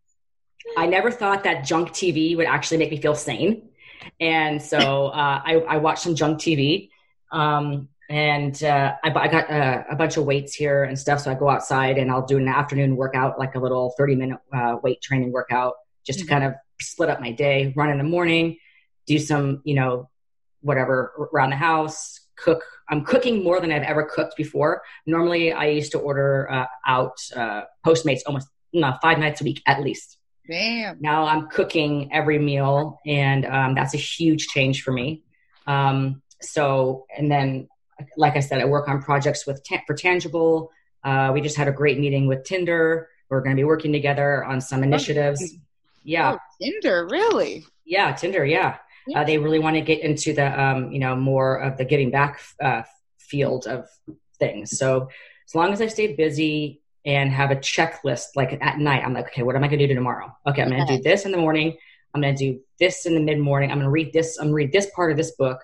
I 0.75 0.85
never 0.85 1.11
thought 1.11 1.45
that 1.45 1.63
junk 1.63 1.91
TV 1.91 2.35
would 2.35 2.45
actually 2.45 2.77
make 2.77 2.91
me 2.91 3.01
feel 3.01 3.15
sane, 3.15 3.69
and 4.19 4.61
so 4.61 5.07
uh, 5.07 5.41
I, 5.45 5.63
I 5.67 5.77
watched 5.77 6.01
some 6.03 6.15
junk 6.15 6.39
TV. 6.39 6.89
Um, 7.31 7.87
and 8.09 8.63
uh, 8.63 8.93
I, 9.03 9.09
I, 9.09 9.27
got 9.27 9.49
uh, 9.51 9.83
a 9.89 9.95
bunch 9.95 10.17
of 10.17 10.25
weights 10.25 10.53
here 10.53 10.83
and 10.83 10.97
stuff. 10.97 11.21
So 11.21 11.31
I 11.31 11.33
go 11.33 11.49
outside 11.49 11.97
and 11.97 12.09
I'll 12.09 12.25
do 12.25 12.37
an 12.37 12.47
afternoon 12.47 12.95
workout, 12.95 13.37
like 13.37 13.55
a 13.55 13.59
little 13.59 13.93
30 13.97 14.15
minute 14.15 14.39
uh, 14.53 14.77
weight 14.81 15.01
training 15.01 15.31
workout, 15.31 15.73
just 16.05 16.19
mm-hmm. 16.19 16.27
to 16.27 16.31
kind 16.31 16.43
of 16.45 16.53
split 16.79 17.09
up 17.09 17.19
my 17.19 17.31
day, 17.31 17.73
run 17.75 17.89
in 17.89 17.97
the 17.97 18.03
morning, 18.03 18.57
do 19.07 19.19
some, 19.19 19.61
you 19.65 19.75
know, 19.75 20.09
whatever 20.61 21.29
around 21.33 21.49
the 21.49 21.57
house, 21.57 22.21
cook. 22.37 22.63
I'm 22.89 23.03
cooking 23.03 23.43
more 23.43 23.59
than 23.59 23.71
I've 23.71 23.83
ever 23.83 24.03
cooked 24.03 24.37
before. 24.37 24.81
Normally, 25.05 25.51
I 25.51 25.67
used 25.67 25.91
to 25.91 25.99
order 25.99 26.49
uh, 26.49 26.65
out 26.85 27.17
uh, 27.35 27.63
Postmates 27.85 28.21
almost 28.25 28.47
no, 28.71 28.95
five 29.01 29.19
nights 29.19 29.41
a 29.41 29.43
week 29.43 29.61
at 29.65 29.81
least. 29.81 30.17
Damn. 30.49 31.01
Now 31.01 31.25
I'm 31.25 31.49
cooking 31.49 32.09
every 32.13 32.39
meal, 32.39 32.99
and 33.05 33.45
um, 33.45 33.75
that's 33.75 33.93
a 33.93 33.97
huge 33.97 34.47
change 34.47 34.83
for 34.83 34.93
me. 34.93 35.23
Um, 35.65 36.21
so, 36.41 37.05
and 37.17 37.29
then 37.29 37.67
like 38.15 38.35
I 38.35 38.39
said, 38.39 38.61
I 38.61 38.65
work 38.65 38.87
on 38.87 39.01
projects 39.01 39.45
with 39.45 39.65
for 39.85 39.93
Tangible. 39.93 40.71
Uh, 41.03 41.31
we 41.33 41.41
just 41.41 41.57
had 41.57 41.67
a 41.67 41.71
great 41.71 41.99
meeting 41.99 42.27
with 42.27 42.43
Tinder. 42.43 43.09
We're 43.29 43.41
going 43.41 43.55
to 43.55 43.59
be 43.59 43.65
working 43.65 43.91
together 43.91 44.43
on 44.43 44.61
some 44.61 44.83
initiatives. 44.83 45.55
Yeah, 46.03 46.35
oh, 46.35 46.39
Tinder, 46.61 47.07
really? 47.09 47.65
Yeah, 47.85 48.13
Tinder. 48.13 48.45
Yeah, 48.45 48.77
uh, 49.15 49.23
they 49.23 49.37
really 49.37 49.59
want 49.59 49.75
to 49.75 49.81
get 49.81 50.01
into 50.01 50.33
the 50.33 50.61
um, 50.61 50.91
you 50.91 50.99
know 50.99 51.15
more 51.15 51.57
of 51.57 51.77
the 51.77 51.85
giving 51.85 52.11
back 52.11 52.39
uh, 52.61 52.83
field 53.17 53.67
of 53.67 53.89
things. 54.39 54.77
So 54.77 55.09
as 55.47 55.55
long 55.55 55.73
as 55.73 55.81
I 55.81 55.87
stay 55.87 56.15
busy 56.15 56.81
and 57.07 57.31
have 57.31 57.51
a 57.51 57.55
checklist 57.55 58.35
like 58.35 58.57
at 58.61 58.79
night. 58.79 59.01
I'm 59.03 59.13
like, 59.13 59.27
okay, 59.27 59.41
what 59.41 59.55
am 59.55 59.63
I 59.63 59.67
going 59.67 59.79
to 59.79 59.87
do 59.87 59.95
tomorrow? 59.95 60.35
Okay, 60.45 60.61
I'm 60.61 60.69
going 60.69 60.85
to 60.85 60.97
do 60.97 61.01
this 61.01 61.25
in 61.25 61.31
the 61.31 61.37
morning. 61.37 61.77
I'm 62.13 62.21
going 62.21 62.35
to 62.35 62.51
do 62.51 62.59
this 62.79 63.05
in 63.05 63.15
the 63.15 63.21
mid 63.21 63.39
morning. 63.39 63.71
I'm 63.71 63.77
going 63.77 63.85
to 63.85 63.91
read 63.91 64.11
this. 64.11 64.37
I'm 64.37 64.47
going 64.47 64.51
to 64.51 64.55
read 64.55 64.71
this 64.73 64.89
part 64.93 65.11
of 65.11 65.17
this 65.17 65.31
book. 65.31 65.63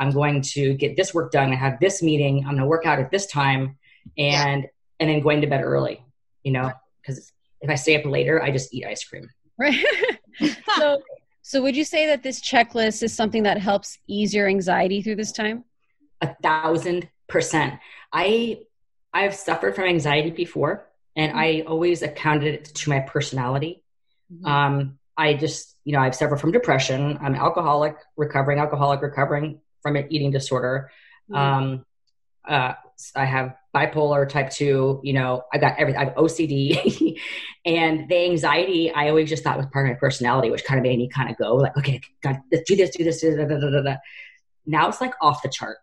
I'm 0.00 0.10
going 0.10 0.40
to 0.40 0.74
get 0.74 0.96
this 0.96 1.12
work 1.12 1.30
done. 1.30 1.52
I 1.52 1.56
have 1.56 1.78
this 1.78 2.02
meeting. 2.02 2.38
I'm 2.38 2.52
going 2.52 2.62
to 2.62 2.66
work 2.66 2.86
out 2.86 2.98
at 2.98 3.10
this 3.10 3.26
time, 3.26 3.76
and 4.16 4.62
yeah. 4.62 4.68
and 4.98 5.10
then 5.10 5.20
going 5.20 5.42
to 5.42 5.46
bed 5.46 5.62
early. 5.62 6.02
You 6.42 6.52
know, 6.52 6.72
because 7.00 7.30
if 7.60 7.68
I 7.68 7.74
stay 7.74 7.96
up 7.96 8.06
later, 8.06 8.42
I 8.42 8.50
just 8.50 8.72
eat 8.72 8.86
ice 8.86 9.04
cream. 9.04 9.28
Right. 9.58 9.84
so, 10.76 11.02
so 11.42 11.62
would 11.62 11.76
you 11.76 11.84
say 11.84 12.06
that 12.06 12.22
this 12.22 12.40
checklist 12.40 13.02
is 13.02 13.12
something 13.12 13.42
that 13.42 13.58
helps 13.58 13.98
ease 14.06 14.32
your 14.32 14.48
anxiety 14.48 15.02
through 15.02 15.16
this 15.16 15.32
time? 15.32 15.64
A 16.22 16.34
thousand 16.42 17.08
percent. 17.28 17.74
I 18.10 18.62
I've 19.12 19.34
suffered 19.34 19.74
from 19.74 19.84
anxiety 19.84 20.30
before, 20.30 20.86
and 21.14 21.32
mm-hmm. 21.32 21.38
I 21.38 21.64
always 21.66 22.00
accounted 22.00 22.54
it 22.54 22.64
to 22.64 22.88
my 22.88 23.00
personality. 23.00 23.82
Mm-hmm. 24.32 24.46
Um, 24.46 24.98
I 25.16 25.34
just, 25.34 25.76
you 25.84 25.92
know, 25.92 26.00
I've 26.00 26.14
suffered 26.14 26.40
from 26.40 26.52
depression. 26.52 27.18
I'm 27.20 27.34
alcoholic, 27.34 27.96
recovering 28.16 28.58
alcoholic, 28.58 29.02
recovering 29.02 29.60
from 29.82 29.96
an 29.96 30.06
eating 30.10 30.30
disorder. 30.30 30.90
Mm-hmm. 31.30 31.36
Um, 31.36 31.86
uh, 32.46 32.74
I 33.14 33.24
have 33.24 33.54
bipolar 33.74 34.28
type 34.28 34.50
two, 34.50 35.00
you 35.02 35.12
know, 35.12 35.44
I 35.52 35.58
got 35.58 35.78
everything. 35.78 36.00
I 36.00 36.04
have 36.06 36.14
OCD 36.14 37.18
and 37.64 38.08
the 38.08 38.24
anxiety 38.24 38.92
I 38.92 39.08
always 39.08 39.28
just 39.28 39.44
thought 39.44 39.56
was 39.56 39.66
part 39.66 39.86
of 39.86 39.94
my 39.94 39.98
personality, 39.98 40.50
which 40.50 40.64
kind 40.64 40.78
of 40.78 40.82
made 40.82 40.98
me 40.98 41.08
kind 41.08 41.30
of 41.30 41.36
go 41.36 41.54
like, 41.56 41.76
okay, 41.76 42.00
God, 42.22 42.38
let's 42.50 42.68
do 42.68 42.76
this, 42.76 42.90
do 42.96 43.04
this, 43.04 43.20
do 43.20 43.36
this. 43.36 43.98
Now 44.66 44.88
it's 44.88 45.00
like 45.00 45.14
off 45.22 45.42
the 45.42 45.48
chart. 45.48 45.78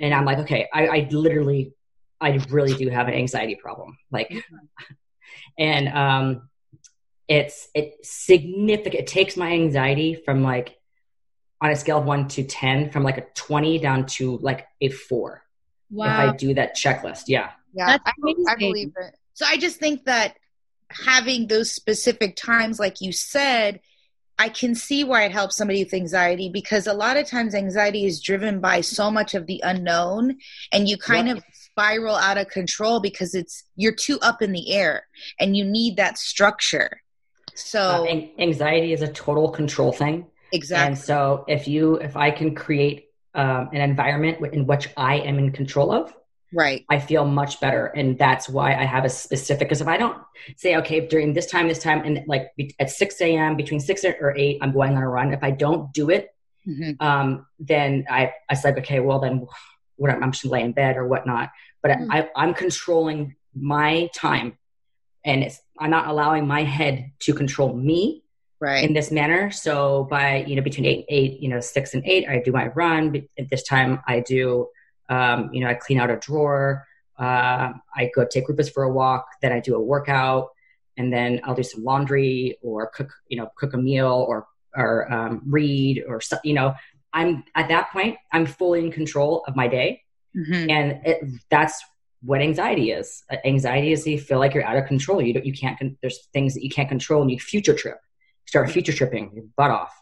And 0.00 0.14
I'm 0.14 0.24
like, 0.24 0.38
okay, 0.38 0.68
I, 0.72 0.86
I 0.86 1.08
literally 1.10 1.72
I 2.20 2.40
really 2.50 2.74
do 2.74 2.88
have 2.88 3.08
an 3.08 3.14
anxiety 3.14 3.56
problem. 3.56 3.98
Like, 4.10 4.30
mm-hmm. 4.30 4.94
and 5.58 5.88
um, 5.88 6.48
it's 7.28 7.68
it 7.74 7.94
significant. 8.02 8.94
It 8.94 9.06
takes 9.06 9.36
my 9.36 9.50
anxiety 9.52 10.14
from 10.14 10.42
like 10.42 10.76
on 11.60 11.70
a 11.70 11.76
scale 11.76 11.98
of 11.98 12.04
one 12.04 12.28
to 12.28 12.44
ten, 12.44 12.90
from 12.90 13.02
like 13.02 13.18
a 13.18 13.26
twenty 13.34 13.78
down 13.78 14.06
to 14.06 14.38
like 14.38 14.66
a 14.80 14.88
four. 14.88 15.42
Wow! 15.90 16.06
If 16.06 16.34
I 16.34 16.36
do 16.36 16.54
that 16.54 16.76
checklist, 16.76 17.24
yeah, 17.28 17.50
yeah, 17.74 17.98
I, 18.04 18.34
I 18.48 18.56
believe 18.56 18.92
it. 18.96 19.14
So 19.34 19.46
I 19.46 19.56
just 19.56 19.78
think 19.78 20.04
that 20.04 20.36
having 20.90 21.46
those 21.46 21.70
specific 21.70 22.36
times, 22.36 22.78
like 22.78 23.00
you 23.00 23.12
said, 23.12 23.80
I 24.38 24.48
can 24.48 24.74
see 24.74 25.04
why 25.04 25.24
it 25.24 25.32
helps 25.32 25.56
somebody 25.56 25.82
with 25.82 25.94
anxiety 25.94 26.50
because 26.50 26.86
a 26.86 26.92
lot 26.92 27.16
of 27.16 27.26
times 27.26 27.54
anxiety 27.54 28.04
is 28.04 28.20
driven 28.20 28.60
by 28.60 28.82
so 28.82 29.10
much 29.10 29.34
of 29.34 29.46
the 29.46 29.60
unknown 29.64 30.36
and 30.72 30.88
you 30.88 30.98
kind 30.98 31.28
yep. 31.28 31.38
of 31.38 31.44
spiral 31.52 32.14
out 32.14 32.38
of 32.38 32.48
control 32.48 33.00
because 33.00 33.34
it's 33.34 33.64
you're 33.76 33.94
too 33.94 34.18
up 34.20 34.42
in 34.42 34.52
the 34.52 34.72
air 34.72 35.06
and 35.40 35.56
you 35.56 35.64
need 35.64 35.96
that 35.96 36.18
structure. 36.18 37.00
So 37.54 38.04
uh, 38.04 38.40
anxiety 38.40 38.92
is 38.92 39.00
a 39.00 39.08
total 39.08 39.50
control 39.50 39.92
thing. 39.92 40.26
Exactly. 40.52 40.86
And 40.86 40.98
so 40.98 41.44
if 41.48 41.68
you 41.68 41.96
if 41.96 42.16
I 42.16 42.30
can 42.30 42.54
create 42.54 43.10
um, 43.34 43.70
an 43.72 43.80
environment 43.80 44.38
in 44.54 44.66
which 44.66 44.88
I 44.96 45.16
am 45.16 45.38
in 45.38 45.52
control 45.52 45.92
of, 45.92 46.14
right 46.52 46.84
i 46.88 46.98
feel 46.98 47.24
much 47.24 47.60
better 47.60 47.86
and 47.86 48.18
that's 48.18 48.48
why 48.48 48.74
i 48.74 48.84
have 48.84 49.04
a 49.04 49.08
specific 49.08 49.68
because 49.68 49.80
if 49.80 49.88
i 49.88 49.96
don't 49.96 50.16
say 50.56 50.76
okay 50.76 51.06
during 51.06 51.32
this 51.32 51.46
time 51.46 51.66
this 51.66 51.82
time 51.82 52.02
and 52.04 52.22
like 52.26 52.52
at 52.78 52.90
6 52.90 53.20
a.m 53.20 53.56
between 53.56 53.80
6 53.80 54.04
or 54.20 54.34
8 54.36 54.58
i'm 54.62 54.72
going 54.72 54.96
on 54.96 55.02
a 55.02 55.08
run 55.08 55.32
if 55.32 55.42
i 55.42 55.50
don't 55.50 55.92
do 55.92 56.10
it 56.10 56.34
mm-hmm. 56.66 56.92
um, 57.04 57.46
then 57.58 58.06
i 58.08 58.32
i 58.48 58.54
said 58.54 58.78
okay 58.78 59.00
well 59.00 59.18
then 59.18 59.46
what 59.96 60.10
i'm 60.10 60.30
just 60.30 60.44
lay 60.44 60.62
in 60.62 60.72
bed 60.72 60.96
or 60.96 61.06
whatnot 61.06 61.50
but 61.82 61.90
mm. 61.90 62.06
I, 62.10 62.28
i'm 62.36 62.54
controlling 62.54 63.34
my 63.54 64.08
time 64.14 64.56
and 65.24 65.42
it's 65.42 65.60
i'm 65.78 65.90
not 65.90 66.06
allowing 66.06 66.46
my 66.46 66.62
head 66.62 67.10
to 67.20 67.34
control 67.34 67.72
me 67.72 68.22
right 68.60 68.84
in 68.84 68.92
this 68.92 69.10
manner 69.10 69.50
so 69.50 70.04
by 70.10 70.44
you 70.46 70.56
know 70.56 70.62
between 70.62 70.86
eight 70.86 71.04
eight 71.08 71.40
you 71.40 71.48
know 71.48 71.60
six 71.60 71.94
and 71.94 72.04
eight 72.06 72.28
i 72.28 72.40
do 72.40 72.52
my 72.52 72.68
run 72.68 73.26
at 73.38 73.48
this 73.50 73.62
time 73.62 74.00
i 74.06 74.20
do 74.20 74.66
um, 75.08 75.50
you 75.52 75.60
know 75.60 75.68
i 75.68 75.74
clean 75.74 75.98
out 75.98 76.10
a 76.10 76.16
drawer 76.16 76.84
uh, 77.18 77.72
i 77.94 78.10
go 78.14 78.24
take 78.24 78.48
rufus 78.48 78.68
for 78.68 78.84
a 78.84 78.92
walk 78.92 79.26
then 79.42 79.52
i 79.52 79.60
do 79.60 79.74
a 79.74 79.80
workout 79.80 80.48
and 80.96 81.12
then 81.12 81.40
i'll 81.44 81.54
do 81.54 81.62
some 81.62 81.84
laundry 81.84 82.58
or 82.62 82.88
cook 82.88 83.12
you 83.28 83.36
know 83.36 83.48
cook 83.56 83.74
a 83.74 83.78
meal 83.78 84.24
or 84.28 84.46
or 84.74 85.10
um, 85.12 85.42
read 85.46 86.04
or 86.08 86.20
you 86.44 86.54
know 86.54 86.74
i'm 87.12 87.44
at 87.54 87.68
that 87.68 87.90
point 87.90 88.16
i'm 88.32 88.46
fully 88.46 88.84
in 88.84 88.90
control 88.90 89.44
of 89.46 89.56
my 89.56 89.68
day 89.68 90.02
mm-hmm. 90.36 90.70
and 90.70 91.00
it, 91.04 91.22
that's 91.50 91.82
what 92.22 92.40
anxiety 92.40 92.90
is. 92.90 93.22
Anxiety 93.44 93.92
is 93.92 94.06
you 94.06 94.18
feel 94.18 94.38
like 94.38 94.52
you're 94.52 94.64
out 94.64 94.76
of 94.76 94.86
control. 94.86 95.22
You 95.22 95.34
don't, 95.34 95.46
you 95.46 95.52
can't. 95.52 95.78
There's 96.00 96.26
things 96.32 96.54
that 96.54 96.62
you 96.62 96.70
can't 96.70 96.88
control, 96.88 97.22
and 97.22 97.30
you 97.30 97.38
future 97.38 97.74
trip. 97.74 97.98
Start 98.46 98.70
future 98.70 98.92
tripping 98.92 99.32
your 99.34 99.44
butt 99.56 99.70
off. 99.70 99.92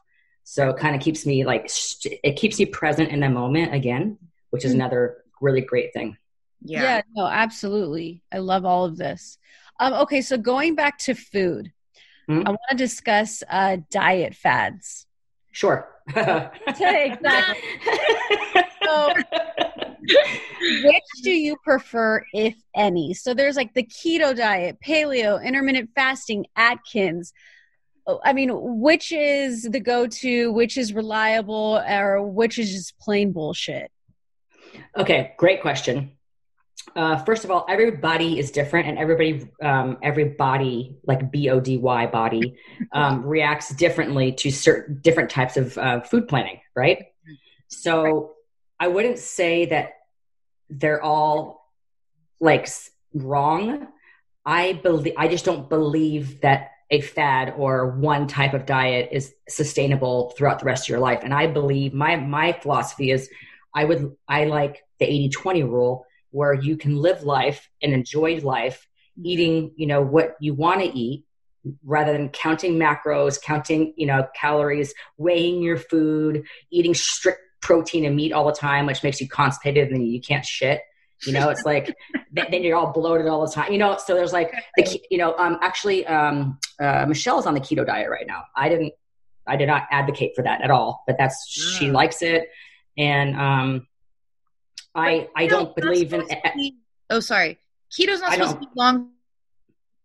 So 0.45 0.69
it 0.71 0.77
kind 0.77 0.95
of 0.95 1.01
keeps 1.01 1.25
me 1.25 1.45
like 1.45 1.71
it 2.05 2.37
keeps 2.37 2.61
you 2.61 2.67
present 2.67 3.11
in 3.11 3.21
the 3.21 3.31
moment 3.31 3.75
again, 3.75 4.19
which 4.51 4.65
is 4.65 4.73
mm-hmm. 4.73 4.81
another 4.81 5.25
really 5.41 5.63
great 5.63 5.93
thing. 5.93 6.17
Yeah. 6.63 6.83
Yeah. 6.83 7.03
No, 7.15 7.27
absolutely. 7.27 8.23
I 8.33 8.39
love 8.39 8.65
all 8.65 8.85
of 8.85 8.97
this. 8.97 9.39
Um, 9.81 9.93
okay, 9.95 10.21
so 10.23 10.37
going 10.37 10.75
back 10.75 10.99
to 10.99 11.15
food, 11.15 11.73
mm-hmm. 12.29 12.47
I 12.47 12.51
want 12.51 12.61
to 12.71 12.77
discuss 12.77 13.43
uh, 13.49 13.79
diet 13.91 14.35
fads. 14.35 15.07
Sure. 15.51 15.89
exactly. 16.09 17.63
so, 18.85 19.13
which 20.85 21.05
do 21.23 21.31
you 21.31 21.57
prefer, 21.65 22.25
if 22.33 22.57
any? 22.75 23.15
So 23.15 23.35
there's 23.35 23.57
like 23.57 23.73
the 23.75 23.85
keto 23.85 24.37
diet, 24.37 24.79
paleo, 24.85 25.43
intermittent 25.43 25.91
fasting, 25.95 26.47
Atkins. 26.57 27.33
I 28.25 28.33
mean, 28.33 28.51
which 28.53 29.13
is 29.13 29.63
the 29.63 29.81
go 29.81 30.07
to, 30.07 30.53
which 30.53 30.77
is 30.77 30.93
reliable, 30.93 31.83
or 31.89 32.23
which 32.23 32.59
is 32.59 32.71
just 32.71 32.99
plain 32.99 33.33
bullshit? 33.33 33.91
Okay, 34.97 35.33
great 35.39 35.63
question. 35.63 36.13
Uh, 36.95 37.17
first 37.25 37.45
of 37.45 37.51
all, 37.51 37.65
everybody 37.69 38.39
is 38.39 38.51
different, 38.51 38.89
and 38.89 38.99
everybody, 38.99 39.49
um, 39.63 39.97
every 40.03 40.25
body, 40.25 40.99
like 41.07 41.31
B 41.31 41.49
O 41.49 41.61
D 41.61 41.79
Y 41.79 42.07
body, 42.07 42.57
um, 42.93 43.25
reacts 43.25 43.71
differently 43.75 44.33
to 44.33 44.51
certain 44.51 45.01
different 45.01 45.31
types 45.31 45.57
of 45.57 45.77
uh, 45.79 46.01
food 46.03 46.29
planning, 46.29 46.61
right? 46.77 47.07
So, 47.69 48.35
I 48.79 48.89
wouldn't 48.89 49.19
say 49.19 49.67
that 49.67 49.93
they're 50.69 51.03
all 51.03 51.71
like 52.41 52.69
wrong. 53.15 53.89
I 54.45 54.75
believe 54.75 55.15
I 55.17 55.29
just 55.29 55.45
don't 55.45 55.69
believe 55.69 56.43
that 56.43 56.73
a 56.91 57.01
fad 57.01 57.55
or 57.57 57.91
one 57.91 58.27
type 58.27 58.55
of 58.55 58.67
diet 58.67 59.09
is 59.13 59.35
sustainable 59.49 60.35
throughout 60.37 60.59
the 60.59 60.67
rest 60.67 60.85
of 60.85 60.89
your 60.91 61.01
life. 61.01 61.21
And 61.23 61.33
I 61.33 61.47
believe 61.47 61.95
my 61.95 62.17
my 62.17 62.53
philosophy 62.53 63.11
is 63.11 63.31
I 63.75 63.85
would 63.85 64.15
I 64.29 64.45
like 64.45 64.85
the 64.99 65.07
80-20 65.07 65.65
rule 65.65 66.07
where 66.31 66.53
you 66.53 66.77
can 66.77 66.97
live 66.97 67.23
life 67.23 67.69
and 67.83 67.93
enjoy 67.93 68.39
life 68.41 68.87
mm-hmm. 69.19 69.27
eating, 69.27 69.73
you 69.77 69.87
know, 69.87 70.03
what 70.03 70.37
you 70.41 70.55
want 70.55 70.81
to 70.81 70.87
eat 70.87 71.25
rather 71.85 72.13
than 72.13 72.29
counting 72.29 72.75
macros, 72.75 73.41
counting, 73.41 73.95
you 73.97 74.07
know, 74.07 74.27
calories, 74.35 74.95
weighing 75.17 75.63
your 75.63 75.79
food, 75.79 76.45
eating 76.71 76.95
strict 76.95 77.41
protein 77.61 78.05
and 78.05 78.15
meat 78.15 78.33
all 78.33 78.47
the 78.47 78.53
time, 78.53 78.85
which 78.85 79.03
makes 79.03 79.21
you 79.21 79.29
constipated 79.29 79.91
and 79.91 80.07
you 80.07 80.21
can't 80.21 80.45
shit. 80.45 80.83
You 81.27 81.33
know, 81.33 81.49
it's 81.49 81.65
like 81.65 81.95
then 82.33 82.63
you're 82.63 82.77
all 82.77 82.93
bloated 82.93 83.27
all 83.27 83.47
the 83.47 83.53
time. 83.53 83.73
You 83.73 83.79
know, 83.79 83.97
so 83.97 84.15
there's 84.15 84.33
like 84.33 84.53
the 84.77 85.01
you 85.11 85.19
know, 85.19 85.37
um, 85.37 85.59
actually, 85.63 86.07
um, 86.07 86.59
uh, 86.81 87.07
Michelle's 87.07 87.47
on 87.47 87.55
the 87.55 87.61
keto 87.61 87.87
diet 87.87 88.11
right 88.11 88.27
now. 88.27 88.45
I 88.57 88.69
didn't, 88.69 88.93
I 89.47 89.57
did 89.57 89.67
not 89.67 89.85
advocate 89.91 90.33
for 90.35 90.43
that 90.43 90.63
at 90.63 90.71
all, 90.71 91.03
but 91.07 91.17
that's 91.19 91.49
she 91.49 91.87
mm. 91.87 91.93
likes 91.93 92.23
it, 92.23 92.49
and 92.97 93.37
um, 93.37 93.87
I 94.95 95.29
I 95.35 95.47
don't 95.47 95.75
believe 95.75 96.13
in. 96.13 96.27
Be, 96.57 96.77
oh, 97.11 97.21
sorry, 97.21 97.59
keto's 97.91 98.21
not 98.21 98.33
supposed 98.33 98.53
to 98.53 98.61
be 98.61 98.67
long. 98.77 99.11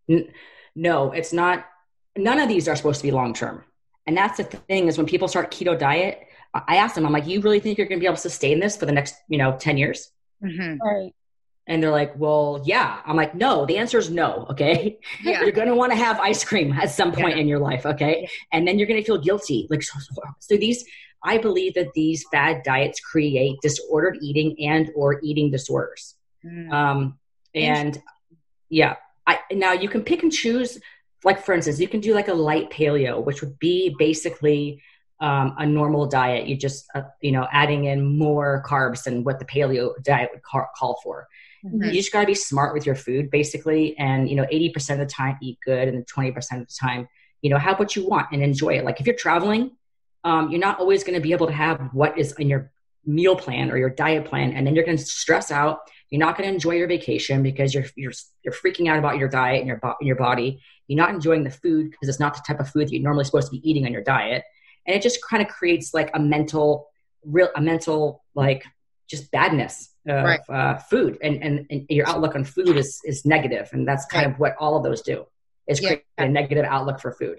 N- 0.08 0.28
no, 0.74 1.12
it's 1.12 1.32
not. 1.32 1.66
None 2.16 2.40
of 2.40 2.48
these 2.48 2.68
are 2.68 2.76
supposed 2.76 3.00
to 3.00 3.06
be 3.06 3.12
long 3.12 3.34
term, 3.34 3.64
and 4.06 4.16
that's 4.16 4.38
the 4.38 4.44
thing 4.44 4.88
is 4.88 4.96
when 4.96 5.06
people 5.06 5.28
start 5.28 5.50
keto 5.50 5.78
diet 5.78 6.26
I 6.54 6.76
asked 6.76 6.94
them, 6.96 7.06
I'm 7.06 7.12
like, 7.12 7.26
you 7.26 7.40
really 7.40 7.60
think 7.60 7.78
you're 7.78 7.86
going 7.86 7.98
to 7.98 8.00
be 8.00 8.06
able 8.06 8.16
to 8.16 8.22
sustain 8.22 8.58
this 8.58 8.76
for 8.76 8.86
the 8.86 8.92
next, 8.92 9.14
you 9.28 9.38
know, 9.38 9.56
10 9.58 9.76
years? 9.76 10.10
Mm-hmm. 10.42 10.80
Right. 10.80 11.14
And 11.66 11.82
they're 11.82 11.90
like, 11.90 12.18
well, 12.18 12.62
yeah. 12.64 13.00
I'm 13.06 13.16
like, 13.16 13.34
no, 13.34 13.64
the 13.64 13.78
answer 13.78 13.98
is 13.98 14.10
no. 14.10 14.46
Okay. 14.50 14.98
Yeah. 15.22 15.42
you're 15.42 15.52
going 15.52 15.68
to 15.68 15.74
want 15.74 15.92
to 15.92 15.96
have 15.96 16.18
ice 16.18 16.42
cream 16.44 16.72
at 16.72 16.90
some 16.90 17.12
point 17.12 17.36
yeah. 17.36 17.42
in 17.42 17.48
your 17.48 17.58
life. 17.58 17.86
Okay. 17.86 18.28
And 18.52 18.66
then 18.66 18.78
you're 18.78 18.88
going 18.88 19.00
to 19.00 19.06
feel 19.06 19.18
guilty. 19.18 19.66
Like, 19.70 19.82
so, 19.82 19.98
so, 20.00 20.22
so 20.38 20.56
these, 20.56 20.84
I 21.22 21.38
believe 21.38 21.74
that 21.74 21.92
these 21.94 22.24
fad 22.32 22.62
diets 22.64 23.00
create 23.00 23.56
disordered 23.62 24.18
eating 24.22 24.56
and 24.66 24.90
or 24.96 25.20
eating 25.22 25.50
disorders. 25.50 26.16
Mm. 26.44 26.72
Um, 26.72 27.18
and 27.54 28.00
yeah, 28.68 28.96
I, 29.26 29.38
now 29.52 29.72
you 29.72 29.88
can 29.88 30.02
pick 30.02 30.22
and 30.22 30.32
choose, 30.32 30.78
like 31.24 31.44
for 31.44 31.52
instance, 31.52 31.78
you 31.78 31.88
can 31.88 32.00
do 32.00 32.14
like 32.14 32.28
a 32.28 32.34
light 32.34 32.70
paleo, 32.70 33.22
which 33.22 33.42
would 33.42 33.58
be 33.58 33.94
basically 33.98 34.82
um, 35.20 35.54
a 35.58 35.66
normal 35.66 36.06
diet. 36.06 36.46
You 36.46 36.56
just, 36.56 36.86
uh, 36.94 37.02
you 37.20 37.32
know, 37.32 37.46
adding 37.52 37.84
in 37.84 38.18
more 38.18 38.62
carbs 38.66 39.04
than 39.04 39.24
what 39.24 39.38
the 39.38 39.44
paleo 39.44 39.92
diet 40.02 40.30
would 40.32 40.42
ca- 40.42 40.68
call 40.76 40.98
for. 41.02 41.28
Mm-hmm. 41.64 41.84
You 41.84 41.92
just 41.92 42.12
got 42.12 42.22
to 42.22 42.26
be 42.26 42.34
smart 42.34 42.72
with 42.72 42.86
your 42.86 42.94
food, 42.94 43.30
basically. 43.30 43.96
And, 43.98 44.30
you 44.30 44.36
know, 44.36 44.46
80% 44.50 44.92
of 44.92 44.98
the 44.98 45.06
time, 45.06 45.36
eat 45.42 45.58
good. 45.64 45.88
And 45.88 46.06
20% 46.06 46.36
of 46.36 46.66
the 46.66 46.74
time, 46.80 47.06
you 47.42 47.50
know, 47.50 47.58
have 47.58 47.78
what 47.78 47.94
you 47.96 48.08
want 48.08 48.28
and 48.32 48.42
enjoy 48.42 48.78
it. 48.78 48.84
Like 48.84 49.00
if 49.00 49.06
you're 49.06 49.16
traveling, 49.16 49.72
um, 50.24 50.50
you're 50.50 50.60
not 50.60 50.80
always 50.80 51.04
going 51.04 51.14
to 51.14 51.20
be 51.20 51.32
able 51.32 51.46
to 51.46 51.52
have 51.52 51.90
what 51.92 52.18
is 52.18 52.32
in 52.32 52.48
your 52.48 52.70
meal 53.04 53.36
plan 53.36 53.70
or 53.70 53.76
your 53.76 53.90
diet 53.90 54.24
plan. 54.26 54.52
And 54.52 54.66
then 54.66 54.74
you're 54.74 54.84
going 54.84 54.98
to 54.98 55.04
stress 55.04 55.50
out. 55.50 55.80
You're 56.10 56.18
not 56.18 56.36
going 56.36 56.48
to 56.48 56.54
enjoy 56.54 56.72
your 56.72 56.88
vacation 56.88 57.42
because 57.42 57.74
you're, 57.74 57.86
you're, 57.94 58.12
you're 58.42 58.54
freaking 58.54 58.90
out 58.90 58.98
about 58.98 59.18
your 59.18 59.28
diet 59.28 59.58
and 59.58 59.68
your, 59.68 59.78
bo- 59.78 59.96
your 60.00 60.16
body. 60.16 60.60
You're 60.88 60.98
not 60.98 61.10
enjoying 61.10 61.44
the 61.44 61.50
food 61.50 61.90
because 61.90 62.08
it's 62.08 62.20
not 62.20 62.34
the 62.34 62.42
type 62.46 62.60
of 62.60 62.68
food 62.68 62.88
that 62.88 62.92
you're 62.92 63.02
normally 63.02 63.24
supposed 63.24 63.48
to 63.48 63.52
be 63.52 63.70
eating 63.70 63.86
on 63.86 63.92
your 63.92 64.02
diet. 64.02 64.44
And 64.86 64.96
it 64.96 65.02
just 65.02 65.18
kind 65.28 65.42
of 65.42 65.48
creates 65.48 65.94
like 65.94 66.10
a 66.14 66.20
mental, 66.20 66.88
real, 67.24 67.48
a 67.54 67.60
mental, 67.60 68.24
like 68.34 68.64
just 69.10 69.30
badness 69.30 69.90
of 70.06 70.24
right. 70.24 70.40
uh, 70.48 70.76
food 70.78 71.18
and, 71.22 71.42
and, 71.42 71.66
and, 71.68 71.84
your 71.88 72.08
outlook 72.08 72.34
on 72.34 72.44
food 72.44 72.76
is, 72.76 73.00
is 73.04 73.26
negative 73.26 73.68
and 73.72 73.86
that's 73.86 74.06
kind 74.06 74.26
right. 74.26 74.34
of 74.34 74.40
what 74.40 74.54
all 74.58 74.76
of 74.76 74.84
those 74.84 75.02
do 75.02 75.26
is 75.66 75.80
create 75.80 76.04
yeah. 76.16 76.24
a 76.24 76.28
negative 76.28 76.64
outlook 76.64 77.00
for 77.00 77.12
food 77.12 77.38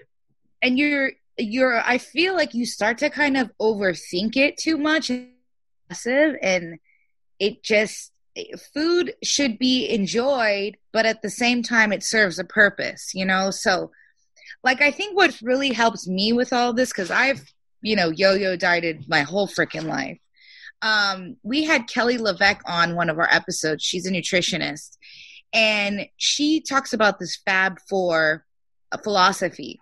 and 0.61 0.77
you're 0.77 1.11
you're 1.37 1.81
i 1.85 1.97
feel 1.97 2.35
like 2.35 2.53
you 2.53 2.65
start 2.65 2.97
to 2.99 3.09
kind 3.09 3.35
of 3.35 3.49
overthink 3.59 4.37
it 4.37 4.57
too 4.57 4.77
much 4.77 5.09
and 5.09 6.77
it 7.39 7.63
just 7.63 8.11
food 8.73 9.13
should 9.23 9.57
be 9.57 9.89
enjoyed 9.89 10.77
but 10.93 11.05
at 11.05 11.21
the 11.21 11.29
same 11.29 11.63
time 11.63 11.91
it 11.91 12.03
serves 12.03 12.37
a 12.37 12.43
purpose 12.43 13.11
you 13.13 13.25
know 13.25 13.49
so 13.49 13.91
like 14.64 14.82
i 14.82 14.91
think 14.91 15.16
what 15.16 15.38
really 15.41 15.72
helps 15.72 16.07
me 16.07 16.34
with 16.34 16.53
all 16.53 16.74
this 16.74 16.89
because 16.89 17.12
i've 17.12 17.41
you 17.82 17.95
know 17.95 18.09
yo-yo 18.09 18.55
dieted 18.55 19.07
my 19.07 19.22
whole 19.22 19.47
freaking 19.47 19.86
life 19.86 20.20
um, 20.82 21.38
we 21.43 21.64
had 21.64 21.88
Kelly 21.88 22.18
LeVeque 22.18 22.62
on 22.66 22.95
one 22.95 23.09
of 23.09 23.20
our 23.20 23.30
episodes. 23.32 23.84
She's 23.84 24.05
a 24.05 24.12
nutritionist, 24.12 24.97
and 25.53 26.07
she 26.18 26.62
talks 26.62 26.93
about 26.93 27.20
this 27.20 27.38
Fab 27.45 27.78
Four 27.88 28.45
philosophy. 29.03 29.80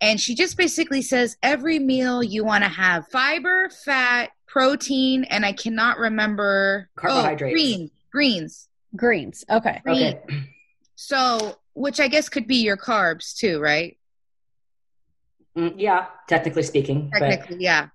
And 0.00 0.20
she 0.20 0.34
just 0.34 0.56
basically 0.56 1.00
says 1.00 1.36
every 1.42 1.78
meal 1.78 2.22
you 2.24 2.44
want 2.44 2.64
to 2.64 2.70
have 2.70 3.06
fiber, 3.08 3.70
fat, 3.84 4.30
protein, 4.48 5.24
and 5.24 5.46
I 5.46 5.52
cannot 5.52 5.98
remember 5.98 6.88
oh, 6.98 7.00
carbohydrates. 7.00 7.52
Oh, 7.52 7.54
green, 7.54 7.90
greens. 8.10 8.68
Greens. 8.96 9.44
Okay. 9.48 9.80
Green. 9.84 10.14
Okay. 10.14 10.42
So, 10.96 11.56
which 11.74 12.00
I 12.00 12.08
guess 12.08 12.28
could 12.28 12.46
be 12.46 12.56
your 12.56 12.76
carbs 12.76 13.34
too, 13.36 13.60
right? 13.60 13.96
Mm, 15.56 15.74
yeah, 15.76 16.06
technically 16.28 16.62
speaking. 16.62 17.10
Technically, 17.12 17.56
but... 17.56 17.60
yeah. 17.60 17.88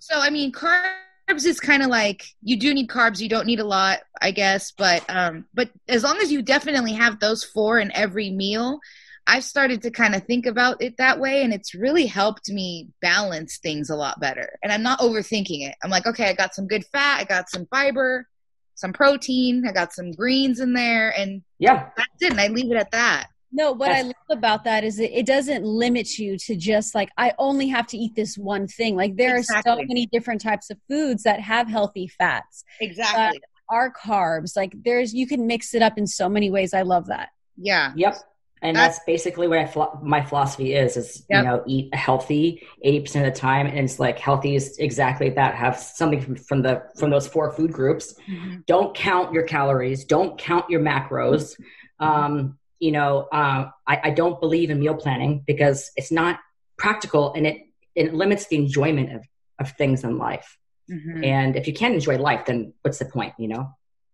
So, 0.00 0.18
I 0.18 0.30
mean, 0.30 0.52
carbs 0.52 0.92
carbs 1.28 1.44
is 1.44 1.60
kind 1.60 1.82
of 1.82 1.88
like 1.88 2.24
you 2.42 2.56
do 2.58 2.74
need 2.74 2.88
carbs 2.88 3.20
you 3.20 3.28
don't 3.28 3.46
need 3.46 3.60
a 3.60 3.64
lot 3.64 4.00
i 4.20 4.30
guess 4.30 4.72
but 4.72 5.04
um 5.08 5.46
but 5.54 5.70
as 5.88 6.02
long 6.02 6.18
as 6.18 6.30
you 6.30 6.42
definitely 6.42 6.92
have 6.92 7.20
those 7.20 7.44
four 7.44 7.78
in 7.78 7.90
every 7.94 8.30
meal 8.30 8.78
i've 9.26 9.44
started 9.44 9.82
to 9.82 9.90
kind 9.90 10.14
of 10.14 10.24
think 10.24 10.46
about 10.46 10.82
it 10.82 10.96
that 10.98 11.18
way 11.18 11.42
and 11.42 11.52
it's 11.52 11.74
really 11.74 12.06
helped 12.06 12.50
me 12.50 12.88
balance 13.00 13.58
things 13.58 13.90
a 13.90 13.96
lot 13.96 14.20
better 14.20 14.58
and 14.62 14.72
i'm 14.72 14.82
not 14.82 14.98
overthinking 15.00 15.66
it 15.66 15.74
i'm 15.82 15.90
like 15.90 16.06
okay 16.06 16.28
i 16.28 16.32
got 16.34 16.54
some 16.54 16.66
good 16.66 16.84
fat 16.86 17.20
i 17.20 17.24
got 17.24 17.48
some 17.48 17.66
fiber 17.66 18.26
some 18.74 18.92
protein 18.92 19.64
i 19.66 19.72
got 19.72 19.92
some 19.92 20.12
greens 20.12 20.60
in 20.60 20.72
there 20.72 21.10
and 21.18 21.42
yeah 21.58 21.88
that's 21.96 22.22
it 22.22 22.32
and 22.32 22.40
i 22.40 22.48
leave 22.48 22.70
it 22.70 22.76
at 22.76 22.90
that 22.90 23.28
no, 23.54 23.70
what 23.70 23.92
I 23.92 24.02
love 24.02 24.14
about 24.30 24.64
that 24.64 24.82
is 24.82 24.98
it, 24.98 25.12
it 25.12 25.26
doesn't 25.26 25.64
limit 25.64 26.18
you 26.18 26.36
to 26.38 26.56
just 26.56 26.94
like 26.94 27.10
I 27.16 27.32
only 27.38 27.68
have 27.68 27.86
to 27.88 27.96
eat 27.96 28.16
this 28.16 28.36
one 28.36 28.66
thing. 28.66 28.96
Like 28.96 29.16
there 29.16 29.36
exactly. 29.36 29.70
are 29.70 29.76
so 29.76 29.84
many 29.86 30.06
different 30.06 30.40
types 30.40 30.70
of 30.70 30.78
foods 30.88 31.22
that 31.22 31.40
have 31.40 31.68
healthy 31.68 32.08
fats. 32.08 32.64
Exactly. 32.80 33.40
are 33.68 33.92
carbs. 33.92 34.56
Like 34.56 34.74
there's 34.84 35.14
you 35.14 35.28
can 35.28 35.46
mix 35.46 35.72
it 35.72 35.82
up 35.82 35.96
in 35.96 36.06
so 36.06 36.28
many 36.28 36.50
ways. 36.50 36.74
I 36.74 36.82
love 36.82 37.06
that. 37.06 37.28
Yeah. 37.56 37.92
Yep. 37.94 38.16
And 38.60 38.76
that's, 38.76 38.96
that's 38.96 39.06
basically 39.06 39.46
what 39.46 39.58
I, 39.58 39.88
my 40.02 40.24
philosophy 40.24 40.74
is: 40.74 40.96
is 40.96 41.24
yep. 41.28 41.44
you 41.44 41.50
know, 41.50 41.62
eat 41.66 41.94
healthy 41.94 42.66
eighty 42.82 43.00
percent 43.00 43.26
of 43.26 43.34
the 43.34 43.38
time, 43.38 43.66
and 43.66 43.78
it's 43.78 44.00
like 44.00 44.18
healthy 44.18 44.56
is 44.56 44.78
exactly 44.78 45.28
that. 45.30 45.54
Have 45.54 45.78
something 45.78 46.20
from, 46.20 46.36
from 46.36 46.62
the 46.62 46.82
from 46.96 47.10
those 47.10 47.28
four 47.28 47.52
food 47.52 47.72
groups. 47.72 48.14
Mm-hmm. 48.28 48.60
Don't 48.66 48.96
count 48.96 49.34
your 49.34 49.42
calories. 49.42 50.04
Don't 50.04 50.38
count 50.38 50.70
your 50.70 50.80
macros. 50.80 51.60
Um, 52.00 52.58
you 52.84 52.92
know, 52.92 53.26
uh, 53.32 53.70
I, 53.86 54.00
I, 54.04 54.10
don't 54.10 54.38
believe 54.38 54.68
in 54.68 54.78
meal 54.78 54.94
planning 54.94 55.42
because 55.46 55.90
it's 55.96 56.12
not 56.12 56.38
practical 56.76 57.32
and 57.32 57.46
it, 57.46 57.62
it 57.94 58.12
limits 58.12 58.48
the 58.48 58.56
enjoyment 58.56 59.10
of, 59.10 59.24
of 59.58 59.72
things 59.78 60.04
in 60.04 60.18
life. 60.18 60.58
Mm-hmm. 60.90 61.24
And 61.24 61.56
if 61.56 61.66
you 61.66 61.72
can't 61.72 61.94
enjoy 61.94 62.18
life, 62.18 62.44
then 62.44 62.74
what's 62.82 62.98
the 62.98 63.06
point, 63.06 63.32
you 63.38 63.48
know? 63.48 63.70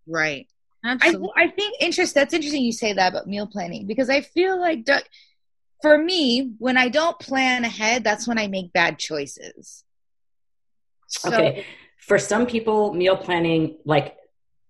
Right. 0.06 0.46
Absolutely. 0.84 1.30
I, 1.36 1.42
I 1.42 1.48
think 1.48 1.74
interest. 1.80 2.14
That's 2.14 2.32
interesting 2.32 2.62
you 2.62 2.70
say 2.70 2.92
that 2.92 3.08
about 3.08 3.26
meal 3.26 3.48
planning 3.48 3.88
because 3.88 4.08
I 4.08 4.20
feel 4.20 4.60
like 4.60 4.86
for 5.82 5.98
me, 5.98 6.52
when 6.58 6.76
I 6.76 6.90
don't 6.90 7.18
plan 7.18 7.64
ahead, 7.64 8.04
that's 8.04 8.28
when 8.28 8.38
I 8.38 8.46
make 8.46 8.72
bad 8.72 9.00
choices. 9.00 9.82
So, 11.08 11.32
okay. 11.32 11.66
For 11.98 12.20
some 12.20 12.46
people, 12.46 12.94
meal 12.94 13.16
planning, 13.16 13.78
like 13.84 14.16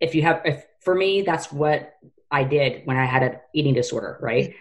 if 0.01 0.15
you 0.15 0.23
have, 0.23 0.41
if 0.47 0.65
for 0.81 0.95
me, 0.95 1.21
that's 1.21 1.53
what 1.53 1.93
I 2.31 2.45
did 2.45 2.83
when 2.85 2.97
I 2.97 3.05
had 3.05 3.23
an 3.23 3.37
eating 3.55 3.75
disorder, 3.75 4.19
right? 4.21 4.55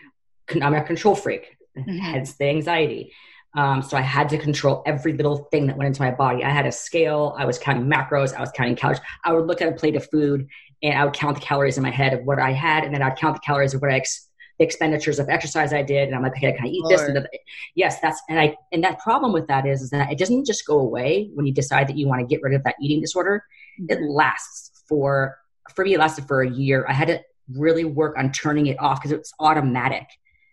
I'm 0.61 0.73
a 0.73 0.83
control 0.83 1.15
freak, 1.15 1.57
mm-hmm. 1.77 1.97
hence 1.97 2.33
the 2.33 2.45
anxiety. 2.45 3.13
Um, 3.55 3.81
so 3.81 3.97
I 3.97 4.01
had 4.01 4.29
to 4.29 4.37
control 4.37 4.83
every 4.85 5.13
little 5.13 5.37
thing 5.51 5.67
that 5.67 5.77
went 5.77 5.87
into 5.87 6.01
my 6.01 6.11
body. 6.11 6.43
I 6.43 6.49
had 6.49 6.67
a 6.67 6.71
scale. 6.71 7.35
I 7.37 7.45
was 7.45 7.57
counting 7.57 7.89
macros. 7.89 8.35
I 8.35 8.41
was 8.41 8.51
counting 8.51 8.75
calories. 8.75 9.01
I 9.25 9.33
would 9.33 9.47
look 9.47 9.61
at 9.61 9.67
a 9.67 9.71
plate 9.71 9.95
of 9.95 10.07
food 10.09 10.47
and 10.83 10.97
I 10.97 11.03
would 11.03 11.13
count 11.13 11.35
the 11.35 11.41
calories 11.41 11.77
in 11.77 11.83
my 11.83 11.89
head 11.89 12.13
of 12.13 12.23
what 12.25 12.39
I 12.39 12.51
had, 12.51 12.83
and 12.83 12.93
then 12.93 13.01
I'd 13.01 13.17
count 13.17 13.35
the 13.35 13.41
calories 13.41 13.73
of 13.73 13.81
what 13.81 13.91
I 13.91 13.95
ex- 13.95 14.27
the 14.59 14.65
expenditures 14.65 15.19
of 15.19 15.29
exercise 15.29 15.71
I 15.73 15.81
did, 15.81 16.07
and 16.07 16.15
I'm 16.15 16.21
like, 16.21 16.33
okay, 16.33 16.49
I 16.49 16.51
can 16.51 16.65
I 16.65 16.69
eat 16.69 16.83
Lord. 16.83 17.15
this? 17.15 17.25
yes, 17.75 17.99
that's 18.01 18.21
and 18.29 18.39
I 18.39 18.57
and 18.71 18.83
that 18.83 18.99
problem 18.99 19.31
with 19.31 19.47
that 19.47 19.65
is, 19.65 19.81
is 19.81 19.89
that 19.91 20.11
it 20.11 20.17
doesn't 20.17 20.45
just 20.45 20.65
go 20.65 20.79
away 20.79 21.29
when 21.33 21.45
you 21.45 21.53
decide 21.53 21.87
that 21.87 21.97
you 21.97 22.07
want 22.07 22.21
to 22.21 22.27
get 22.27 22.41
rid 22.41 22.53
of 22.53 22.63
that 22.63 22.75
eating 22.81 23.01
disorder. 23.01 23.43
It 23.89 23.99
mm-hmm. 23.99 24.09
lasts 24.09 24.83
for 24.87 25.37
for 25.73 25.85
me. 25.85 25.93
It 25.93 25.99
lasted 25.99 26.27
for 26.27 26.41
a 26.41 26.49
year. 26.49 26.85
I 26.87 26.93
had 26.93 27.07
to 27.07 27.21
really 27.55 27.85
work 27.85 28.17
on 28.17 28.31
turning 28.31 28.67
it 28.67 28.79
off 28.79 29.01
because 29.01 29.11
it's 29.11 29.33
automatic. 29.39 30.07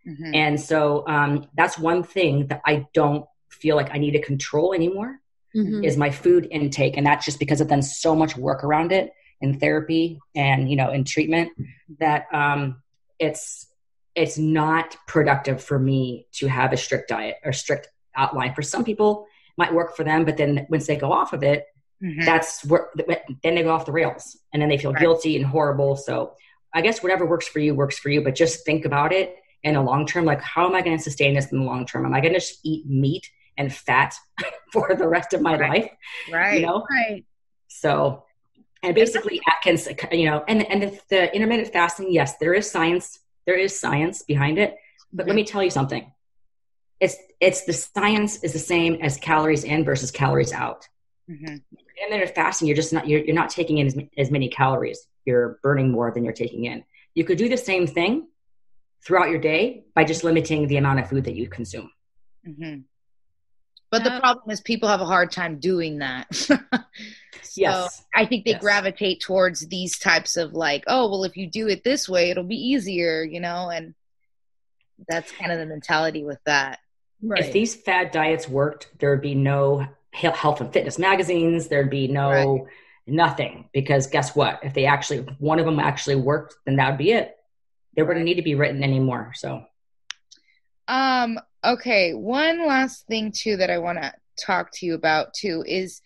Mm-hmm. 0.07 0.35
And 0.35 0.61
so 0.61 1.05
um, 1.09 1.49
that's 1.55 1.79
one 1.79 2.03
thing 2.03 2.47
that 2.49 2.63
I 2.65 2.87
don't 2.95 3.27
feel 3.51 3.77
like 3.77 3.95
I 3.95 3.99
need 3.99 4.13
to 4.13 4.23
control 4.23 4.73
anymore 4.73 5.19
mm-hmm. 5.55 5.85
is 5.85 5.97
my 5.97 6.11
food 6.11 6.47
intake. 6.51 6.97
And 6.97 7.07
that's 7.07 7.25
just 7.25 7.39
because 7.39 7.61
I've 7.61 7.69
done 7.69 7.83
so 7.83 8.15
much 8.15 8.37
work 8.37 8.63
around 8.63 8.93
it 8.93 9.13
in 9.41 9.59
therapy 9.59 10.21
and, 10.35 10.71
you 10.71 10.77
know, 10.77 10.91
in 10.91 11.05
treatment 11.05 11.53
that 11.99 12.27
um, 12.33 12.83
it's, 13.19 13.67
it's 14.15 14.39
not 14.39 14.97
productive 15.07 15.63
for 15.63 15.79
me 15.79 16.27
to 16.33 16.47
have 16.47 16.73
a 16.73 16.77
strict 16.77 17.09
diet 17.09 17.37
or 17.45 17.53
strict 17.53 17.89
outline. 18.15 18.55
For 18.55 18.63
some 18.63 18.85
people 18.85 19.27
might 19.59 19.75
work 19.75 19.97
for 19.97 20.05
them, 20.05 20.25
but 20.25 20.37
then 20.37 20.67
once 20.71 20.87
they 20.87 20.97
go 20.97 21.13
off 21.13 21.33
of 21.33 21.43
it, 21.43 21.67
mm-hmm. 22.03 22.25
that's 22.25 22.65
where 22.65 22.89
then 22.97 23.55
they 23.55 23.63
go 23.63 23.71
off 23.71 23.87
the 23.87 23.93
rails 23.93 24.39
and 24.53 24.63
then 24.63 24.69
they 24.69 24.79
feel 24.79 24.93
right. 24.93 25.01
guilty 25.01 25.37
and 25.37 25.45
horrible. 25.45 25.97
So 25.97 26.35
I 26.77 26.83
guess 26.83 27.03
whatever 27.03 27.25
works 27.25 27.49
for 27.49 27.59
you 27.59 27.75
works 27.75 27.99
for 27.99 28.11
you, 28.11 28.21
but 28.21 28.35
just 28.35 28.67
think 28.67 28.85
about 28.85 29.11
it 29.11 29.35
in 29.63 29.75
the 29.75 29.81
long 29.81 30.07
term. 30.07 30.27
Like, 30.27 30.43
how 30.43 30.67
am 30.67 30.75
I 30.75 30.83
going 30.83 30.95
to 30.95 31.03
sustain 31.03 31.33
this 31.33 31.51
in 31.51 31.61
the 31.61 31.65
long 31.65 31.87
term? 31.87 32.05
Am 32.05 32.13
I 32.13 32.21
going 32.21 32.35
to 32.35 32.39
just 32.39 32.61
eat 32.65 32.85
meat 32.87 33.31
and 33.57 33.75
fat 33.75 34.15
for 34.75 34.95
the 34.95 35.09
rest 35.09 35.33
of 35.33 35.41
my 35.41 35.57
right. 35.57 35.71
life? 35.71 35.91
Right. 36.31 36.61
You 36.61 36.67
know? 36.67 36.85
Right. 36.91 37.25
So, 37.69 38.25
and 38.83 38.95
basically 38.95 39.41
Atkins, 39.49 39.89
you 40.13 40.27
know, 40.27 40.45
and, 40.47 40.71
and 40.71 40.83
the, 40.83 41.01
the 41.09 41.35
intermittent 41.35 41.73
fasting, 41.73 42.13
yes, 42.13 42.37
there 42.37 42.53
is 42.53 42.71
science. 42.71 43.21
There 43.47 43.57
is 43.57 43.81
science 43.81 44.23
behind 44.23 44.59
it. 44.59 44.77
But 45.15 45.23
mm-hmm. 45.23 45.29
let 45.31 45.37
me 45.37 45.45
tell 45.45 45.63
you 45.63 45.71
something. 45.71 46.13
It's, 47.01 47.17
it's 47.41 47.65
the 47.65 47.73
science 47.73 48.45
is 48.45 48.53
the 48.53 48.59
same 48.59 48.97
as 48.97 49.17
calories 49.17 49.65
in 49.65 49.83
versus 49.83 50.11
calories 50.11 50.53
out. 50.53 50.87
Mm-hmm. 51.31 51.57
Intermittent 52.03 52.35
fasting, 52.35 52.69
you're 52.69 52.77
just 52.77 52.93
not, 52.93 53.09
you're, 53.09 53.25
you're 53.25 53.35
not 53.35 53.49
taking 53.49 53.79
in 53.79 53.87
as, 53.87 53.97
as 54.19 54.31
many 54.31 54.51
calories 54.51 55.07
you're 55.27 55.59
burning 55.63 55.91
more 55.91 56.11
than 56.11 56.25
you're 56.25 56.33
taking 56.33 56.65
in. 56.65 56.85
You 57.15 57.25
could 57.25 57.39
do 57.39 57.49
the 57.49 57.57
same 57.57 57.87
thing 57.87 58.29
throughout 59.05 59.31
your 59.31 59.41
day 59.41 59.85
by 59.95 60.05
just 60.05 60.25
limiting 60.25 60.67
the 60.69 60.77
amount 60.77 61.01
of 61.01 61.09
food 61.09 61.25
that 61.25 61.35
you 61.35 61.49
consume. 61.49 61.91
Mm-hmm. 62.47 62.81
But 63.91 64.05
the 64.05 64.19
problem 64.21 64.51
is 64.51 64.61
people 64.61 64.89
have 64.89 65.01
a 65.01 65.07
hard 65.07 65.31
time 65.31 65.59
doing 65.59 65.99
that. 65.99 66.35
so 66.35 66.59
yes. 67.57 68.05
I 68.15 68.27
think 68.27 68.45
they 68.45 68.51
yes. 68.53 68.61
gravitate 68.61 69.21
towards 69.21 69.67
these 69.69 69.99
types 69.99 70.37
of 70.37 70.53
like, 70.53 70.85
oh, 70.87 71.09
well, 71.09 71.25
if 71.25 71.37
you 71.37 71.49
do 71.49 71.69
it 71.69 71.85
this 71.85 72.09
way, 72.09 72.31
it'll 72.31 72.45
be 72.45 72.57
easier, 72.57 73.23
you 73.23 73.41
know, 73.41 73.71
and 73.71 73.95
that's 75.09 75.31
kind 75.33 75.53
of 75.53 75.59
the 75.59 75.67
mentality 75.67 76.25
with 76.25 76.39
that. 76.47 76.81
Right. 77.23 77.45
If 77.45 77.53
these 77.53 77.75
fad 77.75 78.11
diets 78.11 78.49
worked, 78.49 78.91
there 78.99 79.11
would 79.11 79.23
be 79.23 79.35
no 79.35 79.87
health 80.13 80.61
and 80.61 80.73
fitness 80.73 80.99
magazines. 80.99 81.69
There'd 81.69 81.89
be 81.89 82.09
no 82.09 82.31
right 82.31 82.67
nothing 83.07 83.69
because 83.73 84.07
guess 84.07 84.35
what? 84.35 84.61
If 84.63 84.75
they 84.75 84.87
actually 84.87 85.19
if 85.19 85.41
one 85.41 85.59
of 85.59 85.67
them 85.67 85.81
actually 85.81 86.17
worked 86.17 86.57
then 86.65 86.77
that 86.77 86.91
would 86.91 86.99
be 86.99 87.13
it. 87.13 87.37
They 87.95 88.03
wouldn't 88.03 88.25
need 88.25 88.35
to 88.35 88.43
be 88.43 88.55
written 88.55 88.83
anymore 88.83 89.33
so. 89.35 89.65
Um 90.89 91.39
okay 91.65 92.15
one 92.15 92.67
last 92.67 93.07
thing 93.07 93.33
too 93.33 93.57
that 93.57 93.71
i 93.71 93.79
want 93.79 94.01
to 94.01 94.13
talk 94.41 94.71
to 94.71 94.87
you 94.87 94.95
about 94.95 95.35
too 95.35 95.65
is 95.67 96.01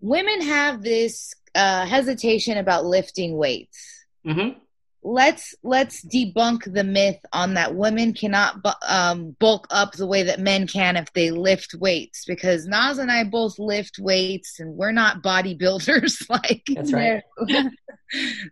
women 0.00 0.42
have 0.42 0.82
this 0.82 1.34
uh, 1.54 1.86
hesitation 1.86 2.58
about 2.58 2.84
lifting 2.84 3.36
weights. 3.36 4.04
Mm-hmm. 4.26 4.58
Let's 5.04 5.54
let's 5.64 6.04
debunk 6.04 6.72
the 6.72 6.84
myth 6.84 7.18
on 7.32 7.54
that 7.54 7.74
women 7.74 8.14
cannot 8.14 8.64
um, 8.86 9.36
bulk 9.40 9.66
up 9.70 9.92
the 9.92 10.06
way 10.06 10.22
that 10.22 10.38
men 10.38 10.66
can 10.68 10.96
if 10.96 11.12
they 11.12 11.30
lift 11.30 11.74
weights 11.74 12.24
because 12.24 12.66
Naz 12.66 12.98
and 12.98 13.10
I 13.10 13.24
both 13.24 13.58
lift 13.58 13.98
weights 13.98 14.60
and 14.60 14.76
we're 14.76 14.92
not 14.92 15.22
bodybuilders 15.22 16.24
like 16.30 16.62
that's 16.74 16.92
right. 16.92 17.22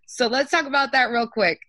so 0.07 0.27
let's 0.27 0.51
talk 0.51 0.67
about 0.67 0.93
that 0.93 1.11
real 1.11 1.29
quick. 1.29 1.61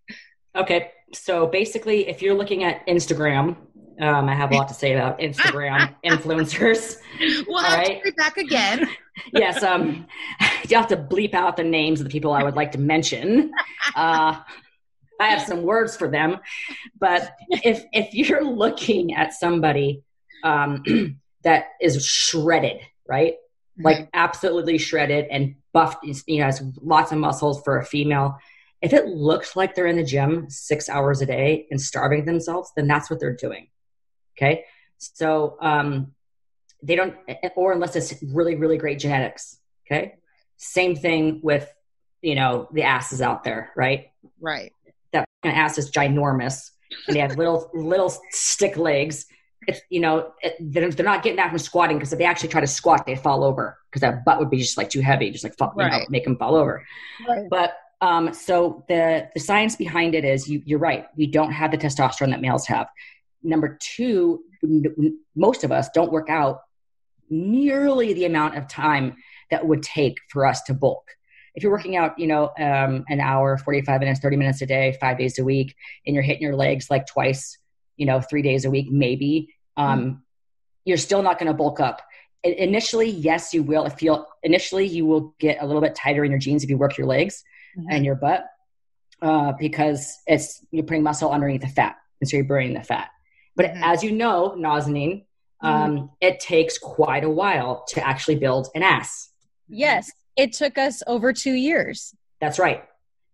Okay, 0.55 0.91
so 1.13 1.47
basically, 1.47 2.09
if 2.09 2.21
you're 2.21 2.33
looking 2.33 2.63
at 2.63 2.85
Instagram, 2.87 3.55
um, 4.01 4.29
I 4.29 4.35
have 4.35 4.51
a 4.51 4.55
lot 4.55 4.67
to 4.69 4.73
say 4.73 4.93
about 4.93 5.19
Instagram 5.19 5.93
influencers. 6.05 6.97
We'll 7.47 7.59
have 7.59 7.79
right? 7.79 8.03
to 8.03 8.03
be 8.03 8.11
back 8.11 8.37
again. 8.37 8.89
yes, 9.33 9.61
um, 9.61 10.07
you 10.67 10.75
have 10.75 10.87
to 10.87 10.97
bleep 10.97 11.33
out 11.33 11.55
the 11.55 11.63
names 11.63 11.99
of 11.99 12.05
the 12.05 12.09
people 12.09 12.33
I 12.33 12.43
would 12.43 12.55
like 12.55 12.71
to 12.71 12.79
mention. 12.79 13.51
Uh, 13.95 14.39
I 15.21 15.27
have 15.27 15.47
some 15.47 15.61
words 15.61 15.95
for 15.95 16.07
them, 16.07 16.37
but 16.99 17.35
if 17.49 17.85
if 17.93 18.13
you're 18.13 18.43
looking 18.43 19.13
at 19.13 19.33
somebody 19.33 20.03
um, 20.43 20.83
that 21.43 21.65
is 21.79 22.03
shredded, 22.05 22.81
right, 23.07 23.33
mm-hmm. 23.33 23.83
like 23.83 24.09
absolutely 24.13 24.77
shredded 24.77 25.27
and 25.29 25.55
buffed, 25.73 26.03
you 26.27 26.39
know, 26.39 26.45
has 26.45 26.63
lots 26.81 27.11
of 27.11 27.19
muscles 27.19 27.61
for 27.63 27.77
a 27.77 27.85
female. 27.85 28.37
If 28.81 28.93
it 28.93 29.05
looks 29.05 29.55
like 29.55 29.75
they're 29.75 29.85
in 29.85 29.97
the 29.97 30.03
gym 30.03 30.49
six 30.49 30.89
hours 30.89 31.21
a 31.21 31.25
day 31.25 31.67
and 31.69 31.79
starving 31.79 32.25
themselves, 32.25 32.71
then 32.75 32.87
that's 32.87 33.09
what 33.09 33.19
they're 33.19 33.35
doing. 33.35 33.67
Okay. 34.35 34.65
So, 34.97 35.57
um, 35.61 36.13
they 36.83 36.95
don't, 36.95 37.15
or 37.55 37.73
unless 37.73 37.95
it's 37.95 38.15
really, 38.23 38.55
really 38.55 38.77
great 38.77 38.97
genetics. 38.97 39.59
Okay. 39.85 40.15
Same 40.57 40.95
thing 40.95 41.41
with, 41.43 41.71
you 42.23 42.33
know, 42.33 42.67
the 42.71 42.83
asses 42.83 43.21
out 43.21 43.43
there, 43.43 43.71
right? 43.75 44.11
Right. 44.39 44.73
That 45.13 45.25
ass 45.43 45.77
is 45.77 45.91
ginormous 45.91 46.71
and 47.07 47.15
they 47.15 47.19
have 47.19 47.37
little, 47.37 47.69
little 47.73 48.13
stick 48.29 48.77
legs. 48.77 49.25
It's, 49.67 49.79
you 49.89 49.99
know, 49.99 50.33
it, 50.41 50.55
they're, 50.59 50.89
they're 50.89 51.05
not 51.05 51.23
getting 51.23 51.37
that 51.37 51.49
from 51.49 51.59
squatting 51.59 51.97
because 51.97 52.11
if 52.11 52.19
they 52.19 52.25
actually 52.25 52.49
try 52.49 52.61
to 52.61 52.67
squat, 52.67 53.05
they 53.05 53.15
fall 53.15 53.43
over 53.43 53.77
because 53.89 54.01
that 54.01 54.25
butt 54.25 54.39
would 54.39 54.49
be 54.49 54.57
just 54.57 54.77
like 54.77 54.89
too 54.89 55.01
heavy, 55.01 55.29
just 55.29 55.43
like 55.43 55.57
fall, 55.57 55.73
right. 55.75 55.91
you 55.91 55.99
know, 55.99 56.05
make 56.09 56.23
them 56.23 56.37
fall 56.37 56.55
over. 56.55 56.85
Right. 57.27 57.47
But 57.49 57.73
um, 58.01 58.33
so 58.33 58.83
the 58.87 59.29
the 59.35 59.39
science 59.39 59.75
behind 59.75 60.15
it 60.15 60.25
is 60.25 60.49
you, 60.49 60.63
you're 60.65 60.79
right. 60.79 61.05
We 61.15 61.27
don't 61.27 61.51
have 61.51 61.69
the 61.69 61.77
testosterone 61.77 62.31
that 62.31 62.41
males 62.41 62.65
have. 62.65 62.87
Number 63.43 63.77
two, 63.79 64.43
most 65.35 65.63
of 65.63 65.71
us 65.71 65.89
don't 65.93 66.11
work 66.11 66.29
out 66.29 66.61
nearly 67.29 68.13
the 68.13 68.25
amount 68.25 68.57
of 68.57 68.67
time 68.67 69.15
that 69.51 69.65
would 69.65 69.83
take 69.83 70.17
for 70.29 70.45
us 70.45 70.63
to 70.63 70.73
bulk. 70.73 71.03
If 71.53 71.63
you're 71.63 71.71
working 71.71 71.95
out, 71.95 72.17
you 72.17 72.27
know, 72.27 72.51
um, 72.57 73.03
an 73.09 73.19
hour, 73.19 73.57
45 73.57 73.99
minutes, 73.99 74.19
30 74.19 74.37
minutes 74.37 74.61
a 74.61 74.65
day, 74.65 74.97
five 74.99 75.17
days 75.17 75.37
a 75.39 75.43
week, 75.43 75.75
and 76.05 76.13
you're 76.13 76.23
hitting 76.23 76.43
your 76.43 76.55
legs 76.55 76.89
like 76.89 77.07
twice, 77.07 77.57
you 77.97 78.05
know, 78.05 78.21
three 78.21 78.41
days 78.41 78.65
a 78.65 78.71
week, 78.71 78.89
maybe, 78.89 79.53
um, 79.77 79.99
mm-hmm. 79.99 80.15
you're 80.85 80.97
still 80.97 81.21
not 81.21 81.39
going 81.39 81.47
to 81.47 81.53
bulk 81.53 81.79
up. 81.79 82.01
initially, 82.43 83.09
yes, 83.09 83.53
you 83.53 83.63
will. 83.63 83.85
If 83.85 84.01
you 84.01 84.25
initially, 84.43 84.87
you 84.87 85.05
will 85.05 85.35
get 85.39 85.61
a 85.61 85.65
little 85.65 85.81
bit 85.81 85.95
tighter 85.95 86.23
in 86.23 86.31
your 86.31 86.39
jeans 86.39 86.63
if 86.63 86.69
you 86.69 86.77
work 86.77 86.97
your 86.97 87.07
legs 87.07 87.43
mm-hmm. 87.77 87.87
and 87.91 88.05
your 88.05 88.15
butt, 88.15 88.45
uh, 89.21 89.51
because 89.59 90.17
it's 90.25 90.65
you're 90.71 90.85
putting 90.85 91.03
muscle 91.03 91.31
underneath 91.31 91.61
the 91.61 91.67
fat, 91.67 91.97
and 92.19 92.29
so 92.29 92.37
you're 92.37 92.45
burning 92.45 92.73
the 92.73 92.83
fat. 92.83 93.09
But 93.55 93.67
mm-hmm. 93.67 93.83
as 93.83 94.03
you 94.03 94.11
know, 94.11 94.55
um, 95.63 95.95
mm-hmm. 95.95 96.05
it 96.21 96.39
takes 96.39 96.77
quite 96.77 97.23
a 97.23 97.29
while 97.29 97.85
to 97.89 98.05
actually 98.05 98.35
build 98.35 98.69
an 98.73 98.83
ass. 98.83 99.29
Yes, 99.67 100.11
it 100.35 100.53
took 100.53 100.77
us 100.77 101.03
over 101.07 101.33
two 101.33 101.53
years. 101.53 102.15
That's 102.39 102.59
right. 102.59 102.83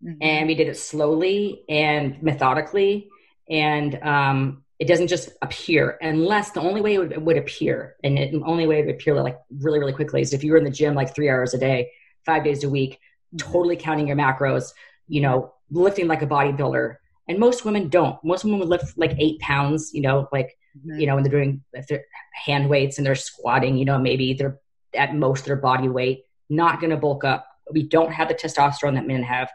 Mm-hmm. 0.03 0.17
And 0.21 0.47
we 0.47 0.55
did 0.55 0.67
it 0.67 0.77
slowly 0.77 1.63
and 1.69 2.21
methodically. 2.21 3.09
And 3.49 3.95
um, 4.03 4.63
it 4.79 4.87
doesn't 4.87 5.07
just 5.07 5.29
appear 5.41 5.97
unless 6.01 6.51
the 6.51 6.61
only 6.61 6.81
way 6.81 6.95
it 6.95 6.99
would, 6.99 7.11
it 7.13 7.21
would 7.21 7.37
appear, 7.37 7.95
and 8.03 8.19
it, 8.19 8.31
the 8.31 8.43
only 8.43 8.67
way 8.67 8.79
it 8.79 8.85
would 8.85 8.95
appear 8.95 9.15
like 9.21 9.39
really, 9.49 9.79
really 9.79 9.93
quickly 9.93 10.21
is 10.21 10.33
if 10.33 10.43
you 10.43 10.51
were 10.51 10.57
in 10.57 10.63
the 10.63 10.69
gym 10.69 10.93
like 10.93 11.15
three 11.15 11.29
hours 11.29 11.53
a 11.53 11.57
day, 11.57 11.91
five 12.25 12.43
days 12.43 12.63
a 12.63 12.69
week, 12.69 12.99
mm-hmm. 13.33 13.51
totally 13.51 13.75
counting 13.75 14.07
your 14.07 14.17
macros, 14.17 14.73
you 15.07 15.21
know, 15.21 15.53
lifting 15.71 16.07
like 16.07 16.21
a 16.21 16.27
bodybuilder 16.27 16.97
and 17.27 17.39
most 17.39 17.65
women 17.65 17.89
don't. 17.89 18.23
Most 18.23 18.43
women 18.43 18.59
would 18.59 18.69
lift 18.69 18.97
like 18.97 19.15
eight 19.19 19.39
pounds, 19.39 19.91
you 19.93 20.01
know, 20.01 20.27
like 20.31 20.57
mm-hmm. 20.77 20.99
you 20.99 21.07
know 21.07 21.15
when 21.15 21.23
they're 21.23 21.31
doing 21.31 21.63
if 21.73 21.87
they're 21.87 22.05
hand 22.33 22.69
weights 22.69 22.97
and 22.97 23.05
they're 23.05 23.15
squatting, 23.15 23.77
you 23.77 23.85
know, 23.85 23.99
maybe 23.99 24.33
they're 24.33 24.59
at 24.93 25.15
most 25.15 25.45
their 25.45 25.55
body 25.55 25.89
weight, 25.89 26.23
not 26.49 26.79
going 26.79 26.91
to 26.91 26.97
bulk 26.97 27.23
up. 27.23 27.47
We 27.71 27.83
don't 27.83 28.11
have 28.11 28.27
the 28.27 28.33
testosterone 28.33 28.95
that 28.95 29.07
men 29.07 29.23
have, 29.23 29.49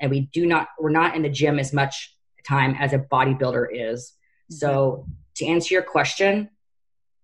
and 0.00 0.10
we 0.10 0.28
do 0.32 0.46
not. 0.46 0.68
We're 0.78 0.90
not 0.90 1.16
in 1.16 1.22
the 1.22 1.28
gym 1.28 1.58
as 1.58 1.72
much 1.72 2.14
time 2.46 2.76
as 2.78 2.92
a 2.92 2.98
bodybuilder 2.98 3.66
is. 3.72 4.12
Mm-hmm. 4.52 4.54
So 4.54 5.06
to 5.36 5.46
answer 5.46 5.74
your 5.74 5.82
question, 5.82 6.50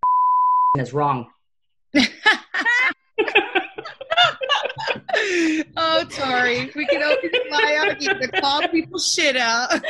is 0.79 0.93
wrong. 0.93 1.29
oh, 5.77 6.05
Tori, 6.11 6.71
we 6.75 6.87
can 6.87 7.03
open 7.03 7.31
out 7.53 8.01
you 8.01 8.15
to 8.15 8.29
call 8.41 8.67
people 8.69 8.99
shit 8.99 9.37
out. 9.37 9.71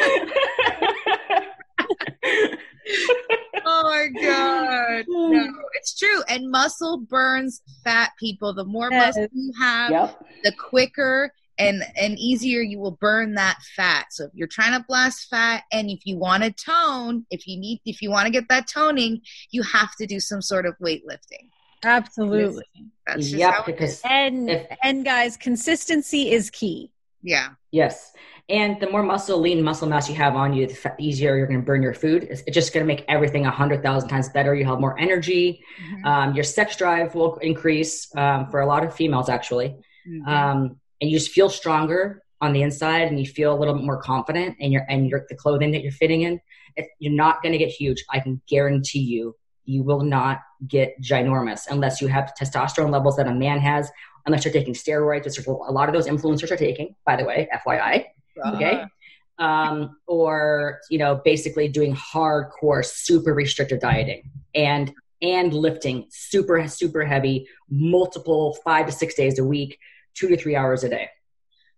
oh 3.65 3.83
my 3.85 4.09
god 4.21 5.05
no 5.09 5.49
it's 5.75 5.95
true 5.95 6.22
and 6.33 6.51
muscle 6.51 6.99
burns 6.99 7.63
fat 7.85 8.11
people 8.19 8.53
the 8.53 8.65
more 8.65 8.89
yes. 8.91 9.17
muscle 9.17 9.29
you 9.33 9.53
have 9.59 9.91
yep. 9.91 10.25
the 10.45 10.53
quicker 10.53 11.33
and 11.59 11.83
and 12.01 12.19
easier 12.19 12.61
you 12.61 12.79
will 12.79 12.97
burn 13.01 13.35
that 13.35 13.59
fat 13.77 14.07
so 14.11 14.25
if 14.25 14.31
you're 14.35 14.49
trying 14.49 14.73
to 14.73 14.85
blast 14.89 15.29
fat 15.29 15.63
and 15.73 15.91
if 15.91 16.01
you 16.05 16.17
want 16.17 16.43
to 16.43 16.51
tone 16.51 17.27
if 17.31 17.47
you 17.47 17.59
need 17.59 17.81
if 17.85 18.01
you 18.03 18.11
want 18.11 18.27
to 18.27 18.33
get 18.33 18.49
that 18.49 18.67
toning 18.67 19.21
you 19.51 19.63
have 19.63 19.95
to 19.97 20.07
do 20.07 20.19
some 20.19 20.43
sort 20.43 20.67
of 20.67 20.75
weightlifting 20.79 21.49
Absolutely. 21.85 22.65
That's 23.07 23.23
just 23.23 23.35
yep, 23.35 23.67
because 23.67 24.01
and 24.05 24.49
if, 24.49 24.67
and 24.83 25.05
guys, 25.05 25.37
consistency 25.37 26.31
is 26.31 26.51
key. 26.51 26.93
Yeah. 27.23 27.51
Yes. 27.71 28.13
And 28.49 28.81
the 28.81 28.91
more 28.91 29.03
muscle, 29.03 29.39
lean 29.39 29.63
muscle 29.63 29.89
mass 29.89 30.09
you 30.09 30.17
have 30.17 30.35
on 30.35 30.53
you, 30.53 30.67
the 30.67 30.95
easier 30.99 31.37
you're 31.37 31.47
going 31.47 31.61
to 31.61 31.65
burn 31.65 31.83
your 31.83 31.95
food. 31.95 32.25
It's, 32.25 32.43
it's 32.47 32.55
just 32.55 32.75
going 32.75 32.85
to 32.85 32.89
make 32.89 33.05
everything 33.09 33.47
a 33.47 33.51
hundred 33.51 33.83
thousand 33.83 34.09
times 34.09 34.29
better. 34.29 34.55
You 34.55 34.65
have 34.67 34.81
more 34.81 34.99
energy. 34.99 35.65
Mm-hmm. 35.81 36.07
Um, 36.07 36.35
your 36.35 36.45
sex 36.45 36.77
drive 36.77 37.15
will 37.15 37.37
increase 37.37 38.15
um, 38.17 38.49
for 38.51 38.61
a 38.61 38.67
lot 38.67 38.85
of 38.85 38.95
females, 38.95 39.29
actually. 39.29 39.77
Mm-hmm. 40.09 40.29
Um, 40.29 40.81
and 41.01 41.11
you 41.11 41.19
just 41.19 41.31
feel 41.31 41.49
stronger 41.49 42.23
on 42.41 42.53
the 42.53 42.63
inside, 42.63 43.09
and 43.09 43.21
you 43.21 43.27
feel 43.27 43.55
a 43.55 43.59
little 43.59 43.75
bit 43.75 43.85
more 43.85 44.03
confident 44.03 44.57
in 44.59 44.73
your 44.73 44.85
and 44.89 45.09
your 45.09 45.25
the 45.29 45.37
clothing 45.37 45.71
that 45.71 45.83
you're 45.83 45.93
fitting 45.93 46.23
in. 46.23 46.41
If 46.77 46.87
you're 46.99 47.13
not 47.13 47.43
going 47.43 47.53
to 47.53 47.59
get 47.59 47.69
huge, 47.69 48.05
I 48.11 48.19
can 48.19 48.41
guarantee 48.49 49.01
you 49.01 49.37
you 49.65 49.83
will 49.83 50.03
not 50.03 50.41
get 50.67 51.01
ginormous 51.01 51.69
unless 51.71 52.01
you 52.01 52.09
have 52.09 52.33
testosterone 52.41 52.91
levels 52.91 53.17
that 53.17 53.27
a 53.27 53.35
man 53.35 53.61
has, 53.61 53.91
unless 54.27 54.45
you're 54.45 54.53
taking 54.53 54.75
steroids, 54.75 55.25
which 55.25 55.47
a 55.47 55.51
lot 55.51 55.89
of 55.89 55.95
those 55.95 56.09
influencers 56.09 56.51
are 56.51 56.57
taking, 56.57 56.95
by 57.07 57.17
the 57.17 57.25
way, 57.25 57.49
FYI. 57.55 58.07
Uh-huh. 58.43 58.57
Okay. 58.57 58.85
Um, 59.39 59.97
or, 60.07 60.81
you 60.91 60.99
know, 60.99 61.21
basically 61.25 61.69
doing 61.69 61.97
hardcore, 61.97 62.85
super 62.85 63.35
restrictive 63.35 63.81
dieting 63.81 64.31
and 64.55 64.93
and 65.23 65.55
lifting 65.55 66.07
super, 66.11 66.67
super 66.67 67.05
heavy, 67.05 67.47
multiple 67.71 68.59
five 68.65 68.87
to 68.87 68.93
six 68.93 69.15
days 69.15 69.39
a 69.39 69.45
week, 69.45 69.79
two 70.15 70.29
to 70.29 70.37
three 70.37 70.57
hours 70.57 70.83
a 70.85 70.89
day. 70.89 71.09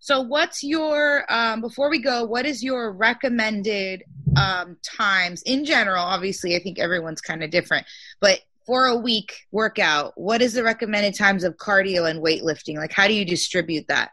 So, 0.01 0.21
what's 0.21 0.63
your 0.63 1.25
um, 1.33 1.61
before 1.61 1.89
we 1.89 1.99
go? 1.99 2.25
What 2.25 2.45
is 2.45 2.63
your 2.63 2.93
recommended 2.93 4.03
um, 4.37 4.77
times 4.83 5.43
in 5.43 5.65
general? 5.65 6.03
Obviously, 6.03 6.57
I 6.57 6.59
think 6.59 6.79
everyone's 6.79 7.21
kind 7.21 7.43
of 7.43 7.51
different, 7.51 7.87
but 8.21 8.41
for 8.67 8.87
a 8.87 8.97
week 8.97 9.35
workout, 9.51 10.13
what 10.17 10.43
is 10.43 10.55
the 10.55 10.63
recommended 10.63 11.15
times 11.15 11.45
of 11.45 11.57
cardio 11.57 12.09
and 12.09 12.23
weightlifting? 12.23 12.77
Like, 12.77 12.93
how 12.93 13.07
do 13.07 13.15
you 13.15 13.25
distribute 13.25 13.87
that? 13.89 14.11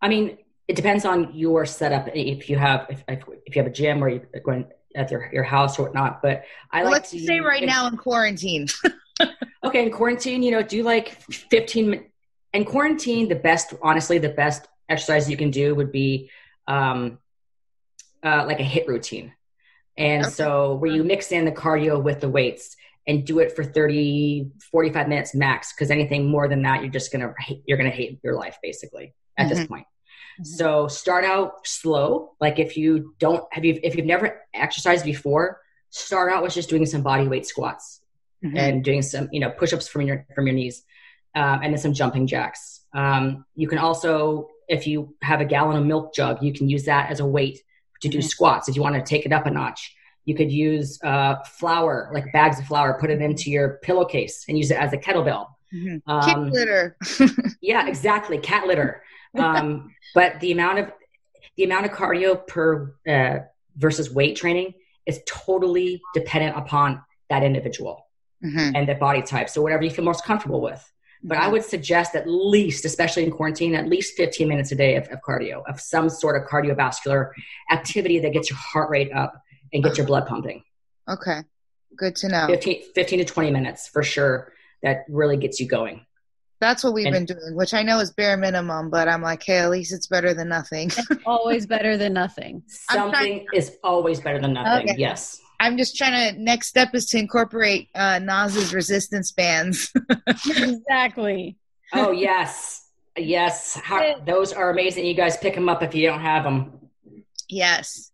I 0.00 0.08
mean, 0.08 0.38
it 0.68 0.76
depends 0.76 1.04
on 1.04 1.34
your 1.34 1.66
setup. 1.66 2.08
If 2.14 2.48
you 2.48 2.56
have 2.58 2.86
if, 2.90 3.02
if 3.08 3.56
you 3.56 3.62
have 3.62 3.70
a 3.70 3.74
gym 3.74 4.04
or 4.04 4.08
you're 4.08 4.26
going 4.44 4.66
at 4.94 5.10
your 5.10 5.28
your 5.32 5.44
house 5.44 5.78
or 5.78 5.84
whatnot, 5.84 6.22
but 6.22 6.44
I 6.70 6.82
well, 6.82 6.92
like 6.92 7.00
let's 7.00 7.10
to, 7.10 7.20
say 7.20 7.40
right 7.40 7.64
now 7.64 7.88
in 7.88 7.96
quarantine. 7.96 8.68
okay, 9.64 9.84
in 9.84 9.90
quarantine, 9.90 10.42
you 10.42 10.50
know, 10.50 10.62
do 10.62 10.82
like 10.82 11.20
fifteen 11.32 12.08
in 12.52 12.64
quarantine, 12.64 13.28
the 13.28 13.34
best, 13.34 13.74
honestly, 13.82 14.18
the 14.18 14.28
best 14.30 14.66
exercise 14.88 15.28
you 15.28 15.36
can 15.36 15.50
do 15.50 15.74
would 15.74 15.92
be 15.92 16.30
um, 16.66 17.18
uh, 18.22 18.44
like 18.46 18.60
a 18.60 18.64
hit 18.64 18.88
routine. 18.88 19.32
And 19.96 20.22
okay. 20.22 20.30
so 20.30 20.74
where 20.74 20.90
you 20.90 21.04
mix 21.04 21.32
in 21.32 21.44
the 21.44 21.52
cardio 21.52 22.02
with 22.02 22.20
the 22.20 22.28
weights 22.28 22.76
and 23.06 23.26
do 23.26 23.40
it 23.40 23.54
for 23.54 23.64
30, 23.64 24.50
45 24.70 25.08
minutes 25.08 25.34
max. 25.34 25.72
Cause 25.72 25.90
anything 25.90 26.30
more 26.30 26.46
than 26.46 26.62
that, 26.62 26.82
you're 26.82 26.92
just 26.92 27.12
going 27.12 27.22
to, 27.22 27.34
you're 27.66 27.78
to 27.78 27.90
hate 27.90 28.18
your 28.22 28.34
life 28.34 28.58
basically 28.62 29.14
at 29.36 29.46
mm-hmm. 29.46 29.54
this 29.54 29.66
point. 29.66 29.86
Mm-hmm. 30.40 30.44
So 30.44 30.88
start 30.88 31.24
out 31.24 31.66
slow. 31.66 32.32
Like 32.40 32.58
if 32.58 32.76
you 32.76 33.14
don't 33.18 33.44
have 33.52 33.64
you, 33.64 33.78
if 33.82 33.96
you've 33.96 34.06
never 34.06 34.42
exercised 34.54 35.04
before, 35.04 35.60
start 35.90 36.32
out 36.32 36.42
with 36.42 36.54
just 36.54 36.68
doing 36.68 36.86
some 36.86 37.02
body 37.02 37.28
weight 37.28 37.46
squats 37.46 38.00
mm-hmm. 38.44 38.56
and 38.56 38.84
doing 38.84 39.02
some, 39.02 39.28
you 39.32 39.40
know, 39.40 39.50
push-ups 39.50 39.88
from 39.88 40.02
your, 40.02 40.26
from 40.34 40.46
your 40.46 40.54
knees 40.54 40.84
um, 41.34 41.60
and 41.62 41.72
then 41.72 41.78
some 41.78 41.92
jumping 41.92 42.26
jacks. 42.26 42.80
Um, 42.94 43.44
you 43.54 43.68
can 43.68 43.78
also 43.78 44.48
if 44.68 44.86
you 44.86 45.14
have 45.22 45.40
a 45.40 45.44
gallon 45.44 45.76
of 45.76 45.84
milk 45.84 46.14
jug, 46.14 46.42
you 46.42 46.52
can 46.52 46.68
use 46.68 46.84
that 46.84 47.10
as 47.10 47.20
a 47.20 47.26
weight 47.26 47.60
to 48.02 48.08
do 48.08 48.18
mm-hmm. 48.18 48.26
squats 48.26 48.68
if 48.68 48.76
you 48.76 48.82
want 48.82 48.94
to 48.94 49.02
take 49.02 49.26
it 49.26 49.32
up 49.32 49.46
a 49.46 49.50
notch. 49.50 49.94
You 50.24 50.34
could 50.34 50.52
use 50.52 50.98
uh, 51.02 51.36
flour, 51.44 52.10
like 52.12 52.30
bags 52.32 52.58
of 52.58 52.66
flour, 52.66 52.98
put 53.00 53.10
it 53.10 53.22
into 53.22 53.50
your 53.50 53.78
pillowcase 53.82 54.44
and 54.46 54.58
use 54.58 54.70
it 54.70 54.76
as 54.76 54.92
a 54.92 54.98
kettlebell. 54.98 55.46
Mm-hmm. 55.74 56.10
Um, 56.10 56.22
cat 56.22 56.40
litter. 56.52 56.96
yeah, 57.60 57.88
exactly, 57.88 58.38
cat 58.38 58.66
litter. 58.66 59.02
Um, 59.38 59.94
but 60.14 60.40
the 60.40 60.52
amount 60.52 60.78
of 60.78 60.92
the 61.56 61.64
amount 61.64 61.86
of 61.86 61.92
cardio 61.92 62.46
per 62.46 62.94
uh, 63.06 63.40
versus 63.76 64.10
weight 64.10 64.36
training 64.36 64.74
is 65.06 65.20
totally 65.26 66.00
dependent 66.14 66.56
upon 66.56 67.02
that 67.30 67.42
individual 67.42 68.06
mm-hmm. 68.44 68.74
and 68.74 68.88
their 68.88 68.98
body 68.98 69.22
type. 69.22 69.48
So 69.48 69.62
whatever 69.62 69.82
you 69.82 69.90
feel 69.90 70.04
most 70.04 70.24
comfortable 70.24 70.60
with. 70.60 70.84
But 71.22 71.36
I 71.36 71.42
mm-hmm. 71.42 71.52
would 71.52 71.64
suggest 71.64 72.14
at 72.14 72.28
least, 72.28 72.84
especially 72.84 73.24
in 73.24 73.32
quarantine, 73.32 73.74
at 73.74 73.88
least 73.88 74.16
15 74.16 74.46
minutes 74.46 74.70
a 74.70 74.76
day 74.76 74.94
of, 74.94 75.08
of 75.08 75.20
cardio, 75.20 75.62
of 75.68 75.80
some 75.80 76.08
sort 76.08 76.40
of 76.40 76.48
cardiovascular 76.48 77.30
activity 77.72 78.20
that 78.20 78.32
gets 78.32 78.50
your 78.50 78.56
heart 78.56 78.88
rate 78.88 79.12
up 79.12 79.42
and 79.72 79.82
gets 79.82 79.98
your 79.98 80.06
blood 80.06 80.26
pumping. 80.26 80.62
Okay. 81.08 81.42
Good 81.96 82.14
to 82.16 82.28
know. 82.28 82.46
15, 82.46 82.92
15 82.94 83.18
to 83.18 83.24
20 83.24 83.50
minutes 83.50 83.88
for 83.88 84.04
sure. 84.04 84.52
That 84.82 85.04
really 85.08 85.36
gets 85.36 85.60
you 85.60 85.66
going. 85.66 86.04
That's 86.60 86.82
what 86.82 86.92
we've 86.92 87.06
and, 87.06 87.14
been 87.14 87.24
doing, 87.24 87.54
which 87.54 87.72
I 87.72 87.82
know 87.82 88.00
is 88.00 88.10
bare 88.12 88.36
minimum, 88.36 88.90
but 88.90 89.08
I'm 89.08 89.22
like, 89.22 89.42
hey, 89.44 89.58
at 89.58 89.70
least 89.70 89.92
it's 89.92 90.08
better 90.08 90.34
than 90.34 90.48
nothing. 90.48 90.90
always 91.26 91.66
better 91.66 91.96
than 91.96 92.12
nothing. 92.12 92.62
Something 92.68 93.46
is 93.54 93.76
always 93.84 94.20
better 94.20 94.40
than 94.40 94.54
nothing. 94.54 94.90
Okay. 94.90 94.98
Yes. 94.98 95.40
I'm 95.60 95.76
just 95.76 95.96
trying 95.96 96.34
to. 96.34 96.40
Next 96.40 96.68
step 96.68 96.94
is 96.94 97.06
to 97.06 97.18
incorporate 97.18 97.88
uh, 97.94 98.20
Naz's 98.20 98.72
resistance 98.72 99.32
bands. 99.32 99.92
exactly. 100.46 101.56
Oh 101.92 102.12
yes, 102.12 102.86
yes. 103.16 103.74
How, 103.74 104.20
those 104.24 104.52
are 104.52 104.70
amazing. 104.70 105.06
You 105.06 105.14
guys 105.14 105.36
pick 105.36 105.54
them 105.54 105.68
up 105.68 105.82
if 105.82 105.94
you 105.94 106.06
don't 106.06 106.20
have 106.20 106.44
them. 106.44 106.78
Yes. 107.48 108.12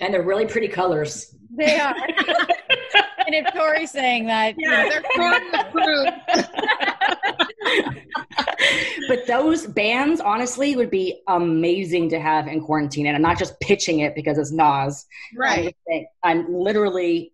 And 0.00 0.14
they're 0.14 0.22
really 0.22 0.46
pretty 0.46 0.68
colors. 0.68 1.34
They 1.56 1.78
are. 1.80 1.94
and 3.26 3.34
if 3.34 3.52
Tori's 3.52 3.90
saying 3.90 4.26
that, 4.26 4.54
yeah, 4.58 4.88
they're 4.88 5.02
approved. 5.60 6.12
but 9.08 9.26
those 9.26 9.66
bands, 9.66 10.20
honestly, 10.20 10.76
would 10.76 10.90
be 10.90 11.22
amazing 11.28 12.08
to 12.10 12.20
have 12.20 12.46
in 12.46 12.60
quarantine. 12.60 13.06
And 13.06 13.16
I'm 13.16 13.22
not 13.22 13.38
just 13.38 13.58
pitching 13.60 14.00
it 14.00 14.14
because 14.14 14.36
it's 14.38 14.52
Naz. 14.52 15.06
Right. 15.34 15.74
I'm, 15.92 16.04
I'm 16.22 16.54
literally 16.54 17.32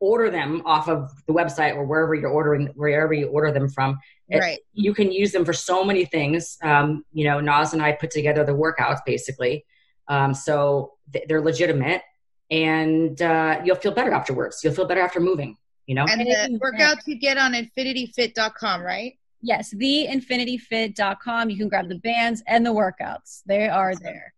order 0.00 0.30
them 0.30 0.62
off 0.64 0.88
of 0.88 1.12
the 1.26 1.32
website 1.32 1.76
or 1.76 1.84
wherever 1.84 2.14
you're 2.14 2.30
ordering, 2.30 2.68
wherever 2.74 3.12
you 3.12 3.28
order 3.28 3.52
them 3.52 3.68
from. 3.68 3.98
It, 4.28 4.38
right. 4.38 4.58
You 4.72 4.94
can 4.94 5.12
use 5.12 5.32
them 5.32 5.44
for 5.44 5.52
so 5.52 5.84
many 5.84 6.06
things. 6.06 6.56
Um, 6.62 7.04
you 7.12 7.24
know, 7.24 7.40
Naz 7.40 7.72
and 7.72 7.82
I 7.82 7.92
put 7.92 8.10
together 8.10 8.44
the 8.44 8.52
workouts 8.52 9.00
basically. 9.04 9.66
Um, 10.08 10.34
so 10.34 10.94
th- 11.12 11.26
they're 11.28 11.42
legitimate 11.42 12.02
and 12.50 13.20
uh, 13.22 13.60
you'll 13.64 13.76
feel 13.76 13.92
better 13.92 14.12
afterwards. 14.12 14.62
You'll 14.62 14.74
feel 14.74 14.86
better 14.86 15.00
after 15.00 15.20
moving, 15.20 15.56
you 15.86 15.94
know? 15.94 16.06
And 16.08 16.20
the 16.20 16.58
workouts 16.58 17.06
you 17.06 17.16
get 17.16 17.38
on 17.38 17.52
infinityfit.com, 17.52 18.82
right? 18.82 19.18
Yes, 19.42 19.72
theinfinityfit.com. 19.74 21.50
You 21.50 21.56
can 21.56 21.68
grab 21.68 21.88
the 21.88 21.98
bands 21.98 22.42
and 22.46 22.64
the 22.64 22.70
workouts. 22.70 23.42
They 23.46 23.68
are 23.68 23.94
there. 23.94 24.34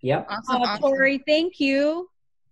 Yep. 0.00 0.28
Awesome, 0.30 0.62
uh, 0.62 0.66
awesome. 0.66 0.82
Tori, 0.82 1.22
thank 1.26 1.60
you. 1.60 2.08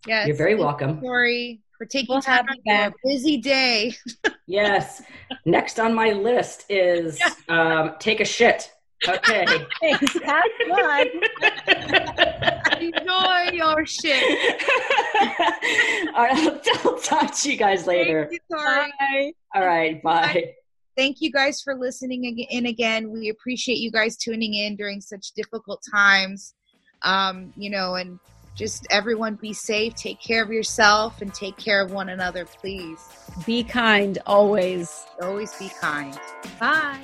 Yes. 0.07 0.27
You're 0.27 0.37
very 0.37 0.55
welcome. 0.55 1.01
Tori, 1.01 1.61
for 1.79 1.87
taking 1.87 2.15
we'll 2.15 2.23
time 2.23 2.47
out 2.69 2.89
of 2.89 2.93
a 2.93 3.09
busy 3.09 3.39
day. 3.39 3.95
yes. 4.47 5.03
Next 5.45 5.79
on 5.79 5.95
my 5.95 6.11
list 6.11 6.65
is 6.69 7.21
um, 7.49 7.95
take 7.99 8.21
a 8.21 8.25
shit. 8.25 8.71
Okay. 9.09 9.45
Thanks. 9.81 10.19
Have 10.25 10.43
fun. 10.69 11.09
Enjoy 12.81 13.51
your 13.53 13.87
shit. 13.87 14.23
All 16.15 16.25
right. 16.25 16.39
I'll, 16.39 16.61
I'll, 16.85 16.99
talk 16.99 17.35
to 17.35 17.51
you 17.51 17.57
guys 17.57 17.87
later. 17.87 18.29
You, 18.31 18.39
bye. 18.51 19.33
All 19.55 19.67
right. 19.67 20.03
Bye. 20.03 20.55
Thank 20.97 21.21
you 21.21 21.31
guys 21.31 21.61
for 21.61 21.75
listening 21.75 22.25
in 22.25 22.67
again. 22.67 23.11
We 23.11 23.29
appreciate 23.29 23.79
you 23.79 23.91
guys 23.91 24.17
tuning 24.17 24.55
in 24.55 24.77
during 24.77 25.01
such 25.01 25.33
difficult 25.33 25.83
times. 25.91 26.55
Um, 27.03 27.53
you 27.57 27.69
know, 27.69 27.97
and 27.97 28.19
just 28.57 28.87
everyone 28.91 29.35
be 29.35 29.53
safe, 29.53 29.95
take 29.95 30.21
care 30.21 30.43
of 30.43 30.51
yourself, 30.51 31.21
and 31.21 31.33
take 31.33 31.59
care 31.59 31.83
of 31.83 31.93
one 31.93 32.09
another, 32.09 32.47
please. 32.47 32.99
Be 33.45 33.63
kind 33.63 34.19
always. 34.27 35.05
Always 35.21 35.55
be 35.57 35.71
kind. 35.81 36.19
Bye. 36.59 36.99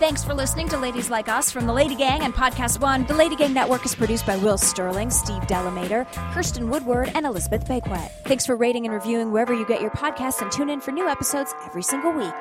Thanks 0.00 0.24
for 0.24 0.32
listening 0.32 0.66
to 0.70 0.78
Ladies 0.78 1.10
Like 1.10 1.28
Us 1.28 1.50
from 1.50 1.66
the 1.66 1.74
Lady 1.74 1.94
Gang 1.94 2.22
and 2.22 2.32
Podcast 2.32 2.80
One. 2.80 3.04
The 3.04 3.12
Lady 3.12 3.36
Gang 3.36 3.52
Network 3.52 3.84
is 3.84 3.94
produced 3.94 4.24
by 4.24 4.38
Will 4.38 4.56
Sterling, 4.56 5.10
Steve 5.10 5.42
Delamater, 5.42 6.10
Kirsten 6.32 6.70
Woodward, 6.70 7.12
and 7.14 7.26
Elizabeth 7.26 7.68
Bakewet. 7.68 8.10
Thanks 8.24 8.46
for 8.46 8.56
rating 8.56 8.86
and 8.86 8.94
reviewing 8.94 9.30
wherever 9.30 9.52
you 9.52 9.66
get 9.66 9.82
your 9.82 9.90
podcasts 9.90 10.40
and 10.40 10.50
tune 10.50 10.70
in 10.70 10.80
for 10.80 10.90
new 10.90 11.06
episodes 11.06 11.54
every 11.66 11.82
single 11.82 12.12
week. 12.12 12.32